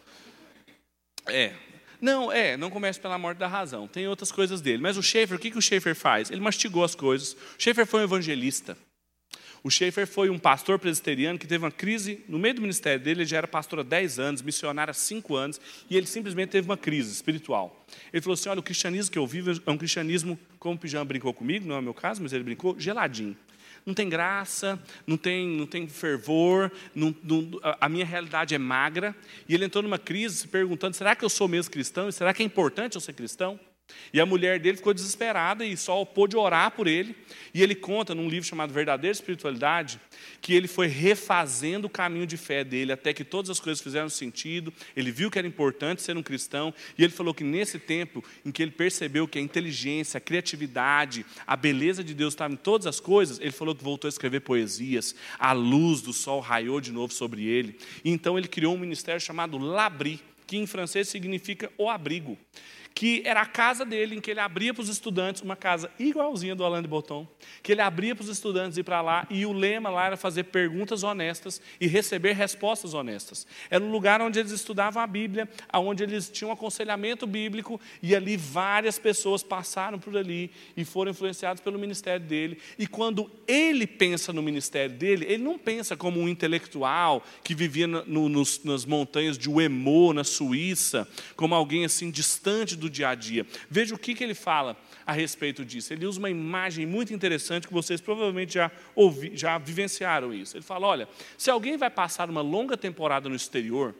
É. 1.28 1.54
Não, 2.02 2.32
é, 2.32 2.58
não 2.58 2.72
comece 2.72 3.00
pela 3.00 3.18
morte 3.20 3.38
da 3.38 3.48
razão. 3.48 3.88
Tem 3.88 4.08
outras 4.08 4.32
coisas 4.32 4.62
dele. 4.62 4.82
Mas 4.82 4.98
o 4.98 5.04
Schaeffer, 5.04 5.38
o 5.38 5.40
que, 5.40 5.52
que 5.52 5.58
o 5.58 5.62
Schaeffer 5.62 5.94
faz? 5.94 6.32
Ele 6.32 6.42
mastigou 6.42 6.84
as 6.84 6.96
coisas. 6.96 7.34
O 7.34 7.38
Schaeffer 7.60 7.86
foi 7.86 8.02
um 8.02 8.04
evangelista. 8.06 8.76
O 9.64 9.70
Schaefer 9.70 10.08
foi 10.08 10.30
um 10.30 10.40
pastor 10.40 10.80
presbiteriano 10.80 11.38
que 11.38 11.46
teve 11.46 11.64
uma 11.64 11.72
crise 11.72 12.24
no 12.30 12.40
meio 12.40 12.56
do 12.56 12.62
ministério 12.62 13.00
dele. 13.04 13.22
Ele 13.22 13.30
já 13.30 13.38
era 13.38 13.48
pastor 13.48 13.80
há 13.80 13.84
10 13.84 14.20
anos, 14.20 14.42
missionário 14.42 14.92
há 14.92 14.94
5 14.94 15.36
anos, 15.36 15.60
e 15.90 15.98
ele 15.98 16.06
simplesmente 16.06 16.50
teve 16.50 16.68
uma 16.68 16.78
crise 16.78 17.12
espiritual. 17.12 17.86
Ele 18.14 18.22
falou 18.22 18.36
assim: 18.36 18.50
Olha, 18.50 18.60
o 18.60 18.64
cristianismo 18.64 19.12
que 19.12 19.20
eu 19.20 19.28
vivo 19.28 19.52
é 19.66 19.72
um 19.72 19.78
cristianismo, 19.78 20.40
como 20.58 20.76
o 20.76 20.78
Pijama 20.78 21.06
brincou 21.06 21.34
comigo, 21.34 21.68
não 21.68 21.76
é 21.76 21.80
o 21.80 21.84
meu 21.84 21.94
caso, 21.94 22.22
mas 22.22 22.32
ele 22.32 22.44
brincou, 22.44 22.80
geladinho. 22.80 23.36
não 23.86 23.94
tem 23.94 24.08
graça, 24.08 24.82
não 25.06 25.18
tem, 25.18 25.48
não 25.48 25.66
tem 25.66 25.88
fervor, 25.88 26.72
não, 26.96 27.14
não, 27.24 27.60
a 27.80 27.90
minha 27.90 28.06
realidade 28.06 28.56
é 28.56 28.58
magra. 28.58 29.16
E 29.48 29.54
ele 29.54 29.66
entrou 29.66 29.84
numa 29.84 30.00
crise 30.00 30.38
se 30.38 30.48
perguntando: 30.48 30.96
será 30.96 31.16
que 31.16 31.26
eu 31.26 31.30
sou 31.30 31.48
mesmo 31.48 31.72
cristão? 31.72 32.08
E 32.08 32.14
será 32.14 32.34
que 32.34 32.42
é 32.42 32.46
importante 32.46 32.96
eu 32.96 33.02
ser 33.02 33.14
cristão? 33.14 33.60
E 34.14 34.20
a 34.20 34.26
mulher 34.26 34.60
dele 34.60 34.78
ficou 34.78 34.94
desesperada 34.94 35.66
e 35.66 35.78
só 35.78 36.04
pôde 36.06 36.36
orar 36.36 36.72
por 36.72 36.88
ele. 36.88 37.16
E 37.54 37.62
ele 37.62 37.76
conta 37.76 38.16
num 38.16 38.28
livro 38.28 38.48
chamado 38.48 38.74
Verdadeira 38.74 39.14
Espiritualidade 39.14 40.00
que 40.42 40.54
ele 40.54 40.68
foi 40.68 40.88
refazendo 40.88 41.88
o 41.88 41.90
caminho 41.90 42.26
de 42.26 42.38
fé 42.38 42.64
dele 42.64 42.92
até 42.92 43.14
que 43.14 43.24
todas 43.24 43.50
as 43.50 43.60
coisas 43.60 43.82
fizeram 43.82 44.10
sentido. 44.10 44.74
Ele 44.96 45.12
viu 45.12 45.30
que 45.30 45.38
era 45.38 45.48
importante 45.48 46.02
ser 46.02 46.18
um 46.18 46.24
cristão 46.24 46.74
e 46.98 47.04
ele 47.04 47.14
falou 47.14 47.34
que 47.34 47.44
nesse 47.44 47.80
tempo 47.80 48.24
em 48.46 48.52
que 48.52 48.62
ele 48.62 48.72
percebeu 48.72 49.28
que 49.28 49.38
a 49.38 49.42
inteligência, 49.42 50.18
a 50.18 50.22
criatividade, 50.22 51.26
a 51.46 51.56
beleza 51.56 52.04
de 52.04 52.14
Deus 52.14 52.34
estavam 52.34 52.54
em 52.54 52.58
todas 52.58 52.88
as 52.88 53.00
coisas, 53.00 53.40
ele 53.40 53.52
falou 53.52 53.76
que 53.76 53.84
voltou 53.84 54.08
a 54.08 54.10
escrever 54.10 54.42
poesias. 54.42 55.16
A 55.38 55.52
luz 55.52 56.02
do 56.02 56.14
sol 56.14 56.40
raiou 56.40 56.82
de 56.82 56.92
novo 56.92 57.14
sobre 57.14 57.46
ele. 57.46 57.78
E 58.04 58.10
então 58.10 58.38
ele 58.38 58.48
criou 58.48 58.76
um 58.76 58.80
ministério 58.80 59.22
chamado 59.22 59.58
Labri, 59.58 60.20
que 60.48 60.58
em 60.58 60.66
francês 60.66 61.08
significa 61.08 61.72
o 61.78 61.90
abrigo 61.90 62.38
que 62.94 63.22
era 63.26 63.42
a 63.42 63.46
casa 63.46 63.86
dele, 63.86 64.16
em 64.16 64.22
que 64.22 64.32
ele 64.32 64.40
abria 64.40 64.74
para 64.74 64.82
os 64.82 64.90
estudantes, 64.90 65.42
uma 65.42 65.56
casa 65.56 65.90
igualzinha 65.98 66.56
do 66.56 66.66
Alain 66.66 66.82
de 66.82 66.88
Botton, 66.88 67.28
que 67.64 67.72
ele 67.72 67.82
abria 67.82 68.16
para 68.16 68.24
os 68.24 68.30
estudantes 68.30 68.78
ir 68.78 68.84
para 68.84 69.02
lá, 69.02 69.26
e 69.30 69.46
o 69.46 69.54
lema 69.54 69.90
lá 69.90 70.08
era 70.08 70.18
fazer 70.18 70.46
perguntas 70.46 71.04
honestas 71.04 71.62
e 71.80 71.88
receber 71.88 72.34
respostas 72.34 72.94
honestas. 72.94 73.48
Era 73.70 73.84
um 73.84 73.92
lugar 73.92 74.22
onde 74.22 74.40
eles 74.40 74.52
estudavam 74.52 75.02
a 75.02 75.08
Bíblia, 75.08 75.48
onde 75.74 76.04
eles 76.04 76.30
tinham 76.30 76.50
um 76.50 76.54
aconselhamento 76.54 77.26
bíblico, 77.26 77.80
e 78.02 78.16
ali 78.16 78.36
várias 78.36 79.00
pessoas 79.00 79.44
passaram 79.44 80.00
por 80.00 80.18
ali 80.18 80.52
e 80.76 80.84
foram 80.84 81.12
influenciadas 81.12 81.62
pelo 81.62 81.80
ministério 81.80 82.26
dele. 82.26 82.60
E 82.78 82.88
quando 82.88 83.30
ele 83.48 83.88
pensa 83.88 84.34
no 84.34 84.42
ministério 84.42 84.96
dele, 84.96 85.26
ele 85.26 85.44
não 85.44 85.58
pensa 85.58 85.96
como 85.96 86.20
um 86.20 86.28
intelectual 86.28 87.24
que 87.44 87.56
vivia 87.56 87.88
no, 87.88 88.28
nos, 88.28 88.64
nas 88.64 88.86
montanhas 88.86 89.38
de 89.38 89.50
Uemo, 89.50 90.14
na 90.14 90.24
Suíça, 90.24 91.08
como 91.36 91.56
alguém 91.56 91.86
assim 91.86 92.12
distante 92.12 92.76
do 92.80 92.90
dia 92.90 93.10
a 93.10 93.16
dia. 93.16 93.46
Veja 93.70 93.94
o 93.94 93.98
que, 93.98 94.16
que 94.16 94.24
ele 94.24 94.34
fala 94.34 94.78
a 95.06 95.12
respeito 95.12 95.64
disso. 95.66 95.94
Ele 95.94 96.06
usa 96.06 96.20
uma 96.20 96.30
imagem 96.30 96.86
muito 96.86 97.14
interessante 97.14 97.68
que 97.68 97.74
vocês 97.74 98.02
provavelmente 98.02 98.54
já, 98.54 98.72
ouvi, 98.96 99.32
já 99.36 99.58
vivenciaram 99.58 100.34
isso. 100.34 100.58
Ele 100.58 100.64
fala: 100.64 100.88
olha, 100.88 101.10
se 101.38 101.52
alguém 101.52 101.78
vai 101.78 101.90
passar 101.90 102.30
uma 102.30 102.42
longa 102.42 102.78
temporada 102.78 103.30
no 103.30 103.36
exterior, 103.36 103.94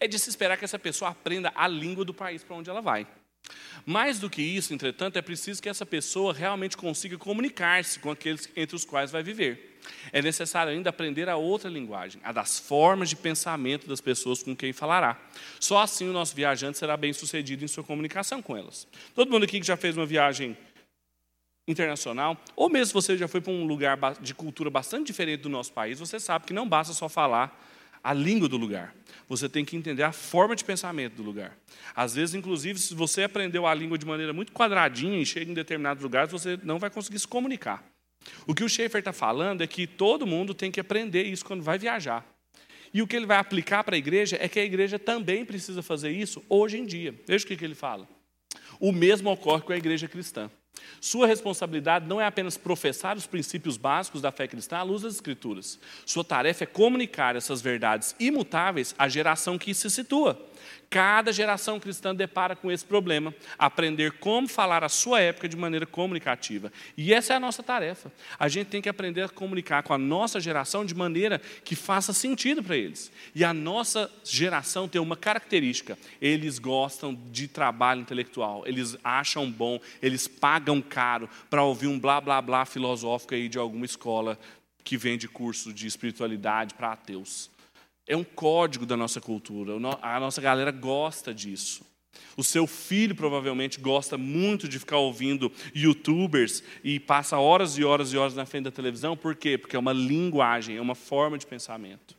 é 0.00 0.08
de 0.08 0.18
se 0.18 0.30
esperar 0.30 0.56
que 0.56 0.64
essa 0.64 0.78
pessoa 0.78 1.10
aprenda 1.10 1.52
a 1.54 1.68
língua 1.68 2.04
do 2.04 2.14
país 2.14 2.42
para 2.42 2.56
onde 2.56 2.70
ela 2.70 2.80
vai. 2.80 3.06
Mais 3.84 4.18
do 4.18 4.30
que 4.30 4.40
isso, 4.40 4.72
entretanto, 4.72 5.16
é 5.16 5.22
preciso 5.22 5.60
que 5.60 5.68
essa 5.68 5.84
pessoa 5.84 6.32
realmente 6.32 6.76
consiga 6.76 7.18
comunicar-se 7.18 7.98
com 7.98 8.10
aqueles 8.10 8.48
entre 8.54 8.76
os 8.76 8.84
quais 8.84 9.10
vai 9.10 9.22
viver. 9.22 9.78
É 10.12 10.22
necessário 10.22 10.72
ainda 10.72 10.90
aprender 10.90 11.28
a 11.28 11.36
outra 11.36 11.68
linguagem, 11.68 12.20
a 12.24 12.30
das 12.30 12.58
formas 12.58 13.08
de 13.08 13.16
pensamento 13.16 13.88
das 13.88 14.00
pessoas 14.00 14.42
com 14.42 14.54
quem 14.54 14.72
falará. 14.72 15.20
Só 15.58 15.80
assim 15.80 16.08
o 16.08 16.12
nosso 16.12 16.36
viajante 16.36 16.78
será 16.78 16.96
bem 16.96 17.12
sucedido 17.12 17.64
em 17.64 17.68
sua 17.68 17.82
comunicação 17.82 18.40
com 18.40 18.56
elas. 18.56 18.86
Todo 19.14 19.30
mundo 19.30 19.44
aqui 19.44 19.58
que 19.58 19.66
já 19.66 19.76
fez 19.76 19.96
uma 19.96 20.06
viagem 20.06 20.56
internacional, 21.66 22.40
ou 22.56 22.68
mesmo 22.68 23.00
você 23.00 23.16
já 23.16 23.26
foi 23.26 23.40
para 23.40 23.52
um 23.52 23.64
lugar 23.64 23.98
de 24.20 24.34
cultura 24.34 24.70
bastante 24.70 25.06
diferente 25.06 25.40
do 25.40 25.48
nosso 25.48 25.72
país, 25.72 25.98
você 25.98 26.18
sabe 26.20 26.46
que 26.46 26.52
não 26.52 26.68
basta 26.68 26.92
só 26.92 27.08
falar 27.08 27.60
a 28.02 28.12
língua 28.12 28.48
do 28.48 28.56
lugar. 28.56 28.94
Você 29.28 29.48
tem 29.48 29.64
que 29.64 29.76
entender 29.76 30.02
a 30.02 30.12
forma 30.12 30.54
de 30.54 30.64
pensamento 30.64 31.14
do 31.14 31.22
lugar. 31.22 31.56
Às 31.94 32.14
vezes, 32.14 32.34
inclusive, 32.34 32.78
se 32.78 32.94
você 32.94 33.24
aprendeu 33.24 33.66
a 33.66 33.74
língua 33.74 33.96
de 33.96 34.06
maneira 34.06 34.32
muito 34.32 34.52
quadradinha 34.52 35.18
e 35.18 35.26
chega 35.26 35.50
em 35.50 35.54
determinados 35.54 36.02
lugares, 36.02 36.30
você 36.30 36.58
não 36.62 36.78
vai 36.78 36.90
conseguir 36.90 37.18
se 37.18 37.28
comunicar. 37.28 37.84
O 38.46 38.54
que 38.54 38.64
o 38.64 38.68
Schaefer 38.68 39.00
está 39.00 39.12
falando 39.12 39.62
é 39.62 39.66
que 39.66 39.86
todo 39.86 40.26
mundo 40.26 40.54
tem 40.54 40.70
que 40.70 40.80
aprender 40.80 41.24
isso 41.24 41.44
quando 41.44 41.62
vai 41.62 41.78
viajar. 41.78 42.26
E 42.94 43.00
o 43.00 43.06
que 43.06 43.16
ele 43.16 43.26
vai 43.26 43.38
aplicar 43.38 43.82
para 43.84 43.94
a 43.94 43.98
igreja 43.98 44.36
é 44.38 44.48
que 44.48 44.60
a 44.60 44.64
igreja 44.64 44.98
também 44.98 45.44
precisa 45.44 45.82
fazer 45.82 46.10
isso 46.10 46.44
hoje 46.48 46.78
em 46.78 46.84
dia. 46.84 47.14
Veja 47.26 47.44
o 47.44 47.48
que, 47.48 47.56
que 47.56 47.64
ele 47.64 47.74
fala. 47.74 48.06
O 48.78 48.92
mesmo 48.92 49.30
ocorre 49.30 49.62
com 49.62 49.72
a 49.72 49.76
igreja 49.76 50.06
cristã. 50.06 50.50
Sua 51.00 51.26
responsabilidade 51.26 52.06
não 52.06 52.20
é 52.20 52.26
apenas 52.26 52.56
professar 52.56 53.16
os 53.16 53.26
princípios 53.26 53.76
básicos 53.76 54.22
da 54.22 54.30
fé 54.30 54.46
cristã 54.46 54.78
à 54.78 54.82
luz 54.82 55.02
das 55.02 55.14
Escrituras. 55.14 55.78
Sua 56.06 56.24
tarefa 56.24 56.64
é 56.64 56.66
comunicar 56.66 57.34
essas 57.34 57.60
verdades 57.60 58.14
imutáveis 58.20 58.94
à 58.98 59.08
geração 59.08 59.58
que 59.58 59.74
se 59.74 59.90
situa. 59.90 60.40
Cada 60.88 61.32
geração 61.32 61.80
cristã 61.80 62.14
depara 62.14 62.54
com 62.54 62.70
esse 62.70 62.84
problema, 62.84 63.34
aprender 63.58 64.12
como 64.12 64.46
falar 64.46 64.84
a 64.84 64.88
sua 64.88 65.20
época 65.20 65.48
de 65.48 65.56
maneira 65.56 65.86
comunicativa. 65.86 66.72
E 66.96 67.14
essa 67.14 67.32
é 67.32 67.36
a 67.36 67.40
nossa 67.40 67.62
tarefa. 67.62 68.12
A 68.38 68.48
gente 68.48 68.68
tem 68.68 68.82
que 68.82 68.88
aprender 68.88 69.22
a 69.22 69.28
comunicar 69.28 69.82
com 69.82 69.94
a 69.94 69.98
nossa 69.98 70.40
geração 70.40 70.84
de 70.84 70.94
maneira 70.94 71.40
que 71.64 71.74
faça 71.74 72.12
sentido 72.12 72.62
para 72.62 72.76
eles. 72.76 73.10
E 73.34 73.44
a 73.44 73.54
nossa 73.54 74.10
geração 74.24 74.86
tem 74.88 75.00
uma 75.00 75.16
característica: 75.16 75.98
eles 76.20 76.58
gostam 76.58 77.14
de 77.30 77.48
trabalho 77.48 78.02
intelectual, 78.02 78.64
eles 78.66 78.96
acham 79.02 79.50
bom, 79.50 79.80
eles 80.02 80.28
pagam 80.28 80.82
caro 80.82 81.28
para 81.48 81.62
ouvir 81.62 81.86
um 81.86 81.98
blá 81.98 82.20
blá 82.20 82.42
blá 82.42 82.64
filosófico 82.64 83.34
aí 83.34 83.48
de 83.48 83.58
alguma 83.58 83.86
escola 83.86 84.38
que 84.84 84.96
vende 84.96 85.28
curso 85.28 85.72
de 85.72 85.86
espiritualidade 85.86 86.74
para 86.74 86.92
ateus. 86.92 87.51
É 88.06 88.16
um 88.16 88.24
código 88.24 88.84
da 88.84 88.96
nossa 88.96 89.20
cultura. 89.20 89.72
A 90.02 90.20
nossa 90.20 90.40
galera 90.40 90.70
gosta 90.70 91.32
disso. 91.32 91.84
O 92.36 92.44
seu 92.44 92.66
filho 92.66 93.14
provavelmente 93.14 93.80
gosta 93.80 94.18
muito 94.18 94.68
de 94.68 94.78
ficar 94.78 94.98
ouvindo 94.98 95.50
youtubers 95.74 96.62
e 96.82 97.00
passa 97.00 97.38
horas 97.38 97.78
e 97.78 97.84
horas 97.84 98.12
e 98.12 98.16
horas 98.16 98.34
na 98.34 98.46
frente 98.46 98.64
da 98.64 98.70
televisão. 98.70 99.16
Por 99.16 99.34
quê? 99.34 99.56
Porque 99.56 99.76
é 99.76 99.78
uma 99.78 99.92
linguagem, 99.92 100.76
é 100.76 100.80
uma 100.80 100.94
forma 100.94 101.38
de 101.38 101.46
pensamento. 101.46 102.16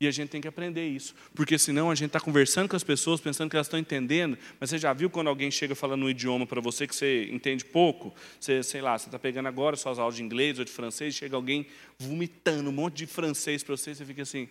E 0.00 0.06
a 0.06 0.12
gente 0.12 0.28
tem 0.28 0.40
que 0.40 0.46
aprender 0.46 0.86
isso, 0.86 1.12
porque 1.34 1.58
senão 1.58 1.90
a 1.90 1.94
gente 1.96 2.06
está 2.06 2.20
conversando 2.20 2.68
com 2.68 2.76
as 2.76 2.84
pessoas 2.84 3.20
pensando 3.20 3.50
que 3.50 3.56
elas 3.56 3.66
estão 3.66 3.80
entendendo, 3.80 4.38
mas 4.60 4.70
você 4.70 4.78
já 4.78 4.92
viu 4.92 5.10
quando 5.10 5.26
alguém 5.26 5.50
chega 5.50 5.74
falando 5.74 6.04
um 6.04 6.08
idioma 6.08 6.46
para 6.46 6.60
você 6.60 6.86
que 6.86 6.94
você 6.94 7.28
entende 7.32 7.64
pouco? 7.64 8.14
Você, 8.38 8.62
sei 8.62 8.80
lá, 8.80 8.96
você 8.96 9.08
está 9.08 9.18
pegando 9.18 9.48
agora 9.48 9.74
suas 9.74 9.98
aulas 9.98 10.14
de 10.14 10.22
inglês 10.22 10.56
ou 10.60 10.64
de 10.64 10.70
francês, 10.70 11.16
chega 11.16 11.34
alguém 11.34 11.66
vomitando 11.98 12.70
um 12.70 12.72
monte 12.72 12.98
de 12.98 13.06
francês 13.06 13.64
para 13.64 13.76
você, 13.76 13.92
você 13.92 14.04
fica 14.04 14.22
assim, 14.22 14.48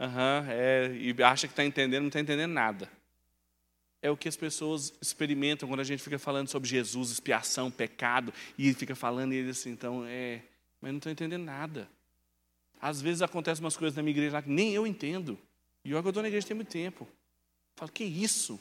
Uhum, 0.00 0.50
é, 0.50 0.92
e 0.94 1.22
acha 1.22 1.46
que 1.46 1.52
está 1.52 1.62
entendendo, 1.62 2.00
não 2.00 2.08
está 2.08 2.20
entendendo 2.20 2.50
nada. 2.50 2.90
É 4.00 4.10
o 4.10 4.16
que 4.16 4.28
as 4.28 4.36
pessoas 4.36 4.94
experimentam 4.98 5.68
quando 5.68 5.80
a 5.80 5.84
gente 5.84 6.02
fica 6.02 6.18
falando 6.18 6.48
sobre 6.48 6.66
Jesus, 6.66 7.10
expiação, 7.10 7.70
pecado, 7.70 8.32
e 8.56 8.72
fica 8.72 8.94
falando 8.94 9.34
e 9.34 9.36
eles 9.36 9.58
assim, 9.58 9.70
então, 9.70 10.02
é, 10.06 10.40
mas 10.80 10.90
não 10.90 10.96
estou 10.96 11.12
entendendo 11.12 11.44
nada. 11.44 11.86
Às 12.80 13.02
vezes 13.02 13.20
acontecem 13.20 13.62
umas 13.62 13.76
coisas 13.76 13.94
na 13.94 14.02
minha 14.02 14.12
igreja 14.12 14.32
lá 14.32 14.42
que 14.42 14.48
nem 14.48 14.72
eu 14.72 14.86
entendo. 14.86 15.38
E 15.84 15.92
olha 15.92 16.02
que 16.02 16.08
eu 16.08 16.10
estou 16.10 16.22
na 16.22 16.28
igreja 16.28 16.46
tem 16.46 16.56
muito 16.56 16.70
tempo. 16.70 17.04
Eu 17.04 17.76
falo, 17.76 17.92
que 17.92 18.04
isso? 18.04 18.58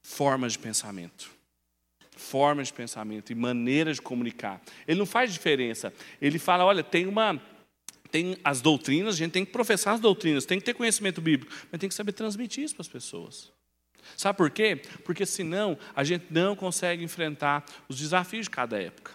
Formas 0.00 0.54
de 0.54 0.60
pensamento. 0.60 1.30
Formas 2.16 2.68
de 2.68 2.72
pensamento 2.72 3.32
e 3.32 3.34
maneiras 3.34 3.96
de 3.96 4.02
comunicar. 4.02 4.62
Ele 4.88 4.98
não 4.98 5.04
faz 5.04 5.30
diferença. 5.30 5.92
Ele 6.22 6.38
fala, 6.38 6.64
olha, 6.64 6.82
tem 6.82 7.06
uma 7.06 7.38
tem 8.14 8.36
as 8.44 8.60
doutrinas, 8.60 9.16
a 9.16 9.18
gente 9.18 9.32
tem 9.32 9.44
que 9.44 9.50
professar 9.50 9.92
as 9.92 9.98
doutrinas, 9.98 10.46
tem 10.46 10.60
que 10.60 10.64
ter 10.64 10.72
conhecimento 10.72 11.20
bíblico, 11.20 11.52
mas 11.72 11.80
tem 11.80 11.88
que 11.88 11.94
saber 11.96 12.12
transmitir 12.12 12.62
isso 12.62 12.72
para 12.72 12.82
as 12.82 12.88
pessoas. 12.88 13.50
Sabe 14.16 14.36
por 14.36 14.50
quê? 14.50 14.80
Porque 15.04 15.26
senão 15.26 15.76
a 15.96 16.04
gente 16.04 16.26
não 16.30 16.54
consegue 16.54 17.02
enfrentar 17.02 17.64
os 17.88 17.98
desafios 17.98 18.44
de 18.44 18.50
cada 18.50 18.80
época. 18.80 19.10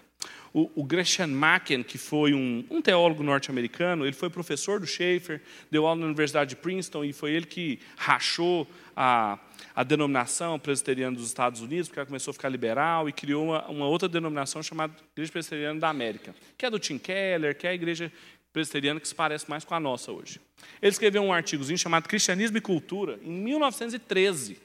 O, 0.54 0.70
o 0.76 0.84
Gresham 0.84 1.28
Machen, 1.28 1.82
que 1.82 1.98
foi 1.98 2.34
um, 2.34 2.66
um 2.70 2.82
teólogo 2.82 3.24
norte-americano, 3.24 4.06
ele 4.06 4.12
foi 4.12 4.30
professor 4.30 4.82
do 4.82 4.86
Schaeffer, 4.86 5.42
deu 5.72 5.88
aula 5.88 6.02
na 6.02 6.08
Universidade 6.08 6.50
de 6.50 6.56
Princeton 6.58 7.06
e 7.06 7.14
foi 7.14 7.32
ele 7.32 7.46
que 7.46 7.80
rachou 7.96 8.68
a, 8.94 9.40
a 9.74 9.84
denominação 9.84 10.60
presbiteriana 10.60 11.16
dos 11.16 11.28
Estados 11.28 11.62
Unidos, 11.62 11.88
porque 11.88 12.00
ela 12.00 12.06
começou 12.06 12.32
a 12.32 12.34
ficar 12.34 12.50
liberal 12.50 13.08
e 13.08 13.14
criou 13.14 13.46
uma, 13.46 13.66
uma 13.70 13.88
outra 13.88 14.10
denominação 14.10 14.62
chamada 14.62 14.94
Igreja 15.14 15.32
Presbiteriana 15.32 15.80
da 15.80 15.88
América, 15.88 16.36
que 16.58 16.66
é 16.66 16.70
do 16.70 16.78
Tim 16.78 16.98
Keller, 16.98 17.58
que 17.58 17.66
é 17.66 17.70
a 17.70 17.74
igreja 17.74 18.12
presbiteriana 18.52 19.00
que 19.00 19.08
se 19.08 19.16
parece 19.16 19.50
mais 19.50 19.64
com 19.64 19.76
a 19.76 19.80
nossa 19.80 20.12
hoje. 20.12 20.40
Ele 20.82 20.92
escreveu 20.92 21.22
um 21.22 21.34
artigozinho 21.34 21.78
chamado 21.78 22.08
Cristianismo 22.08 22.58
e 22.58 22.62
Cultura, 22.62 23.20
em 23.24 23.32
1913, 23.32 24.58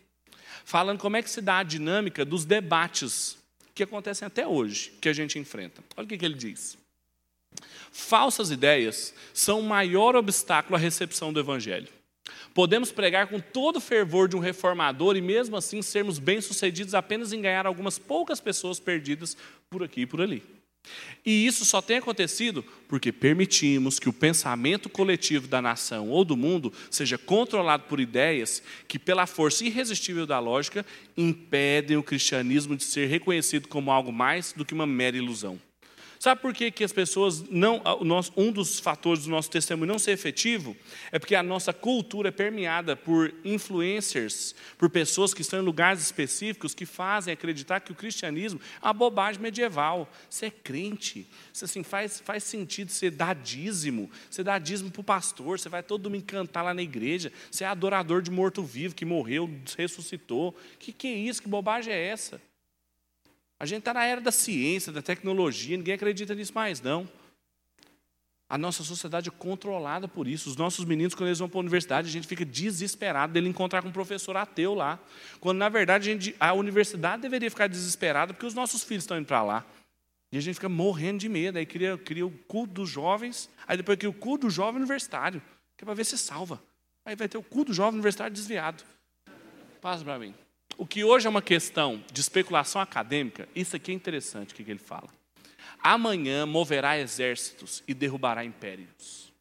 falando 0.64 0.99
como 0.99 1.16
é 1.16 1.23
que 1.23 1.31
se 1.31 1.40
dá 1.40 1.59
a 1.59 1.62
dinâmica 1.62 2.25
dos 2.25 2.44
debates 2.44 3.38
que 3.75 3.83
acontecem 3.83 4.27
até 4.27 4.47
hoje, 4.47 4.92
que 5.01 5.09
a 5.09 5.12
gente 5.12 5.38
enfrenta. 5.38 5.83
Olha 5.97 6.05
o 6.05 6.09
que, 6.09 6.16
que 6.16 6.25
ele 6.25 6.35
diz. 6.35 6.79
Falsas 7.92 8.51
ideias 8.51 9.14
são 9.33 9.61
o 9.61 9.62
maior 9.62 10.16
obstáculo 10.16 10.77
à 10.77 10.79
recepção 10.79 11.33
do 11.33 11.40
Evangelho. 11.40 11.88
Podemos 12.55 12.92
pregar 12.92 13.27
com 13.27 13.40
todo 13.40 13.77
o 13.77 13.81
fervor 13.81 14.29
de 14.29 14.37
um 14.37 14.40
reformador 14.40 15.16
e, 15.16 15.20
mesmo 15.20 15.57
assim, 15.57 15.83
sermos 15.83 16.19
bem-sucedidos 16.19 16.94
apenas 16.94 17.33
em 17.33 17.40
ganhar 17.40 17.67
algumas 17.67 17.98
poucas 17.98 18.40
pessoas 18.40 18.79
perdidas 18.79 19.37
por 19.69 19.83
aqui 19.83 20.02
e 20.02 20.06
por 20.06 20.21
ali. 20.21 20.42
E 21.24 21.46
isso 21.46 21.64
só 21.64 21.80
tem 21.80 21.96
acontecido 21.96 22.64
porque 22.87 23.10
permitimos 23.10 23.98
que 23.98 24.08
o 24.08 24.12
pensamento 24.12 24.88
coletivo 24.88 25.48
da 25.48 25.62
nação 25.62 26.10
ou 26.10 26.24
do 26.24 26.37
mundo 26.37 26.72
seja 26.90 27.16
controlado 27.16 27.85
por 27.85 27.98
ideias 27.98 28.62
que, 28.87 28.98
pela 28.98 29.26
força 29.26 29.64
irresistível 29.64 30.26
da 30.26 30.38
lógica, 30.38 30.85
impedem 31.16 31.96
o 31.96 32.02
cristianismo 32.02 32.76
de 32.76 32.85
ser 32.85 33.06
reconhecido 33.06 33.68
como 33.68 33.90
algo 33.90 34.12
mais 34.12 34.52
do 34.52 34.64
que 34.64 34.74
uma 34.74 34.87
mera 34.87 35.16
ilusão. 35.16 35.58
Sabe 36.25 36.40
por 36.40 36.54
que, 36.54 36.70
que 36.70 36.83
as 36.83 36.90
pessoas 36.90 37.42
não. 37.50 37.83
Um 38.35 38.50
dos 38.50 38.81
fatores 38.81 39.25
do 39.25 39.31
nosso 39.31 39.50
testemunho 39.50 39.92
não 39.92 39.98
ser 39.98 40.12
efetivo 40.12 40.75
é 41.12 41.18
porque 41.18 41.35
a 41.35 41.42
nossa 41.42 41.70
cultura 41.70 42.31
é 42.31 42.33
permeada 42.33 42.96
por 42.96 43.35
influencers, 43.44 44.54
por 44.79 44.88
pessoas 44.88 45.35
que 45.35 45.42
estão 45.42 45.60
em 45.60 45.62
lugares 45.62 46.00
específicos 46.00 46.72
que 46.72 46.87
fazem 46.87 47.35
acreditar 47.35 47.81
que 47.81 47.92
o 47.92 47.94
cristianismo 47.94 48.58
é 48.81 48.87
uma 48.87 48.94
bobagem 48.94 49.42
medieval. 49.42 50.10
Você 50.31 50.46
é 50.46 50.50
crente, 50.50 51.27
você, 51.52 51.66
assim, 51.66 51.83
faz, 51.83 52.20
faz 52.20 52.42
sentido 52.42 52.90
você 52.90 53.10
dar 53.10 53.35
dízimo, 53.35 54.10
você 54.31 54.42
dá 54.42 54.58
dízimo 54.58 54.90
para 54.90 55.02
o 55.02 55.04
pastor, 55.04 55.58
você 55.58 55.68
vai 55.68 55.83
todo 55.83 56.04
domingo 56.04 56.25
cantar 56.25 56.62
lá 56.62 56.72
na 56.72 56.81
igreja, 56.83 57.31
você 57.50 57.64
é 57.64 57.66
adorador 57.66 58.22
de 58.22 58.31
morto-vivo 58.31 58.94
que 58.94 59.04
morreu, 59.04 59.50
ressuscitou. 59.77 60.56
Que 60.79 60.90
que 60.90 61.06
é 61.06 61.16
isso? 61.16 61.42
Que 61.42 61.50
bobagem 61.50 61.92
é 61.92 62.06
essa? 62.06 62.40
A 63.65 63.67
gente 63.67 63.79
está 63.79 63.94
na 63.94 64.04
era 64.04 64.21
da 64.21 64.31
ciência, 64.31 64.92
da 64.92 65.00
tecnologia, 65.00 65.75
ninguém 65.75 65.94
acredita 65.94 66.35
nisso 66.35 66.52
mais, 66.54 66.83
não. 66.83 67.08
A 68.46 68.58
nossa 68.58 68.85
sociedade 68.85 69.31
é 69.31 69.33
controlada 69.33 70.06
por 70.06 70.29
isso. 70.29 70.50
Os 70.50 70.56
nossos 70.56 70.85
meninos, 70.85 71.15
quando 71.15 71.29
eles 71.29 71.38
vão 71.38 71.48
para 71.48 71.60
a 71.60 71.62
universidade, 71.62 72.06
a 72.06 72.10
gente 72.10 72.27
fica 72.27 72.44
desesperado 72.44 73.33
dele 73.33 73.48
encontrar 73.48 73.81
com 73.81 73.88
um 73.88 73.92
professor 73.92 74.37
ateu 74.37 74.75
lá. 74.75 75.00
Quando, 75.40 75.56
na 75.56 75.71
verdade, 75.71 76.10
a, 76.10 76.12
gente, 76.12 76.37
a 76.38 76.52
universidade 76.52 77.23
deveria 77.23 77.50
ficar 77.50 77.67
desesperada 77.67 78.35
porque 78.35 78.44
os 78.44 78.52
nossos 78.52 78.85
filhos 78.85 79.04
estão 79.04 79.17
indo 79.17 79.25
para 79.25 79.42
lá. 79.42 79.65
E 80.31 80.37
a 80.37 80.42
gente 80.42 80.56
fica 80.56 80.69
morrendo 80.69 81.21
de 81.21 81.31
medo. 81.31 81.56
Aí 81.56 81.65
cria, 81.65 81.96
cria 81.96 82.27
o 82.27 82.31
culto 82.31 82.75
dos 82.75 82.90
jovens, 82.90 83.48
aí 83.67 83.79
depois 83.79 83.96
cria 83.96 84.10
o 84.10 84.12
culto 84.12 84.46
do 84.46 84.50
jovem 84.50 84.77
universitário, 84.77 85.40
que 85.75 85.85
é 85.85 85.87
para 85.87 85.94
ver 85.94 86.04
se 86.04 86.19
salva. 86.19 86.62
Aí 87.02 87.17
vai 87.17 87.31
ter 87.31 87.38
o 87.38 87.42
culto 87.42 87.73
do 87.73 87.75
jovem 87.75 87.94
universitário 87.94 88.35
desviado. 88.35 88.85
Passa 89.81 90.04
para 90.04 90.19
mim. 90.19 90.35
O 90.77 90.87
que 90.87 91.04
hoje 91.04 91.27
é 91.27 91.31
uma 91.31 91.42
questão 91.42 92.02
de 92.12 92.20
especulação 92.20 92.81
acadêmica, 92.81 93.48
isso 93.54 93.77
aqui 93.77 93.92
é 93.92 93.94
interessante 93.94 94.52
o 94.52 94.56
que 94.56 94.62
ele 94.62 94.79
fala. 94.79 95.08
Amanhã 95.83 96.46
moverá 96.46 96.98
exércitos 96.98 97.83
e 97.87 97.94
derrubará 97.94 98.44
impérios. 98.44 99.33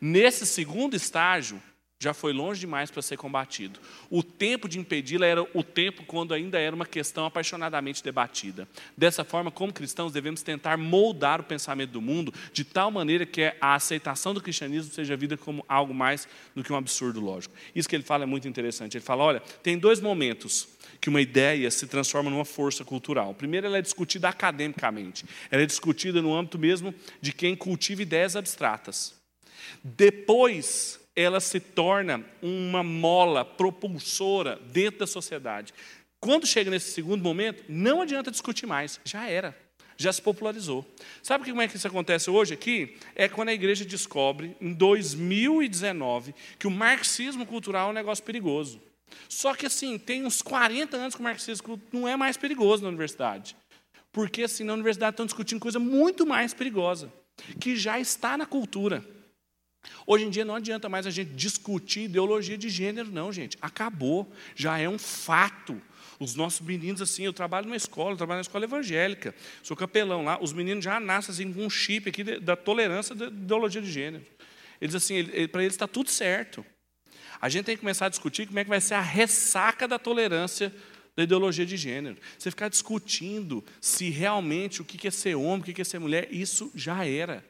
Nesse 0.00 0.46
segundo 0.46 0.94
estágio, 0.94 1.60
já 2.02 2.12
foi 2.12 2.32
longe 2.32 2.60
demais 2.60 2.90
para 2.90 3.00
ser 3.00 3.16
combatido. 3.16 3.78
O 4.10 4.22
tempo 4.22 4.68
de 4.68 4.78
impedi-la 4.78 5.24
era 5.24 5.42
o 5.54 5.62
tempo 5.62 6.02
quando 6.04 6.34
ainda 6.34 6.58
era 6.58 6.74
uma 6.74 6.84
questão 6.84 7.24
apaixonadamente 7.24 8.02
debatida. 8.02 8.68
Dessa 8.96 9.22
forma, 9.22 9.52
como 9.52 9.72
cristãos, 9.72 10.12
devemos 10.12 10.42
tentar 10.42 10.76
moldar 10.76 11.40
o 11.40 11.44
pensamento 11.44 11.90
do 11.90 12.02
mundo 12.02 12.34
de 12.52 12.64
tal 12.64 12.90
maneira 12.90 13.24
que 13.24 13.54
a 13.60 13.74
aceitação 13.74 14.34
do 14.34 14.40
cristianismo 14.40 14.92
seja 14.92 15.16
vista 15.16 15.36
como 15.36 15.64
algo 15.68 15.94
mais 15.94 16.26
do 16.56 16.64
que 16.64 16.72
um 16.72 16.76
absurdo 16.76 17.20
lógico. 17.20 17.54
Isso 17.72 17.88
que 17.88 17.94
ele 17.94 18.02
fala 18.02 18.24
é 18.24 18.26
muito 18.26 18.48
interessante. 18.48 18.96
Ele 18.96 19.04
fala: 19.04 19.22
olha, 19.22 19.40
tem 19.62 19.78
dois 19.78 20.00
momentos 20.00 20.68
que 21.00 21.08
uma 21.08 21.20
ideia 21.20 21.70
se 21.70 21.86
transforma 21.86 22.30
numa 22.30 22.44
força 22.44 22.84
cultural. 22.84 23.32
Primeiro, 23.32 23.68
ela 23.68 23.78
é 23.78 23.82
discutida 23.82 24.28
academicamente, 24.28 25.24
ela 25.50 25.62
é 25.62 25.66
discutida 25.66 26.20
no 26.20 26.34
âmbito 26.34 26.58
mesmo 26.58 26.92
de 27.20 27.32
quem 27.32 27.54
cultiva 27.54 28.02
ideias 28.02 28.34
abstratas. 28.34 29.14
Depois, 29.84 31.01
ela 31.14 31.40
se 31.40 31.60
torna 31.60 32.24
uma 32.40 32.82
mola 32.82 33.44
propulsora 33.44 34.58
dentro 34.72 35.00
da 35.00 35.06
sociedade. 35.06 35.74
Quando 36.20 36.46
chega 36.46 36.70
nesse 36.70 36.92
segundo 36.92 37.22
momento, 37.22 37.64
não 37.68 38.00
adianta 38.00 38.30
discutir 38.30 38.66
mais, 38.66 39.00
já 39.04 39.28
era, 39.28 39.56
já 39.96 40.12
se 40.12 40.22
popularizou. 40.22 40.86
Sabe 41.22 41.44
como 41.48 41.60
é 41.60 41.68
que 41.68 41.76
isso 41.76 41.86
acontece 41.86 42.30
hoje 42.30 42.54
aqui? 42.54 42.96
É 43.14 43.28
quando 43.28 43.48
a 43.48 43.54
igreja 43.54 43.84
descobre, 43.84 44.56
em 44.60 44.72
2019, 44.72 46.34
que 46.58 46.66
o 46.66 46.70
marxismo 46.70 47.44
cultural 47.44 47.88
é 47.88 47.90
um 47.90 47.94
negócio 47.94 48.24
perigoso. 48.24 48.80
Só 49.28 49.54
que 49.54 49.66
assim, 49.66 49.98
tem 49.98 50.24
uns 50.24 50.40
40 50.40 50.96
anos 50.96 51.14
que 51.14 51.20
o 51.20 51.24
marxismo 51.24 51.80
não 51.92 52.08
é 52.08 52.16
mais 52.16 52.36
perigoso 52.36 52.82
na 52.82 52.88
universidade. 52.88 53.56
Porque 54.10 54.42
assim, 54.42 54.64
na 54.64 54.74
universidade 54.74 55.14
estão 55.14 55.26
discutindo 55.26 55.60
coisa 55.60 55.78
muito 55.78 56.26
mais 56.26 56.54
perigosa, 56.54 57.12
que 57.60 57.76
já 57.76 57.98
está 57.98 58.36
na 58.36 58.46
cultura. 58.46 59.04
Hoje 60.06 60.24
em 60.24 60.30
dia 60.30 60.44
não 60.44 60.54
adianta 60.54 60.88
mais 60.88 61.06
a 61.06 61.10
gente 61.10 61.32
discutir 61.32 62.02
ideologia 62.02 62.58
de 62.58 62.68
gênero, 62.68 63.10
não, 63.10 63.32
gente. 63.32 63.56
Acabou, 63.60 64.30
já 64.54 64.78
é 64.78 64.88
um 64.88 64.98
fato. 64.98 65.80
Os 66.18 66.34
nossos 66.34 66.60
meninos, 66.60 67.02
assim, 67.02 67.24
eu 67.24 67.32
trabalho 67.32 67.66
numa 67.66 67.76
escola, 67.76 68.12
eu 68.12 68.16
trabalho 68.16 68.38
na 68.38 68.42
escola 68.42 68.64
evangélica, 68.64 69.34
sou 69.62 69.76
capelão 69.76 70.24
lá, 70.24 70.40
os 70.40 70.52
meninos 70.52 70.84
já 70.84 71.00
nascem 71.00 71.32
assim, 71.32 71.52
com 71.52 71.64
um 71.64 71.70
chip 71.70 72.08
aqui 72.08 72.22
da 72.22 72.54
tolerância 72.54 73.14
da 73.14 73.26
ideologia 73.26 73.82
de 73.82 73.90
gênero. 73.90 74.24
Eles, 74.80 74.94
assim, 74.94 75.14
ele, 75.14 75.48
para 75.48 75.62
eles 75.62 75.74
está 75.74 75.86
tudo 75.86 76.10
certo. 76.10 76.64
A 77.40 77.48
gente 77.48 77.64
tem 77.64 77.76
que 77.76 77.80
começar 77.80 78.06
a 78.06 78.08
discutir 78.08 78.46
como 78.46 78.58
é 78.58 78.64
que 78.64 78.70
vai 78.70 78.80
ser 78.80 78.94
a 78.94 79.00
ressaca 79.00 79.88
da 79.88 79.98
tolerância 79.98 80.72
da 81.16 81.24
ideologia 81.24 81.66
de 81.66 81.76
gênero. 81.76 82.16
Você 82.38 82.50
ficar 82.50 82.68
discutindo 82.68 83.64
se 83.80 84.10
realmente 84.10 84.80
o 84.80 84.84
que 84.84 85.06
é 85.06 85.10
ser 85.10 85.34
homem, 85.34 85.60
o 85.60 85.64
que 85.64 85.80
é 85.80 85.84
ser 85.84 85.98
mulher, 85.98 86.28
isso 86.30 86.70
já 86.74 87.04
era. 87.04 87.44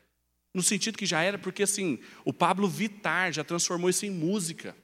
No 0.54 0.62
sentido 0.62 0.98
que 0.98 1.06
já 1.06 1.22
era, 1.22 1.38
porque 1.38 1.62
assim, 1.62 1.98
o 2.24 2.32
Pablo 2.32 2.68
Vitar 2.68 3.32
já 3.32 3.42
transformou 3.42 3.88
isso 3.88 4.04
em 4.04 4.10
música. 4.10 4.76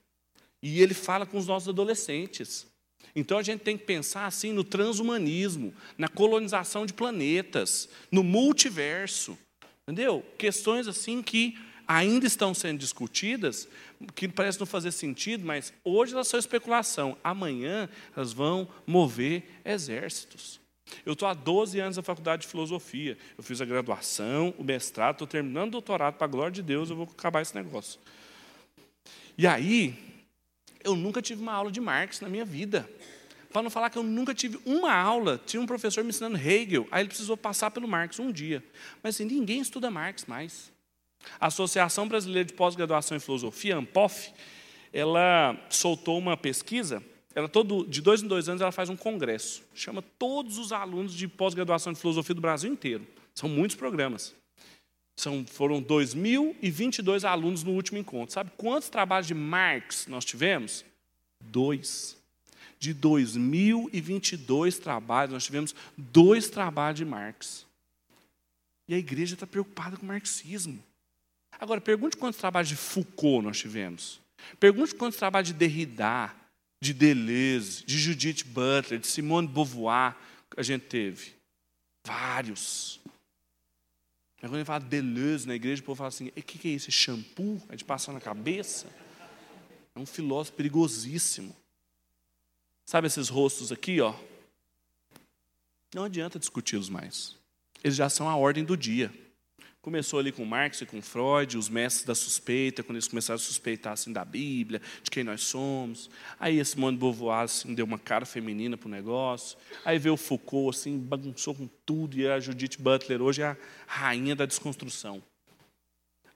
E 0.62 0.80
ele 0.80 0.94
fala 0.94 1.26
com 1.26 1.38
os 1.38 1.46
nossos 1.46 1.68
adolescentes. 1.68 2.66
Então 3.14 3.38
a 3.38 3.42
gente 3.42 3.60
tem 3.60 3.76
que 3.76 3.84
pensar 3.84 4.26
assim 4.26 4.52
no 4.52 4.64
transhumanismo, 4.64 5.74
na 5.96 6.08
colonização 6.08 6.86
de 6.86 6.92
planetas, 6.92 7.88
no 8.10 8.22
multiverso. 8.22 9.38
Entendeu? 9.82 10.24
Questões 10.36 10.86
assim 10.86 11.22
que 11.22 11.58
ainda 11.86 12.26
estão 12.26 12.52
sendo 12.52 12.78
discutidas, 12.78 13.66
que 14.14 14.28
parece 14.28 14.60
não 14.60 14.66
fazer 14.66 14.92
sentido, 14.92 15.46
mas 15.46 15.72
hoje 15.82 16.12
elas 16.12 16.28
são 16.28 16.38
especulação. 16.38 17.16
Amanhã 17.24 17.88
elas 18.14 18.32
vão 18.32 18.68
mover 18.86 19.44
exércitos. 19.64 20.60
Eu 21.04 21.12
estou 21.12 21.28
há 21.28 21.34
12 21.34 21.78
anos 21.80 21.96
na 21.96 22.02
faculdade 22.02 22.42
de 22.42 22.48
filosofia. 22.48 23.16
Eu 23.36 23.44
fiz 23.44 23.60
a 23.60 23.64
graduação, 23.64 24.54
o 24.58 24.64
mestrado, 24.64 25.16
estou 25.16 25.26
terminando 25.26 25.68
o 25.68 25.72
doutorado, 25.72 26.14
para 26.14 26.26
a 26.26 26.28
glória 26.28 26.52
de 26.52 26.62
Deus, 26.62 26.90
eu 26.90 26.96
vou 26.96 27.08
acabar 27.10 27.42
esse 27.42 27.54
negócio. 27.54 28.00
E 29.36 29.46
aí, 29.46 29.96
eu 30.82 30.96
nunca 30.96 31.22
tive 31.22 31.42
uma 31.42 31.52
aula 31.52 31.70
de 31.70 31.80
Marx 31.80 32.20
na 32.20 32.28
minha 32.28 32.44
vida. 32.44 32.88
Para 33.52 33.62
não 33.62 33.70
falar 33.70 33.88
que 33.90 33.96
eu 33.96 34.02
nunca 34.02 34.34
tive 34.34 34.58
uma 34.64 34.92
aula, 34.92 35.40
tinha 35.44 35.60
um 35.60 35.66
professor 35.66 36.04
me 36.04 36.10
ensinando 36.10 36.36
Hegel, 36.36 36.86
aí 36.90 37.02
ele 37.02 37.08
precisou 37.08 37.36
passar 37.36 37.70
pelo 37.70 37.88
Marx 37.88 38.18
um 38.18 38.30
dia. 38.30 38.62
Mas 39.02 39.14
assim, 39.14 39.24
ninguém 39.24 39.60
estuda 39.60 39.90
Marx 39.90 40.26
mais. 40.26 40.70
A 41.40 41.46
Associação 41.46 42.06
Brasileira 42.06 42.44
de 42.44 42.52
Pós-Graduação 42.52 43.16
em 43.16 43.20
Filosofia, 43.20 43.76
ANPOF, 43.76 44.32
ela 44.92 45.56
soltou 45.70 46.18
uma 46.18 46.36
pesquisa 46.36 47.02
ela 47.38 47.48
todo, 47.48 47.86
de 47.86 48.00
dois 48.00 48.20
em 48.20 48.26
dois 48.26 48.48
anos 48.48 48.60
ela 48.60 48.72
faz 48.72 48.88
um 48.88 48.96
congresso. 48.96 49.62
Chama 49.72 50.02
todos 50.18 50.58
os 50.58 50.72
alunos 50.72 51.14
de 51.14 51.28
pós-graduação 51.28 51.92
de 51.92 52.00
filosofia 52.00 52.34
do 52.34 52.40
Brasil 52.40 52.68
inteiro. 52.68 53.06
São 53.32 53.48
muitos 53.48 53.76
programas. 53.76 54.34
São, 55.14 55.46
foram 55.46 55.80
2.022 55.80 57.22
alunos 57.22 57.62
no 57.62 57.70
último 57.70 57.96
encontro. 57.96 58.32
Sabe 58.32 58.50
quantos 58.56 58.88
trabalhos 58.88 59.28
de 59.28 59.34
Marx 59.34 60.08
nós 60.08 60.24
tivemos? 60.24 60.84
Dois. 61.40 62.16
De 62.80 62.92
2.022 62.92 64.80
trabalhos, 64.80 65.32
nós 65.32 65.44
tivemos 65.44 65.76
dois 65.96 66.50
trabalhos 66.50 66.98
de 66.98 67.04
Marx. 67.04 67.64
E 68.88 68.94
a 68.94 68.98
igreja 68.98 69.34
está 69.34 69.46
preocupada 69.46 69.96
com 69.96 70.02
o 70.02 70.08
marxismo. 70.08 70.82
Agora, 71.52 71.80
pergunte 71.80 72.16
quantos 72.16 72.40
trabalhos 72.40 72.68
de 72.68 72.74
Foucault 72.74 73.46
nós 73.46 73.58
tivemos. 73.58 74.20
Pergunte 74.58 74.92
quantos 74.92 75.20
trabalhos 75.20 75.48
de 75.50 75.54
Derrida, 75.54 76.34
de 76.80 76.92
Deleuze, 76.92 77.84
de 77.84 77.98
Judith 77.98 78.44
Butler, 78.44 79.00
de 79.00 79.06
Simone 79.06 79.48
Beauvoir, 79.48 80.16
a 80.56 80.62
gente 80.62 80.86
teve. 80.86 81.34
Vários. 82.04 83.00
Mas 84.40 84.50
quando 84.50 84.56
ele 84.56 84.64
fala 84.64 84.80
Deleuze 84.80 85.46
na 85.46 85.54
igreja, 85.54 85.82
o 85.82 85.84
povo 85.84 85.98
fala 85.98 86.08
assim: 86.08 86.28
o 86.28 86.32
que, 86.32 86.58
que 86.58 86.68
é 86.68 86.72
isso? 86.72 86.88
É 86.88 86.92
shampoo? 86.92 87.60
É 87.68 87.76
de 87.76 87.84
passar 87.84 88.12
na 88.12 88.20
cabeça? 88.20 88.86
É 89.94 89.98
um 89.98 90.06
filósofo 90.06 90.56
perigosíssimo. 90.56 91.54
Sabe 92.86 93.08
esses 93.08 93.28
rostos 93.28 93.72
aqui, 93.72 94.00
ó? 94.00 94.14
Não 95.94 96.04
adianta 96.04 96.38
discuti-los 96.38 96.88
mais. 96.88 97.36
Eles 97.82 97.96
já 97.96 98.08
são 98.08 98.28
a 98.28 98.36
ordem 98.36 98.64
do 98.64 98.76
dia. 98.76 99.12
Começou 99.80 100.18
ali 100.18 100.32
com 100.32 100.44
Marx 100.44 100.80
e 100.80 100.86
com 100.86 101.00
Freud, 101.00 101.56
os 101.56 101.68
mestres 101.68 102.04
da 102.04 102.14
suspeita, 102.14 102.82
quando 102.82 102.96
eles 102.96 103.06
começaram 103.06 103.36
a 103.36 103.38
suspeitar 103.38 103.92
assim, 103.92 104.12
da 104.12 104.24
Bíblia, 104.24 104.82
de 105.02 105.10
quem 105.10 105.22
nós 105.22 105.42
somos. 105.42 106.10
Aí 106.38 106.58
esse 106.58 106.72
Simone 106.72 106.96
de 106.96 107.00
Beauvoir 107.00 107.44
assim, 107.44 107.74
deu 107.74 107.86
uma 107.86 107.98
cara 107.98 108.26
feminina 108.26 108.76
para 108.76 108.88
o 108.88 108.90
negócio. 108.90 109.56
Aí 109.84 109.98
veio 109.98 110.14
o 110.14 110.18
Foucault, 110.18 110.76
assim, 110.76 110.98
bagunçou 110.98 111.54
com 111.54 111.68
tudo, 111.86 112.18
e 112.18 112.26
a 112.28 112.40
Judith 112.40 112.76
Butler 112.78 113.22
hoje 113.22 113.42
é 113.42 113.46
a 113.46 113.56
rainha 113.86 114.34
da 114.34 114.46
desconstrução. 114.46 115.22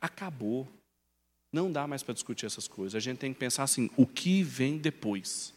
Acabou. 0.01 0.69
Não 1.53 1.71
dá 1.71 1.87
mais 1.87 2.03
para 2.03 2.15
discutir 2.15 2.47
essas 2.47 2.67
coisas. 2.67 2.95
A 2.95 3.01
gente 3.01 3.19
tem 3.19 3.33
que 3.33 3.39
pensar 3.39 3.65
assim, 3.65 3.91
o 3.97 4.07
que 4.07 4.43
vem 4.43 4.79
depois? 4.79 5.53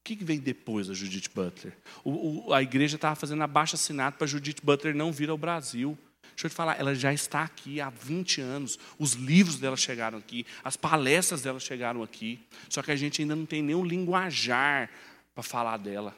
O 0.00 0.04
que 0.04 0.24
vem 0.24 0.40
depois 0.40 0.88
da 0.88 0.94
Judith 0.94 1.30
Butler? 1.32 1.76
O, 2.02 2.48
o, 2.48 2.52
a 2.54 2.62
igreja 2.62 2.96
estava 2.96 3.14
fazendo 3.14 3.42
abaixo 3.42 3.76
assinado 3.76 4.16
para 4.16 4.26
Judith 4.26 4.60
Butler 4.62 4.94
não 4.94 5.12
vir 5.12 5.30
ao 5.30 5.38
Brasil. 5.38 5.96
Deixa 6.36 6.48
eu 6.48 6.50
te 6.50 6.54
falar, 6.54 6.78
ela 6.78 6.94
já 6.94 7.14
está 7.14 7.44
aqui 7.44 7.80
há 7.80 7.88
20 7.88 8.42
anos. 8.42 8.78
Os 8.98 9.14
livros 9.14 9.58
dela 9.58 9.74
chegaram 9.74 10.18
aqui, 10.18 10.44
as 10.62 10.76
palestras 10.76 11.40
dela 11.40 11.58
chegaram 11.58 12.02
aqui. 12.02 12.38
Só 12.68 12.82
que 12.82 12.90
a 12.90 12.96
gente 12.96 13.22
ainda 13.22 13.34
não 13.34 13.46
tem 13.46 13.62
nenhum 13.62 13.82
linguajar 13.82 14.90
para 15.34 15.42
falar 15.42 15.78
dela. 15.78 16.14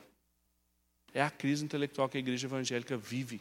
É 1.15 1.23
a 1.23 1.31
crise 1.31 1.65
intelectual 1.65 2.09
que 2.09 2.17
a 2.17 2.21
igreja 2.21 2.49
evangélica 2.49 2.97
vive. 2.97 3.41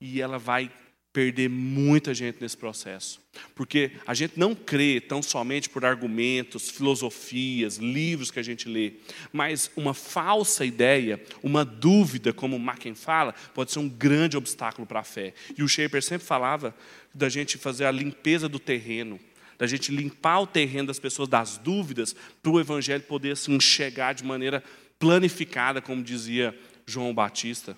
E 0.00 0.20
ela 0.20 0.40
vai 0.40 0.72
perder 1.18 1.50
muita 1.50 2.14
gente 2.14 2.40
nesse 2.40 2.56
processo. 2.56 3.20
Porque 3.52 3.90
a 4.06 4.14
gente 4.14 4.38
não 4.38 4.54
crê 4.54 5.00
tão 5.00 5.20
somente 5.20 5.68
por 5.68 5.84
argumentos, 5.84 6.70
filosofias, 6.70 7.76
livros 7.78 8.30
que 8.30 8.38
a 8.38 8.42
gente 8.42 8.68
lê, 8.68 8.92
mas 9.32 9.68
uma 9.76 9.92
falsa 9.92 10.64
ideia, 10.64 11.20
uma 11.42 11.64
dúvida, 11.64 12.32
como 12.32 12.56
Macken 12.56 12.94
fala, 12.94 13.34
pode 13.52 13.72
ser 13.72 13.80
um 13.80 13.88
grande 13.88 14.36
obstáculo 14.36 14.86
para 14.86 15.00
a 15.00 15.02
fé. 15.02 15.34
E 15.56 15.62
o 15.64 15.66
Schaefer 15.66 16.04
sempre 16.04 16.24
falava 16.24 16.72
da 17.12 17.28
gente 17.28 17.58
fazer 17.58 17.86
a 17.86 17.90
limpeza 17.90 18.48
do 18.48 18.60
terreno, 18.60 19.18
da 19.58 19.66
gente 19.66 19.90
limpar 19.90 20.38
o 20.38 20.46
terreno 20.46 20.86
das 20.86 21.00
pessoas 21.00 21.28
das 21.28 21.58
dúvidas, 21.58 22.14
para 22.40 22.52
o 22.52 22.60
evangelho 22.60 23.02
poder 23.02 23.32
assim, 23.32 23.58
chegar 23.58 24.14
de 24.14 24.22
maneira 24.22 24.62
planificada, 25.00 25.82
como 25.82 26.00
dizia 26.00 26.56
João 26.86 27.12
Batista. 27.12 27.76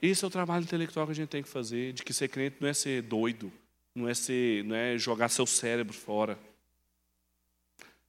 Esse 0.00 0.24
é 0.24 0.28
o 0.28 0.30
trabalho 0.30 0.62
intelectual 0.62 1.06
que 1.06 1.12
a 1.12 1.14
gente 1.14 1.28
tem 1.28 1.42
que 1.42 1.48
fazer, 1.48 1.92
de 1.92 2.04
que 2.04 2.12
ser 2.12 2.28
crente 2.28 2.56
não 2.60 2.68
é 2.68 2.74
ser 2.74 3.02
doido, 3.02 3.52
não 3.94 4.08
é 4.08 4.14
ser, 4.14 4.62
não 4.64 4.76
é 4.76 4.96
jogar 4.96 5.28
seu 5.28 5.44
cérebro 5.44 5.92
fora. 5.92 6.38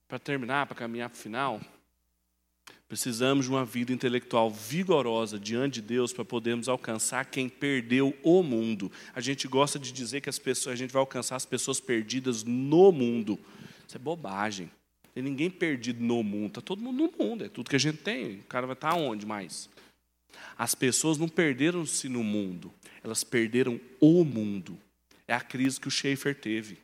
Para 0.08 0.20
terminar, 0.20 0.68
para 0.68 0.76
caminhar 0.76 1.10
para 1.10 1.18
o 1.18 1.20
final, 1.20 1.62
precisamos 2.88 3.46
de 3.46 3.52
uma 3.52 3.66
vida 3.66 3.92
intelectual 3.92 4.52
vigorosa 4.52 5.40
diante 5.40 5.76
de 5.76 5.88
Deus 5.88 6.14
para 6.14 6.24
podermos 6.24 6.70
alcançar 6.70 7.26
quem 7.26 7.50
perdeu 7.50 8.16
o 8.24 8.44
mundo. 8.44 8.92
A 9.16 9.22
gente 9.22 9.48
gosta 9.48 9.80
de 9.80 9.92
dizer 9.92 10.22
que 10.22 10.30
as 10.30 10.38
pessoas, 10.38 10.74
a 10.74 10.76
gente 10.76 10.92
vai 10.92 11.00
alcançar 11.00 11.36
as 11.36 11.46
pessoas 11.46 11.80
perdidas 11.80 12.44
no 12.44 12.92
mundo. 12.92 13.40
Isso 13.88 13.98
é 13.98 14.00
bobagem. 14.00 14.70
Tem 15.14 15.24
ninguém 15.24 15.50
perdido 15.50 16.04
no 16.04 16.22
mundo, 16.22 16.50
está 16.50 16.62
todo 16.62 16.82
mundo 16.82 17.12
no 17.12 17.26
mundo, 17.26 17.44
é 17.44 17.50
tudo 17.50 17.70
que 17.70 17.76
a 17.76 17.80
gente 17.80 17.98
tem. 17.98 18.38
O 18.38 18.44
cara 18.44 18.68
vai 18.68 18.76
estar 18.76 18.94
onde 18.94 19.26
mais? 19.26 19.68
As 20.58 20.76
pessoas 20.76 21.18
não 21.18 21.28
perderam-se 21.28 22.10
no 22.10 22.24
mundo, 22.24 22.74
elas 23.04 23.24
perderam 23.24 23.80
o 24.00 24.24
mundo. 24.24 24.78
É 25.28 25.34
a 25.34 25.42
crise 25.42 25.80
que 25.80 25.88
o 25.88 25.92
Schaefer 25.92 26.36
teve. 26.36 26.78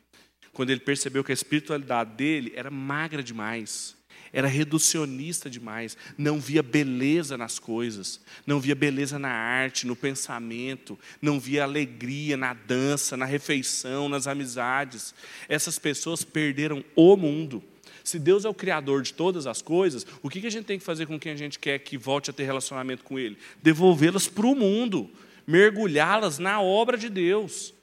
Quando 0.52 0.70
ele 0.70 0.80
percebeu 0.80 1.22
que 1.22 1.32
a 1.32 1.34
espiritualidade 1.34 2.14
dele 2.14 2.52
era 2.56 2.70
magra 2.70 3.22
demais, 3.22 3.96
era 4.32 4.48
reducionista 4.48 5.48
demais, 5.48 5.96
não 6.16 6.40
via 6.40 6.62
beleza 6.62 7.36
nas 7.36 7.58
coisas, 7.58 8.20
não 8.46 8.60
via 8.60 8.74
beleza 8.74 9.18
na 9.18 9.30
arte, 9.30 9.86
no 9.86 9.96
pensamento, 9.96 10.98
não 11.22 11.40
via 11.40 11.64
alegria 11.64 12.36
na 12.36 12.52
dança, 12.52 13.16
na 13.16 13.24
refeição, 13.24 14.08
nas 14.08 14.26
amizades. 14.26 15.14
Essas 15.48 15.78
pessoas 15.78 16.24
perderam 16.24 16.84
o 16.94 17.16
mundo. 17.16 17.62
Se 18.06 18.20
Deus 18.20 18.44
é 18.44 18.48
o 18.48 18.54
criador 18.54 19.02
de 19.02 19.12
todas 19.12 19.48
as 19.48 19.60
coisas, 19.60 20.06
o 20.22 20.30
que 20.30 20.46
a 20.46 20.50
gente 20.50 20.64
tem 20.64 20.78
que 20.78 20.84
fazer 20.84 21.06
com 21.06 21.18
quem 21.18 21.32
a 21.32 21.36
gente 21.36 21.58
quer 21.58 21.80
que 21.80 21.98
volte 21.98 22.30
a 22.30 22.32
ter 22.32 22.44
relacionamento 22.44 23.02
com 23.02 23.18
Ele? 23.18 23.36
Devolvê-las 23.60 24.28
para 24.28 24.46
o 24.46 24.54
mundo, 24.54 25.10
mergulhá-las 25.44 26.38
na 26.38 26.60
obra 26.60 26.96
de 26.96 27.08
Deus. 27.08 27.74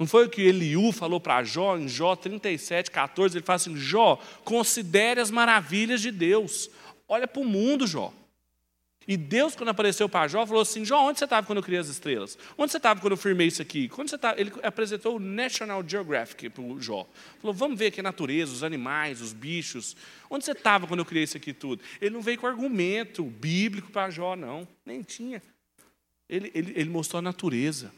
Não 0.00 0.06
foi 0.06 0.24
o 0.24 0.30
que 0.30 0.40
Eliú 0.40 0.90
falou 0.90 1.20
para 1.20 1.44
Jó, 1.44 1.76
em 1.76 1.86
Jó 1.86 2.16
37, 2.16 2.90
14, 2.90 3.36
ele 3.36 3.44
fala 3.44 3.56
assim: 3.56 3.76
Jó, 3.76 4.18
considere 4.42 5.20
as 5.20 5.30
maravilhas 5.30 6.00
de 6.00 6.10
Deus. 6.10 6.70
Olha 7.06 7.28
para 7.28 7.42
o 7.42 7.44
mundo, 7.44 7.86
Jó. 7.86 8.14
E 9.08 9.16
Deus, 9.16 9.54
quando 9.54 9.68
apareceu 9.68 10.08
para 10.08 10.26
Jó, 10.26 10.44
falou 10.44 10.62
assim: 10.62 10.84
Jó, 10.84 11.00
onde 11.08 11.18
você 11.18 11.24
estava 11.24 11.46
quando 11.46 11.58
eu 11.58 11.62
criei 11.62 11.78
as 11.80 11.86
estrelas? 11.86 12.36
Onde 12.58 12.72
você 12.72 12.78
estava 12.78 13.00
quando 13.00 13.12
eu 13.12 13.16
firmei 13.16 13.46
isso 13.46 13.62
aqui? 13.62 13.88
Quando 13.88 14.08
você 14.08 14.16
Ele 14.36 14.52
apresentou 14.62 15.16
o 15.16 15.20
National 15.20 15.84
Geographic 15.86 16.50
para 16.50 16.62
o 16.62 16.80
Jó. 16.80 17.08
Falou: 17.38 17.54
vamos 17.54 17.78
ver 17.78 17.86
aqui 17.86 18.00
a 18.00 18.02
natureza, 18.02 18.52
os 18.52 18.64
animais, 18.64 19.20
os 19.20 19.32
bichos. 19.32 19.96
Onde 20.28 20.44
você 20.44 20.52
estava 20.52 20.88
quando 20.88 21.00
eu 21.00 21.06
criei 21.06 21.22
isso 21.22 21.36
aqui 21.36 21.52
tudo? 21.52 21.82
Ele 22.00 22.14
não 22.14 22.20
veio 22.20 22.38
com 22.38 22.48
argumento 22.48 23.22
bíblico 23.22 23.92
para 23.92 24.10
Jó, 24.10 24.34
não. 24.34 24.66
Nem 24.84 25.02
tinha. 25.02 25.40
Ele, 26.28 26.50
ele, 26.52 26.72
ele 26.74 26.90
mostrou 26.90 27.20
a 27.20 27.22
natureza. 27.22 27.92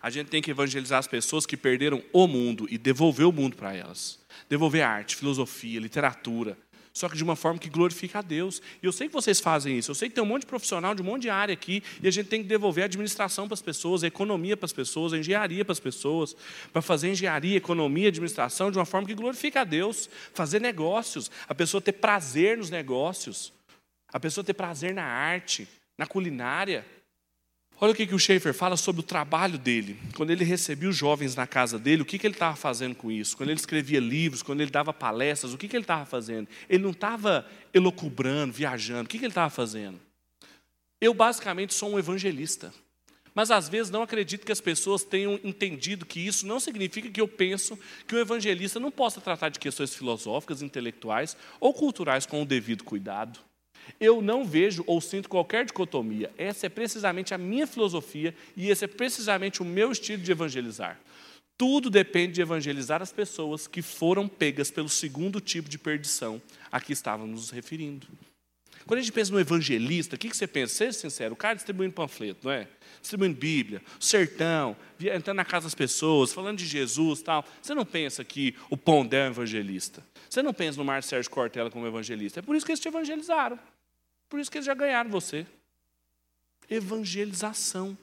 A 0.00 0.10
gente 0.10 0.28
tem 0.28 0.40
que 0.40 0.52
evangelizar 0.52 1.00
as 1.00 1.08
pessoas 1.08 1.44
que 1.44 1.56
perderam 1.56 2.00
o 2.12 2.28
mundo 2.28 2.68
e 2.70 2.78
devolver 2.78 3.26
o 3.26 3.32
mundo 3.32 3.56
para 3.56 3.74
elas. 3.74 4.20
Devolver 4.48 4.82
arte, 4.82 5.16
filosofia, 5.16 5.80
literatura 5.80 6.56
só 6.98 7.08
que 7.08 7.16
de 7.16 7.22
uma 7.22 7.36
forma 7.36 7.58
que 7.58 7.68
glorifica 7.68 8.18
a 8.18 8.22
Deus. 8.22 8.60
E 8.82 8.86
eu 8.86 8.92
sei 8.92 9.06
que 9.06 9.14
vocês 9.14 9.40
fazem 9.40 9.78
isso, 9.78 9.90
eu 9.90 9.94
sei 9.94 10.08
que 10.08 10.14
tem 10.14 10.24
um 10.24 10.26
monte 10.26 10.42
de 10.42 10.46
profissional 10.46 10.94
de 10.94 11.02
um 11.02 11.04
monte 11.04 11.22
de 11.22 11.30
área 11.30 11.52
aqui, 11.52 11.82
e 12.02 12.08
a 12.08 12.10
gente 12.10 12.28
tem 12.28 12.42
que 12.42 12.48
devolver 12.48 12.82
a 12.82 12.86
administração 12.86 13.46
para 13.46 13.54
as 13.54 13.62
pessoas, 13.62 14.02
a 14.02 14.06
economia 14.08 14.56
para 14.56 14.66
as 14.66 14.72
pessoas, 14.72 15.12
a 15.12 15.18
engenharia 15.18 15.64
para 15.64 15.72
as 15.72 15.80
pessoas, 15.80 16.36
para 16.72 16.82
fazer 16.82 17.10
engenharia, 17.10 17.56
economia, 17.56 18.08
administração 18.08 18.70
de 18.70 18.78
uma 18.78 18.84
forma 18.84 19.06
que 19.06 19.14
glorifica 19.14 19.60
a 19.60 19.64
Deus, 19.64 20.10
fazer 20.34 20.60
negócios, 20.60 21.30
a 21.48 21.54
pessoa 21.54 21.80
ter 21.80 21.92
prazer 21.92 22.58
nos 22.58 22.70
negócios, 22.70 23.52
a 24.12 24.18
pessoa 24.18 24.44
ter 24.44 24.54
prazer 24.54 24.92
na 24.92 25.04
arte, 25.04 25.68
na 25.96 26.06
culinária. 26.06 26.84
Olha 27.80 27.92
o 27.92 27.94
que, 27.94 28.08
que 28.08 28.14
o 28.14 28.18
Schaefer 28.18 28.52
fala 28.52 28.76
sobre 28.76 29.00
o 29.00 29.04
trabalho 29.04 29.56
dele. 29.56 29.96
Quando 30.16 30.30
ele 30.30 30.42
recebia 30.42 30.88
os 30.88 30.96
jovens 30.96 31.36
na 31.36 31.46
casa 31.46 31.78
dele, 31.78 32.02
o 32.02 32.04
que, 32.04 32.18
que 32.18 32.26
ele 32.26 32.34
estava 32.34 32.56
fazendo 32.56 32.96
com 32.96 33.08
isso? 33.08 33.36
Quando 33.36 33.50
ele 33.50 33.60
escrevia 33.60 34.00
livros, 34.00 34.42
quando 34.42 34.60
ele 34.60 34.70
dava 34.70 34.92
palestras, 34.92 35.54
o 35.54 35.58
que, 35.58 35.68
que 35.68 35.76
ele 35.76 35.84
estava 35.84 36.04
fazendo? 36.04 36.48
Ele 36.68 36.82
não 36.82 36.90
estava 36.90 37.46
elocubrando, 37.72 38.52
viajando. 38.52 39.04
O 39.04 39.08
que, 39.08 39.16
que 39.16 39.24
ele 39.24 39.30
estava 39.30 39.48
fazendo? 39.48 40.00
Eu, 41.00 41.14
basicamente, 41.14 41.72
sou 41.72 41.90
um 41.90 41.98
evangelista. 42.00 42.74
Mas, 43.32 43.52
às 43.52 43.68
vezes, 43.68 43.92
não 43.92 44.02
acredito 44.02 44.44
que 44.44 44.50
as 44.50 44.60
pessoas 44.60 45.04
tenham 45.04 45.38
entendido 45.44 46.04
que 46.04 46.18
isso 46.18 46.44
não 46.44 46.58
significa 46.58 47.08
que 47.08 47.20
eu 47.20 47.28
penso 47.28 47.78
que 48.08 48.16
o 48.16 48.18
evangelista 48.18 48.80
não 48.80 48.90
possa 48.90 49.20
tratar 49.20 49.50
de 49.50 49.60
questões 49.60 49.94
filosóficas, 49.94 50.62
intelectuais 50.62 51.36
ou 51.60 51.72
culturais 51.72 52.26
com 52.26 52.42
o 52.42 52.44
devido 52.44 52.82
cuidado. 52.82 53.38
Eu 54.00 54.22
não 54.22 54.44
vejo 54.44 54.84
ou 54.86 55.00
sinto 55.00 55.28
qualquer 55.28 55.64
dicotomia. 55.64 56.30
Essa 56.36 56.66
é 56.66 56.68
precisamente 56.68 57.34
a 57.34 57.38
minha 57.38 57.66
filosofia 57.66 58.34
e 58.56 58.70
esse 58.70 58.84
é 58.84 58.88
precisamente 58.88 59.62
o 59.62 59.64
meu 59.64 59.92
estilo 59.92 60.22
de 60.22 60.32
evangelizar. 60.32 60.98
Tudo 61.56 61.90
depende 61.90 62.34
de 62.34 62.40
evangelizar 62.40 63.02
as 63.02 63.12
pessoas 63.12 63.66
que 63.66 63.82
foram 63.82 64.28
pegas 64.28 64.70
pelo 64.70 64.88
segundo 64.88 65.40
tipo 65.40 65.68
de 65.68 65.76
perdição 65.76 66.40
a 66.70 66.80
que 66.80 66.92
estávamos 66.92 67.40
nos 67.40 67.50
referindo. 67.50 68.06
Quando 68.88 69.00
a 69.00 69.02
gente 69.02 69.12
pensa 69.12 69.30
no 69.32 69.38
evangelista, 69.38 70.16
o 70.16 70.18
que 70.18 70.34
você 70.34 70.46
pensa? 70.46 70.72
Seja 70.72 70.92
sincero, 70.92 71.34
o 71.34 71.36
cara 71.36 71.54
distribuindo 71.54 71.92
panfleto, 71.92 72.40
não 72.42 72.52
é? 72.52 72.66
Distribuindo 73.00 73.36
Bíblia, 73.36 73.82
sertão, 74.00 74.74
entrando 74.98 75.36
na 75.36 75.44
casa 75.44 75.66
das 75.66 75.74
pessoas, 75.74 76.32
falando 76.32 76.56
de 76.56 76.64
Jesus 76.64 77.20
tal. 77.20 77.44
Você 77.60 77.74
não 77.74 77.84
pensa 77.84 78.24
que 78.24 78.54
o 78.70 78.78
Pondé 78.78 79.26
é 79.26 79.28
um 79.28 79.32
evangelista. 79.32 80.02
Você 80.30 80.42
não 80.42 80.54
pensa 80.54 80.78
no 80.78 80.86
Márcio 80.86 81.10
Sérgio 81.10 81.30
Cortella 81.30 81.70
como 81.70 81.86
evangelista. 81.86 82.38
É 82.38 82.42
por 82.42 82.56
isso 82.56 82.64
que 82.64 82.72
eles 82.72 82.80
te 82.80 82.88
evangelizaram. 82.88 83.58
Por 84.28 84.38
isso 84.38 84.50
que 84.50 84.58
eles 84.58 84.66
já 84.66 84.74
ganharam 84.74 85.10
você. 85.10 85.46
Evangelização. 86.68 87.96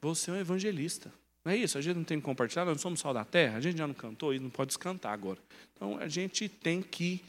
Você 0.00 0.30
é 0.30 0.34
um 0.34 0.36
evangelista. 0.36 1.12
Não 1.44 1.52
é 1.52 1.56
isso? 1.56 1.76
A 1.76 1.80
gente 1.80 1.96
não 1.96 2.04
tem 2.04 2.18
que 2.18 2.24
compartilhar, 2.24 2.64
nós 2.64 2.74
não 2.74 2.82
somos 2.82 3.00
sal 3.00 3.12
da 3.12 3.24
terra, 3.24 3.56
a 3.56 3.60
gente 3.60 3.78
já 3.78 3.86
não 3.86 3.94
cantou 3.94 4.32
e 4.32 4.38
não 4.38 4.50
pode 4.50 4.68
descantar 4.68 5.12
agora. 5.12 5.38
Então 5.74 5.98
a 5.98 6.08
gente 6.08 6.48
tem 6.48 6.82
que 6.82 7.22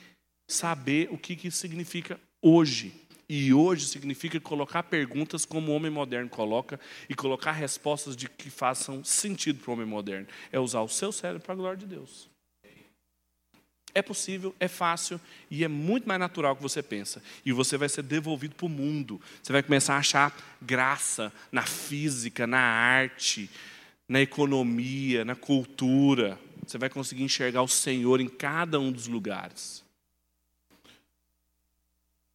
saber 0.48 1.10
o 1.12 1.18
que, 1.18 1.36
que 1.36 1.50
significa 1.50 2.20
hoje. 2.42 2.94
E 3.28 3.54
hoje 3.54 3.88
significa 3.88 4.40
colocar 4.40 4.84
perguntas 4.84 5.46
como 5.46 5.72
o 5.72 5.76
homem 5.76 5.90
moderno 5.90 6.30
coloca 6.30 6.80
e 7.10 7.16
colocar 7.16 7.54
respostas 7.54 8.16
de 8.16 8.30
que 8.30 8.50
façam 8.50 9.04
sentido 9.04 9.60
para 9.60 9.72
o 9.72 9.74
homem 9.74 9.88
moderno. 9.88 10.28
É 10.52 10.60
usar 10.60 10.82
o 10.82 10.90
seu 10.90 11.12
cérebro 11.12 11.42
para 11.42 11.54
a 11.54 11.58
glória 11.58 11.78
de 11.78 11.86
Deus. 11.86 12.30
É 13.96 14.02
possível, 14.02 14.56
é 14.60 14.68
fácil 14.68 15.22
e 15.52 15.64
é 15.64 15.68
muito 15.68 16.08
mais 16.08 16.20
natural 16.20 16.56
que 16.56 16.62
você 16.64 16.82
pensa. 16.82 17.22
E 17.46 17.52
você 17.52 17.78
vai 17.78 17.88
ser 17.88 18.02
devolvido 18.02 18.56
para 18.56 18.66
o 18.66 18.70
mundo. 18.70 19.22
Você 19.42 19.54
vai 19.54 19.62
começar 19.62 19.96
a 19.96 20.00
achar 20.00 20.36
graça 20.60 21.32
na 21.52 21.62
física, 21.62 22.48
na 22.48 22.60
arte, 22.60 23.50
na 24.08 24.20
economia, 24.20 25.24
na 25.24 25.36
cultura. 25.36 26.40
Você 26.66 26.80
vai 26.80 26.90
conseguir 26.90 27.24
enxergar 27.24 27.62
o 27.62 27.68
Senhor 27.68 28.20
em 28.20 28.28
cada 28.28 28.80
um 28.80 28.92
dos 28.92 29.08
lugares. 29.08 29.84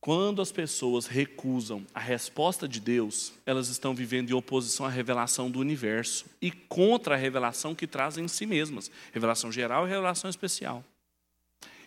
Quando 0.01 0.41
as 0.41 0.53
pessoas 0.53 1.09
recusam 1.09 1.85
a 1.93 1.99
resposta 1.99 2.69
de 2.69 2.79
Deus, 2.81 3.33
elas 3.45 3.69
estão 3.69 3.97
vivendo 3.97 4.31
em 4.31 4.33
oposição 4.33 4.87
à 4.87 4.89
revelação 4.89 5.51
do 5.51 5.59
universo 5.59 6.25
e 6.41 6.53
contra 6.53 7.17
a 7.17 7.19
revelação 7.19 7.75
que 7.75 7.87
trazem 7.87 8.25
em 8.25 8.29
si 8.29 8.47
mesmas 8.47 8.93
revelação 9.13 9.51
geral 9.51 9.87
e 9.87 9.91
revelação 9.91 10.31
especial 10.31 10.85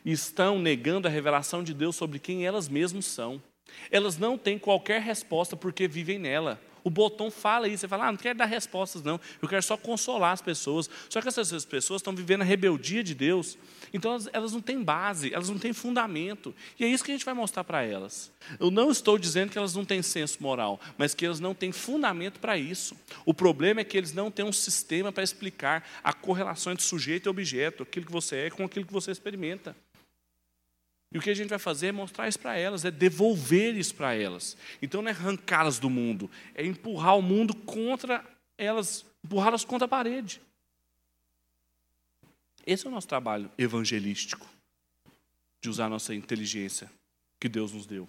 estão 0.05 0.59
negando 0.59 1.07
a 1.07 1.11
revelação 1.11 1.63
de 1.63 1.73
Deus 1.73 1.95
sobre 1.95 2.19
quem 2.19 2.45
elas 2.45 2.67
mesmas 2.67 3.05
são. 3.05 3.41
Elas 3.89 4.17
não 4.17 4.37
têm 4.37 4.59
qualquer 4.59 5.01
resposta 5.01 5.55
porque 5.55 5.87
vivem 5.87 6.19
nela. 6.19 6.59
O 6.83 6.89
botão 6.89 7.29
fala 7.29 7.67
isso, 7.67 7.81
você 7.81 7.87
fala, 7.87 8.07
ah, 8.07 8.11
não 8.11 8.17
quero 8.17 8.37
dar 8.39 8.45
respostas, 8.45 9.03
não, 9.03 9.19
eu 9.41 9.47
quero 9.47 9.61
só 9.61 9.77
consolar 9.77 10.33
as 10.33 10.41
pessoas. 10.41 10.89
Só 11.09 11.21
que 11.21 11.27
essas 11.27 11.65
pessoas 11.65 11.99
estão 11.99 12.15
vivendo 12.15 12.41
a 12.41 12.45
rebeldia 12.45 13.03
de 13.03 13.13
Deus, 13.13 13.57
então 13.93 14.11
elas, 14.11 14.29
elas 14.33 14.53
não 14.53 14.61
têm 14.61 14.81
base, 14.81 15.33
elas 15.33 15.49
não 15.49 15.59
têm 15.59 15.73
fundamento. 15.73 16.55
E 16.79 16.83
é 16.83 16.87
isso 16.87 17.03
que 17.03 17.11
a 17.11 17.13
gente 17.13 17.25
vai 17.25 17.33
mostrar 17.33 17.63
para 17.63 17.83
elas. 17.83 18.31
Eu 18.59 18.71
não 18.71 18.89
estou 18.89 19.17
dizendo 19.17 19.51
que 19.51 19.57
elas 19.57 19.75
não 19.75 19.85
têm 19.85 20.01
senso 20.01 20.41
moral, 20.41 20.79
mas 20.97 21.13
que 21.13 21.25
elas 21.25 21.39
não 21.39 21.53
têm 21.53 21.71
fundamento 21.71 22.39
para 22.39 22.57
isso. 22.57 22.95
O 23.25 23.33
problema 23.33 23.81
é 23.81 23.83
que 23.83 23.97
eles 23.97 24.13
não 24.13 24.31
têm 24.31 24.45
um 24.45 24.53
sistema 24.53 25.11
para 25.11 25.23
explicar 25.23 25.87
a 26.03 26.13
correlação 26.13 26.73
entre 26.73 26.83
sujeito 26.83 27.27
e 27.27 27.29
objeto, 27.29 27.83
aquilo 27.83 28.05
que 28.05 28.11
você 28.11 28.37
é 28.37 28.49
com 28.49 28.63
aquilo 28.63 28.85
que 28.85 28.93
você 28.93 29.11
experimenta. 29.11 29.75
E 31.11 31.17
o 31.17 31.21
que 31.21 31.29
a 31.29 31.33
gente 31.33 31.49
vai 31.49 31.59
fazer 31.59 31.87
é 31.87 31.91
mostrar 31.91 32.27
isso 32.27 32.39
para 32.39 32.57
elas, 32.57 32.85
é 32.85 32.91
devolver 32.91 33.75
isso 33.75 33.93
para 33.93 34.13
elas. 34.13 34.55
Então 34.81 35.01
não 35.01 35.09
é 35.09 35.11
arrancá-las 35.11 35.77
do 35.77 35.89
mundo, 35.89 36.31
é 36.55 36.65
empurrar 36.65 37.17
o 37.17 37.21
mundo 37.21 37.53
contra 37.53 38.23
elas, 38.57 39.05
empurrá-las 39.23 39.65
contra 39.65 39.85
a 39.85 39.89
parede. 39.89 40.41
Esse 42.65 42.85
é 42.85 42.89
o 42.89 42.91
nosso 42.91 43.07
trabalho 43.07 43.51
evangelístico, 43.57 44.47
de 45.59 45.69
usar 45.69 45.85
a 45.85 45.89
nossa 45.89 46.15
inteligência 46.15 46.89
que 47.39 47.49
Deus 47.49 47.73
nos 47.73 47.85
deu. 47.85 48.07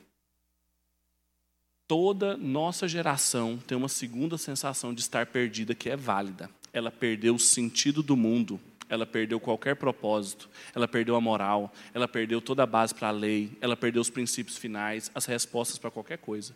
Toda 1.88 2.36
nossa 2.36 2.86
geração 2.86 3.58
tem 3.66 3.76
uma 3.76 3.88
segunda 3.88 4.38
sensação 4.38 4.94
de 4.94 5.00
estar 5.00 5.26
perdida 5.26 5.74
que 5.74 5.90
é 5.90 5.96
válida. 5.96 6.48
Ela 6.72 6.90
perdeu 6.90 7.34
o 7.34 7.38
sentido 7.38 8.02
do 8.02 8.16
mundo 8.16 8.60
ela 8.92 9.06
perdeu 9.06 9.40
qualquer 9.40 9.74
propósito, 9.74 10.50
ela 10.74 10.86
perdeu 10.86 11.16
a 11.16 11.20
moral, 11.20 11.72
ela 11.94 12.06
perdeu 12.06 12.42
toda 12.42 12.62
a 12.62 12.66
base 12.66 12.94
para 12.94 13.08
a 13.08 13.10
lei, 13.10 13.50
ela 13.58 13.74
perdeu 13.74 14.02
os 14.02 14.10
princípios 14.10 14.58
finais, 14.58 15.10
as 15.14 15.24
respostas 15.24 15.78
para 15.78 15.90
qualquer 15.90 16.18
coisa. 16.18 16.54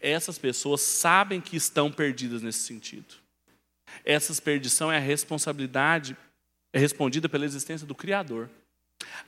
Essas 0.00 0.38
pessoas 0.38 0.80
sabem 0.80 1.38
que 1.38 1.54
estão 1.54 1.92
perdidas 1.92 2.40
nesse 2.40 2.60
sentido. 2.60 3.16
Essa 4.06 4.40
perdição 4.40 4.90
é 4.90 4.96
a 4.96 5.00
responsabilidade, 5.00 6.16
é 6.72 6.78
respondida 6.78 7.28
pela 7.28 7.44
existência 7.44 7.86
do 7.86 7.94
Criador. 7.94 8.48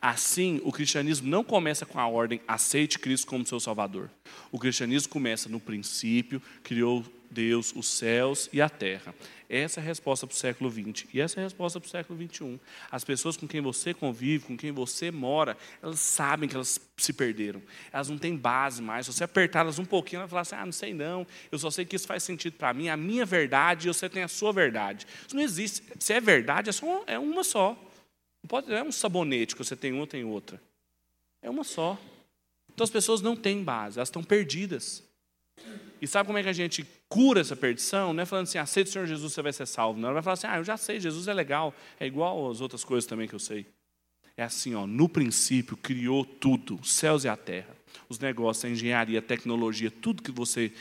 Assim, 0.00 0.58
o 0.64 0.72
cristianismo 0.72 1.28
não 1.28 1.44
começa 1.44 1.84
com 1.84 2.00
a 2.00 2.08
ordem 2.08 2.40
aceite 2.48 2.98
Cristo 2.98 3.26
como 3.26 3.46
seu 3.46 3.60
Salvador. 3.60 4.08
O 4.50 4.58
cristianismo 4.58 5.10
começa 5.10 5.50
no 5.50 5.60
princípio, 5.60 6.40
criou 6.62 7.04
Deus 7.30 7.74
os 7.74 7.86
céus 7.86 8.48
e 8.52 8.60
a 8.60 8.68
terra. 8.68 9.14
Essa 9.48 9.80
é 9.80 9.82
a 9.82 9.86
resposta 9.86 10.26
para 10.26 10.34
o 10.34 10.36
século 10.36 10.70
XX. 10.70 11.06
E 11.12 11.20
essa 11.20 11.38
é 11.38 11.40
a 11.40 11.44
resposta 11.44 11.80
para 11.80 11.86
o 11.86 11.90
século 11.90 12.28
XXI. 12.28 12.60
As 12.90 13.02
pessoas 13.02 13.36
com 13.36 13.48
quem 13.48 13.62
você 13.62 13.94
convive, 13.94 14.44
com 14.44 14.56
quem 14.56 14.70
você 14.70 15.10
mora, 15.10 15.56
elas 15.82 16.00
sabem 16.00 16.48
que 16.48 16.54
elas 16.54 16.78
se 16.98 17.12
perderam. 17.14 17.62
Elas 17.90 18.10
não 18.10 18.18
têm 18.18 18.36
base 18.36 18.82
mais. 18.82 19.06
Se 19.06 19.12
você 19.12 19.24
apertar 19.24 19.60
elas 19.60 19.78
um 19.78 19.86
pouquinho, 19.86 20.20
elas 20.20 20.30
vão 20.30 20.36
falar 20.36 20.42
assim: 20.42 20.56
ah, 20.56 20.66
não 20.66 20.72
sei 20.72 20.92
não, 20.92 21.26
eu 21.50 21.58
só 21.58 21.70
sei 21.70 21.86
que 21.86 21.96
isso 21.96 22.06
faz 22.06 22.22
sentido 22.22 22.54
para 22.54 22.74
mim, 22.74 22.88
a 22.88 22.96
minha 22.96 23.24
verdade 23.24 23.88
e 23.88 23.92
você 23.92 24.08
tem 24.08 24.22
a 24.22 24.28
sua 24.28 24.52
verdade. 24.52 25.06
Isso 25.26 25.34
não 25.34 25.42
existe. 25.42 25.82
Se 25.98 26.12
é 26.12 26.20
verdade, 26.20 26.68
é, 26.68 26.72
só, 26.72 27.04
é 27.06 27.18
uma 27.18 27.42
só. 27.42 27.70
Não, 28.42 28.48
pode, 28.48 28.68
não 28.68 28.76
é 28.76 28.82
um 28.82 28.92
sabonete 28.92 29.56
que 29.56 29.64
você 29.64 29.74
tem 29.74 29.92
uma, 29.92 30.06
tem 30.06 30.24
outra. 30.24 30.60
É 31.40 31.48
uma 31.48 31.64
só. 31.64 31.98
Então 32.72 32.84
as 32.84 32.90
pessoas 32.90 33.22
não 33.22 33.34
têm 33.34 33.64
base, 33.64 33.98
elas 33.98 34.08
estão 34.08 34.22
perdidas. 34.22 35.02
E 36.00 36.06
sabe 36.06 36.26
como 36.26 36.38
é 36.38 36.42
que 36.42 36.48
a 36.48 36.52
gente 36.52 36.86
cura 37.08 37.40
essa 37.40 37.56
perdição? 37.56 38.12
Não 38.12 38.22
é 38.22 38.26
falando 38.26 38.44
assim, 38.44 38.58
aceita 38.58 38.90
o 38.90 38.92
Senhor 38.92 39.06
Jesus, 39.06 39.32
você 39.32 39.42
vai 39.42 39.52
ser 39.52 39.66
salvo. 39.66 39.98
Não, 39.98 40.08
ela 40.08 40.14
vai 40.14 40.22
falar 40.22 40.34
assim, 40.34 40.46
ah, 40.46 40.58
eu 40.58 40.64
já 40.64 40.76
sei, 40.76 41.00
Jesus 41.00 41.26
é 41.28 41.34
legal. 41.34 41.74
É 41.98 42.06
igual 42.06 42.50
às 42.50 42.60
outras 42.60 42.84
coisas 42.84 43.06
também 43.06 43.26
que 43.26 43.34
eu 43.34 43.38
sei. 43.38 43.66
É 44.36 44.44
assim, 44.44 44.74
ó, 44.74 44.86
no 44.86 45.08
princípio 45.08 45.76
criou 45.76 46.24
tudo, 46.24 46.78
os 46.80 46.92
céus 46.92 47.24
e 47.24 47.28
a 47.28 47.36
terra. 47.36 47.76
Os 48.08 48.18
negócios, 48.18 48.64
a 48.64 48.68
engenharia, 48.68 49.18
a 49.18 49.22
tecnologia, 49.22 49.90
tudo 49.90 50.22
que 50.22 50.30
você 50.30 50.72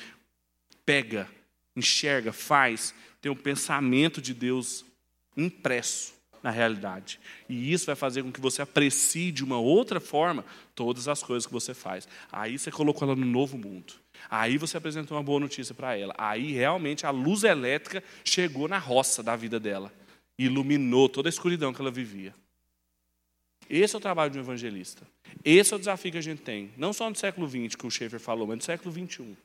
pega, 0.86 1.28
enxerga, 1.76 2.32
faz, 2.32 2.94
tem 3.20 3.32
um 3.32 3.36
pensamento 3.36 4.22
de 4.22 4.34
Deus 4.34 4.86
impresso 5.36 6.14
na 6.42 6.52
realidade. 6.52 7.20
E 7.50 7.74
isso 7.74 7.86
vai 7.86 7.96
fazer 7.96 8.24
com 8.24 8.32
que 8.32 8.40
você 8.40 8.62
aprecie 8.62 9.32
de 9.32 9.44
uma 9.44 9.58
outra 9.58 10.00
forma 10.00 10.46
todas 10.76 11.08
as 11.08 11.24
coisas 11.24 11.46
que 11.46 11.52
você 11.52 11.74
faz. 11.74 12.08
Aí 12.32 12.58
você 12.58 12.72
colocou 12.72 13.08
ela 13.08 13.16
no 13.16 13.26
novo 13.26 13.58
mundo. 13.58 13.94
Aí 14.30 14.58
você 14.58 14.78
apresentou 14.78 15.18
uma 15.18 15.24
boa 15.24 15.40
notícia 15.40 15.74
para 15.74 15.96
ela. 15.96 16.14
Aí 16.18 16.52
realmente 16.52 17.06
a 17.06 17.10
luz 17.10 17.44
elétrica 17.44 18.04
chegou 18.24 18.68
na 18.68 18.78
roça 18.78 19.24
da 19.24 19.36
vida 19.36 19.60
dela. 19.60 19.94
Iluminou 20.38 21.10
toda 21.10 21.28
a 21.28 21.32
escuridão 21.32 21.74
que 21.74 21.82
ela 21.82 21.92
vivia. 21.92 22.34
Esse 23.70 23.96
é 23.96 23.98
o 23.98 24.02
trabalho 24.02 24.32
de 24.32 24.38
um 24.38 24.42
evangelista. 24.42 25.06
Esse 25.44 25.74
é 25.74 25.76
o 25.76 25.80
desafio 25.80 26.12
que 26.12 26.18
a 26.18 26.22
gente 26.22 26.42
tem. 26.42 26.72
Não 26.78 26.94
só 26.94 27.10
no 27.10 27.16
século 27.16 27.48
XX, 27.48 27.76
que 27.76 27.86
o 27.86 27.92
Schaefer 27.92 28.20
falou, 28.20 28.48
mas 28.48 28.58
no 28.58 28.64
século 28.64 28.92
XXI. 28.92 29.36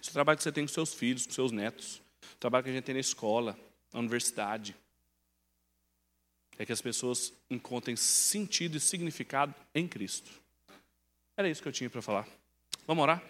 Esse 0.00 0.08
é 0.08 0.10
o 0.10 0.12
trabalho 0.12 0.36
que 0.36 0.42
você 0.42 0.52
tem 0.52 0.64
com 0.64 0.72
seus 0.72 0.92
filhos, 0.92 1.26
com 1.26 1.32
seus 1.32 1.50
netos. 1.50 2.02
O 2.34 2.36
trabalho 2.38 2.64
que 2.64 2.70
a 2.70 2.72
gente 2.72 2.84
tem 2.84 2.94
na 2.94 3.00
escola, 3.00 3.58
na 3.92 4.00
universidade. 4.00 4.76
É 6.58 6.66
que 6.66 6.72
as 6.72 6.82
pessoas 6.82 7.32
encontrem 7.50 7.96
sentido 7.96 8.76
e 8.76 8.80
significado 8.80 9.54
em 9.74 9.88
Cristo. 9.88 10.30
Era 11.36 11.48
isso 11.48 11.62
que 11.62 11.68
eu 11.68 11.72
tinha 11.72 11.88
para 11.88 12.02
falar. 12.02 12.28
Vamos 12.86 13.02
orar? 13.02 13.22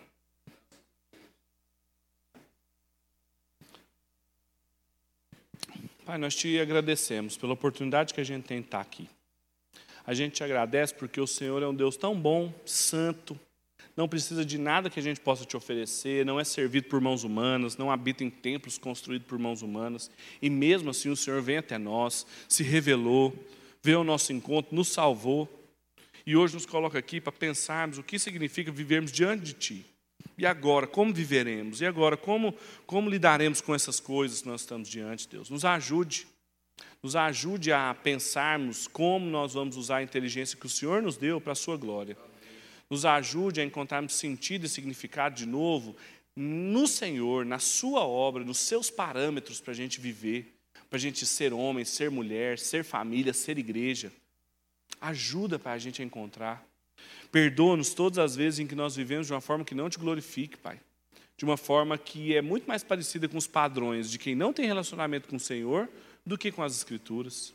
Pai, 6.05 6.19
nós 6.19 6.35
te 6.35 6.59
agradecemos 6.59 7.37
pela 7.37 7.53
oportunidade 7.53 8.13
que 8.13 8.21
a 8.21 8.25
gente 8.25 8.45
tem 8.45 8.59
de 8.59 8.67
estar 8.67 8.81
aqui. 8.81 9.09
A 10.05 10.13
gente 10.13 10.33
te 10.33 10.43
agradece 10.43 10.93
porque 10.93 11.21
o 11.21 11.29
Senhor 11.29 11.63
é 11.63 11.67
um 11.67 11.75
Deus 11.75 11.97
tão 11.97 12.19
bom, 12.19 12.53
santo, 12.67 13.39
não 13.97 14.09
precisa 14.09 14.45
de 14.45 14.59
nada 14.59 14.91
que 14.91 14.99
a 14.99 15.03
gente 15.03 15.21
possa 15.21 15.45
te 15.45 15.57
oferecer, 15.57 16.27
não 16.27 16.41
é 16.41 16.45
servido 16.45 16.89
por 16.89 17.01
mãos 17.01 17.23
humanas, 17.23 17.77
não 17.77 17.89
habita 17.89 18.25
em 18.25 18.31
templos 18.31 18.79
construídos 18.79 19.29
por 19.29 19.39
mãos 19.39 19.63
humanas, 19.63 20.11
e 20.41 20.51
mesmo 20.51 20.91
assim 20.91 21.09
o 21.09 21.17
Senhor 21.17 21.41
vem 21.41 21.59
até 21.59 21.79
nós, 21.79 22.27
se 22.49 22.65
revelou, 22.65 23.33
veio 23.81 23.99
ao 23.99 24.05
nosso 24.05 24.33
encontro, 24.33 24.75
nos 24.75 24.89
salvou, 24.89 25.49
e 26.27 26.35
hoje 26.35 26.55
nos 26.55 26.67
coloca 26.67 26.99
aqui 26.99 27.21
para 27.21 27.33
pensarmos 27.33 27.99
o 27.99 28.03
que 28.03 28.19
significa 28.19 28.73
vivermos 28.73 29.13
diante 29.13 29.45
de 29.45 29.53
Ti. 29.53 29.92
E 30.37 30.47
agora, 30.47 30.87
como 30.87 31.13
viveremos? 31.13 31.81
E 31.81 31.87
agora, 31.87 32.17
como, 32.17 32.55
como 32.87 33.11
lidaremos 33.11 33.61
com 33.61 33.75
essas 33.75 34.01
coisas 34.01 34.43
que 34.43 34.49
nós 34.49 34.63
estamos 34.63 34.89
diante, 34.89 35.29
Deus? 35.29 35.51
Nos 35.51 35.65
ajude. 35.65 36.27
Nos 37.03 37.17
ajude 37.17 37.73
a 37.73 37.95
pensarmos 37.95 38.87
como 38.87 39.27
nós 39.27 39.55
vamos 39.55 39.77
usar 39.77 39.99
a 39.99 40.03
inteligência 40.03 40.59
que 40.59 40.67
o 40.67 40.71
Senhor 40.71 41.03
nos 41.03 41.17
deu 41.17 41.41
para 41.41 41.53
a 41.53 41.57
sua 41.57 41.77
glória. 41.77 42.17
Nos 42.89 43.05
ajude 43.05 43.61
a 43.61 43.65
encontrarmos 43.65 44.15
sentido 44.15 44.67
e 44.67 44.69
significado 44.69 45.35
de 45.35 45.47
novo 45.47 45.97
no 46.35 46.87
Senhor, 46.87 47.45
na 47.45 47.59
Sua 47.59 48.01
obra, 48.01 48.45
nos 48.45 48.59
seus 48.59 48.91
parâmetros 48.91 49.61
para 49.61 49.73
a 49.73 49.77
gente 49.77 50.01
viver, 50.01 50.55
para 50.89 50.97
a 50.97 51.01
gente 51.01 51.27
ser 51.27 51.53
homem, 51.53 51.85
ser 51.85 52.11
mulher, 52.11 52.59
ser 52.59 52.85
família, 52.85 53.33
ser 53.33 53.59
igreja. 53.59 54.13
Ajuda 55.01 55.59
para 55.59 55.73
a 55.73 55.79
gente 55.79 56.03
encontrar. 56.03 56.67
Perdoa-nos 57.31 57.95
todas 57.95 58.19
as 58.19 58.37
vezes 58.37 58.61
em 58.61 58.67
que 58.67 58.75
nós 58.75 58.95
vivemos 58.95 59.27
de 59.27 59.33
uma 59.33 59.41
forma 59.41 59.65
que 59.65 59.75
não 59.75 59.89
te 59.89 59.99
glorifique, 59.99 60.57
Pai. 60.57 60.81
De 61.37 61.45
uma 61.45 61.57
forma 61.57 61.97
que 61.97 62.37
é 62.37 62.43
muito 62.43 62.67
mais 62.67 62.85
parecida 62.85 63.29
com 63.29 63.39
os 63.39 63.47
padrões 63.47 64.11
de 64.11 64.19
quem 64.19 64.35
não 64.35 64.53
tem 64.53 64.67
relacionamento 64.67 65.29
com 65.29 65.37
o 65.37 65.41
Senhor 65.41 65.89
do 66.25 66.39
que 66.39 66.53
com 66.53 66.63
as 66.63 66.77
Escrituras. 66.77 67.55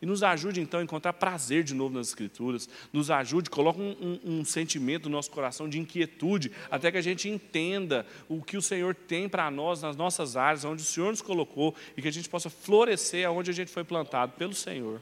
E 0.00 0.06
nos 0.06 0.22
ajude 0.22 0.60
então 0.60 0.80
a 0.80 0.82
encontrar 0.82 1.12
prazer 1.12 1.62
de 1.62 1.74
novo 1.74 1.94
nas 1.94 2.08
Escrituras. 2.08 2.68
Nos 2.92 3.10
ajude, 3.10 3.50
coloque 3.50 3.80
um, 3.80 3.96
um, 4.00 4.38
um, 4.38 4.44
sentimento 4.44 5.08
no 5.08 5.16
nosso 5.16 5.30
coração 5.30 5.68
de 5.68 5.78
inquietude, 5.78 6.50
até 6.70 6.90
que 6.90 6.96
a 6.96 7.02
gente 7.02 7.28
entenda 7.28 8.06
o 8.28 8.42
que 8.42 8.56
o 8.56 8.62
Senhor 8.62 8.94
tem 8.94 9.28
para 9.28 9.50
nós 9.50 9.82
nas 9.82 9.96
nossas 9.96 10.36
áreas, 10.36 10.64
onde 10.64 10.82
o 10.82 10.86
Senhor 10.86 11.10
nos 11.10 11.22
colocou, 11.22 11.74
e 11.96 12.02
que 12.02 12.08
a 12.08 12.12
gente 12.12 12.28
possa 12.28 12.48
florescer 12.48 13.26
aonde 13.26 13.50
a 13.50 13.54
gente 13.54 13.70
foi 13.70 13.84
plantado 13.84 14.32
pelo 14.32 14.54
Senhor. 14.54 15.00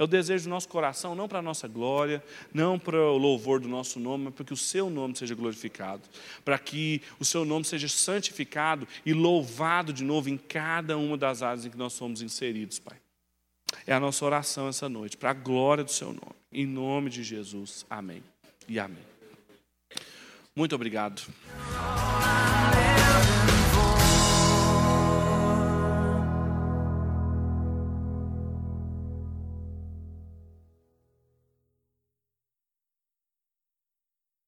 É 0.00 0.02
o 0.02 0.06
desejo 0.06 0.44
do 0.44 0.48
nosso 0.48 0.66
coração, 0.66 1.14
não 1.14 1.28
para 1.28 1.40
a 1.40 1.42
nossa 1.42 1.68
glória, 1.68 2.24
não 2.54 2.78
para 2.78 2.96
o 2.96 3.18
louvor 3.18 3.60
do 3.60 3.68
nosso 3.68 4.00
nome, 4.00 4.24
mas 4.24 4.34
para 4.34 4.46
que 4.46 4.52
o 4.54 4.56
seu 4.56 4.88
nome 4.88 5.14
seja 5.14 5.34
glorificado, 5.34 6.00
para 6.42 6.58
que 6.58 7.02
o 7.18 7.24
seu 7.24 7.44
nome 7.44 7.66
seja 7.66 7.86
santificado 7.86 8.88
e 9.04 9.12
louvado 9.12 9.92
de 9.92 10.02
novo 10.02 10.30
em 10.30 10.38
cada 10.38 10.96
uma 10.96 11.18
das 11.18 11.42
áreas 11.42 11.66
em 11.66 11.70
que 11.70 11.76
nós 11.76 11.92
somos 11.92 12.22
inseridos, 12.22 12.78
Pai. 12.78 12.96
É 13.86 13.92
a 13.92 14.00
nossa 14.00 14.24
oração 14.24 14.68
essa 14.68 14.88
noite, 14.88 15.18
para 15.18 15.32
a 15.32 15.34
glória 15.34 15.84
do 15.84 15.92
seu 15.92 16.08
nome. 16.08 16.34
Em 16.50 16.64
nome 16.64 17.10
de 17.10 17.22
Jesus. 17.22 17.84
Amém 17.90 18.22
e 18.66 18.78
amém. 18.78 19.04
Muito 20.56 20.74
obrigado. 20.74 21.20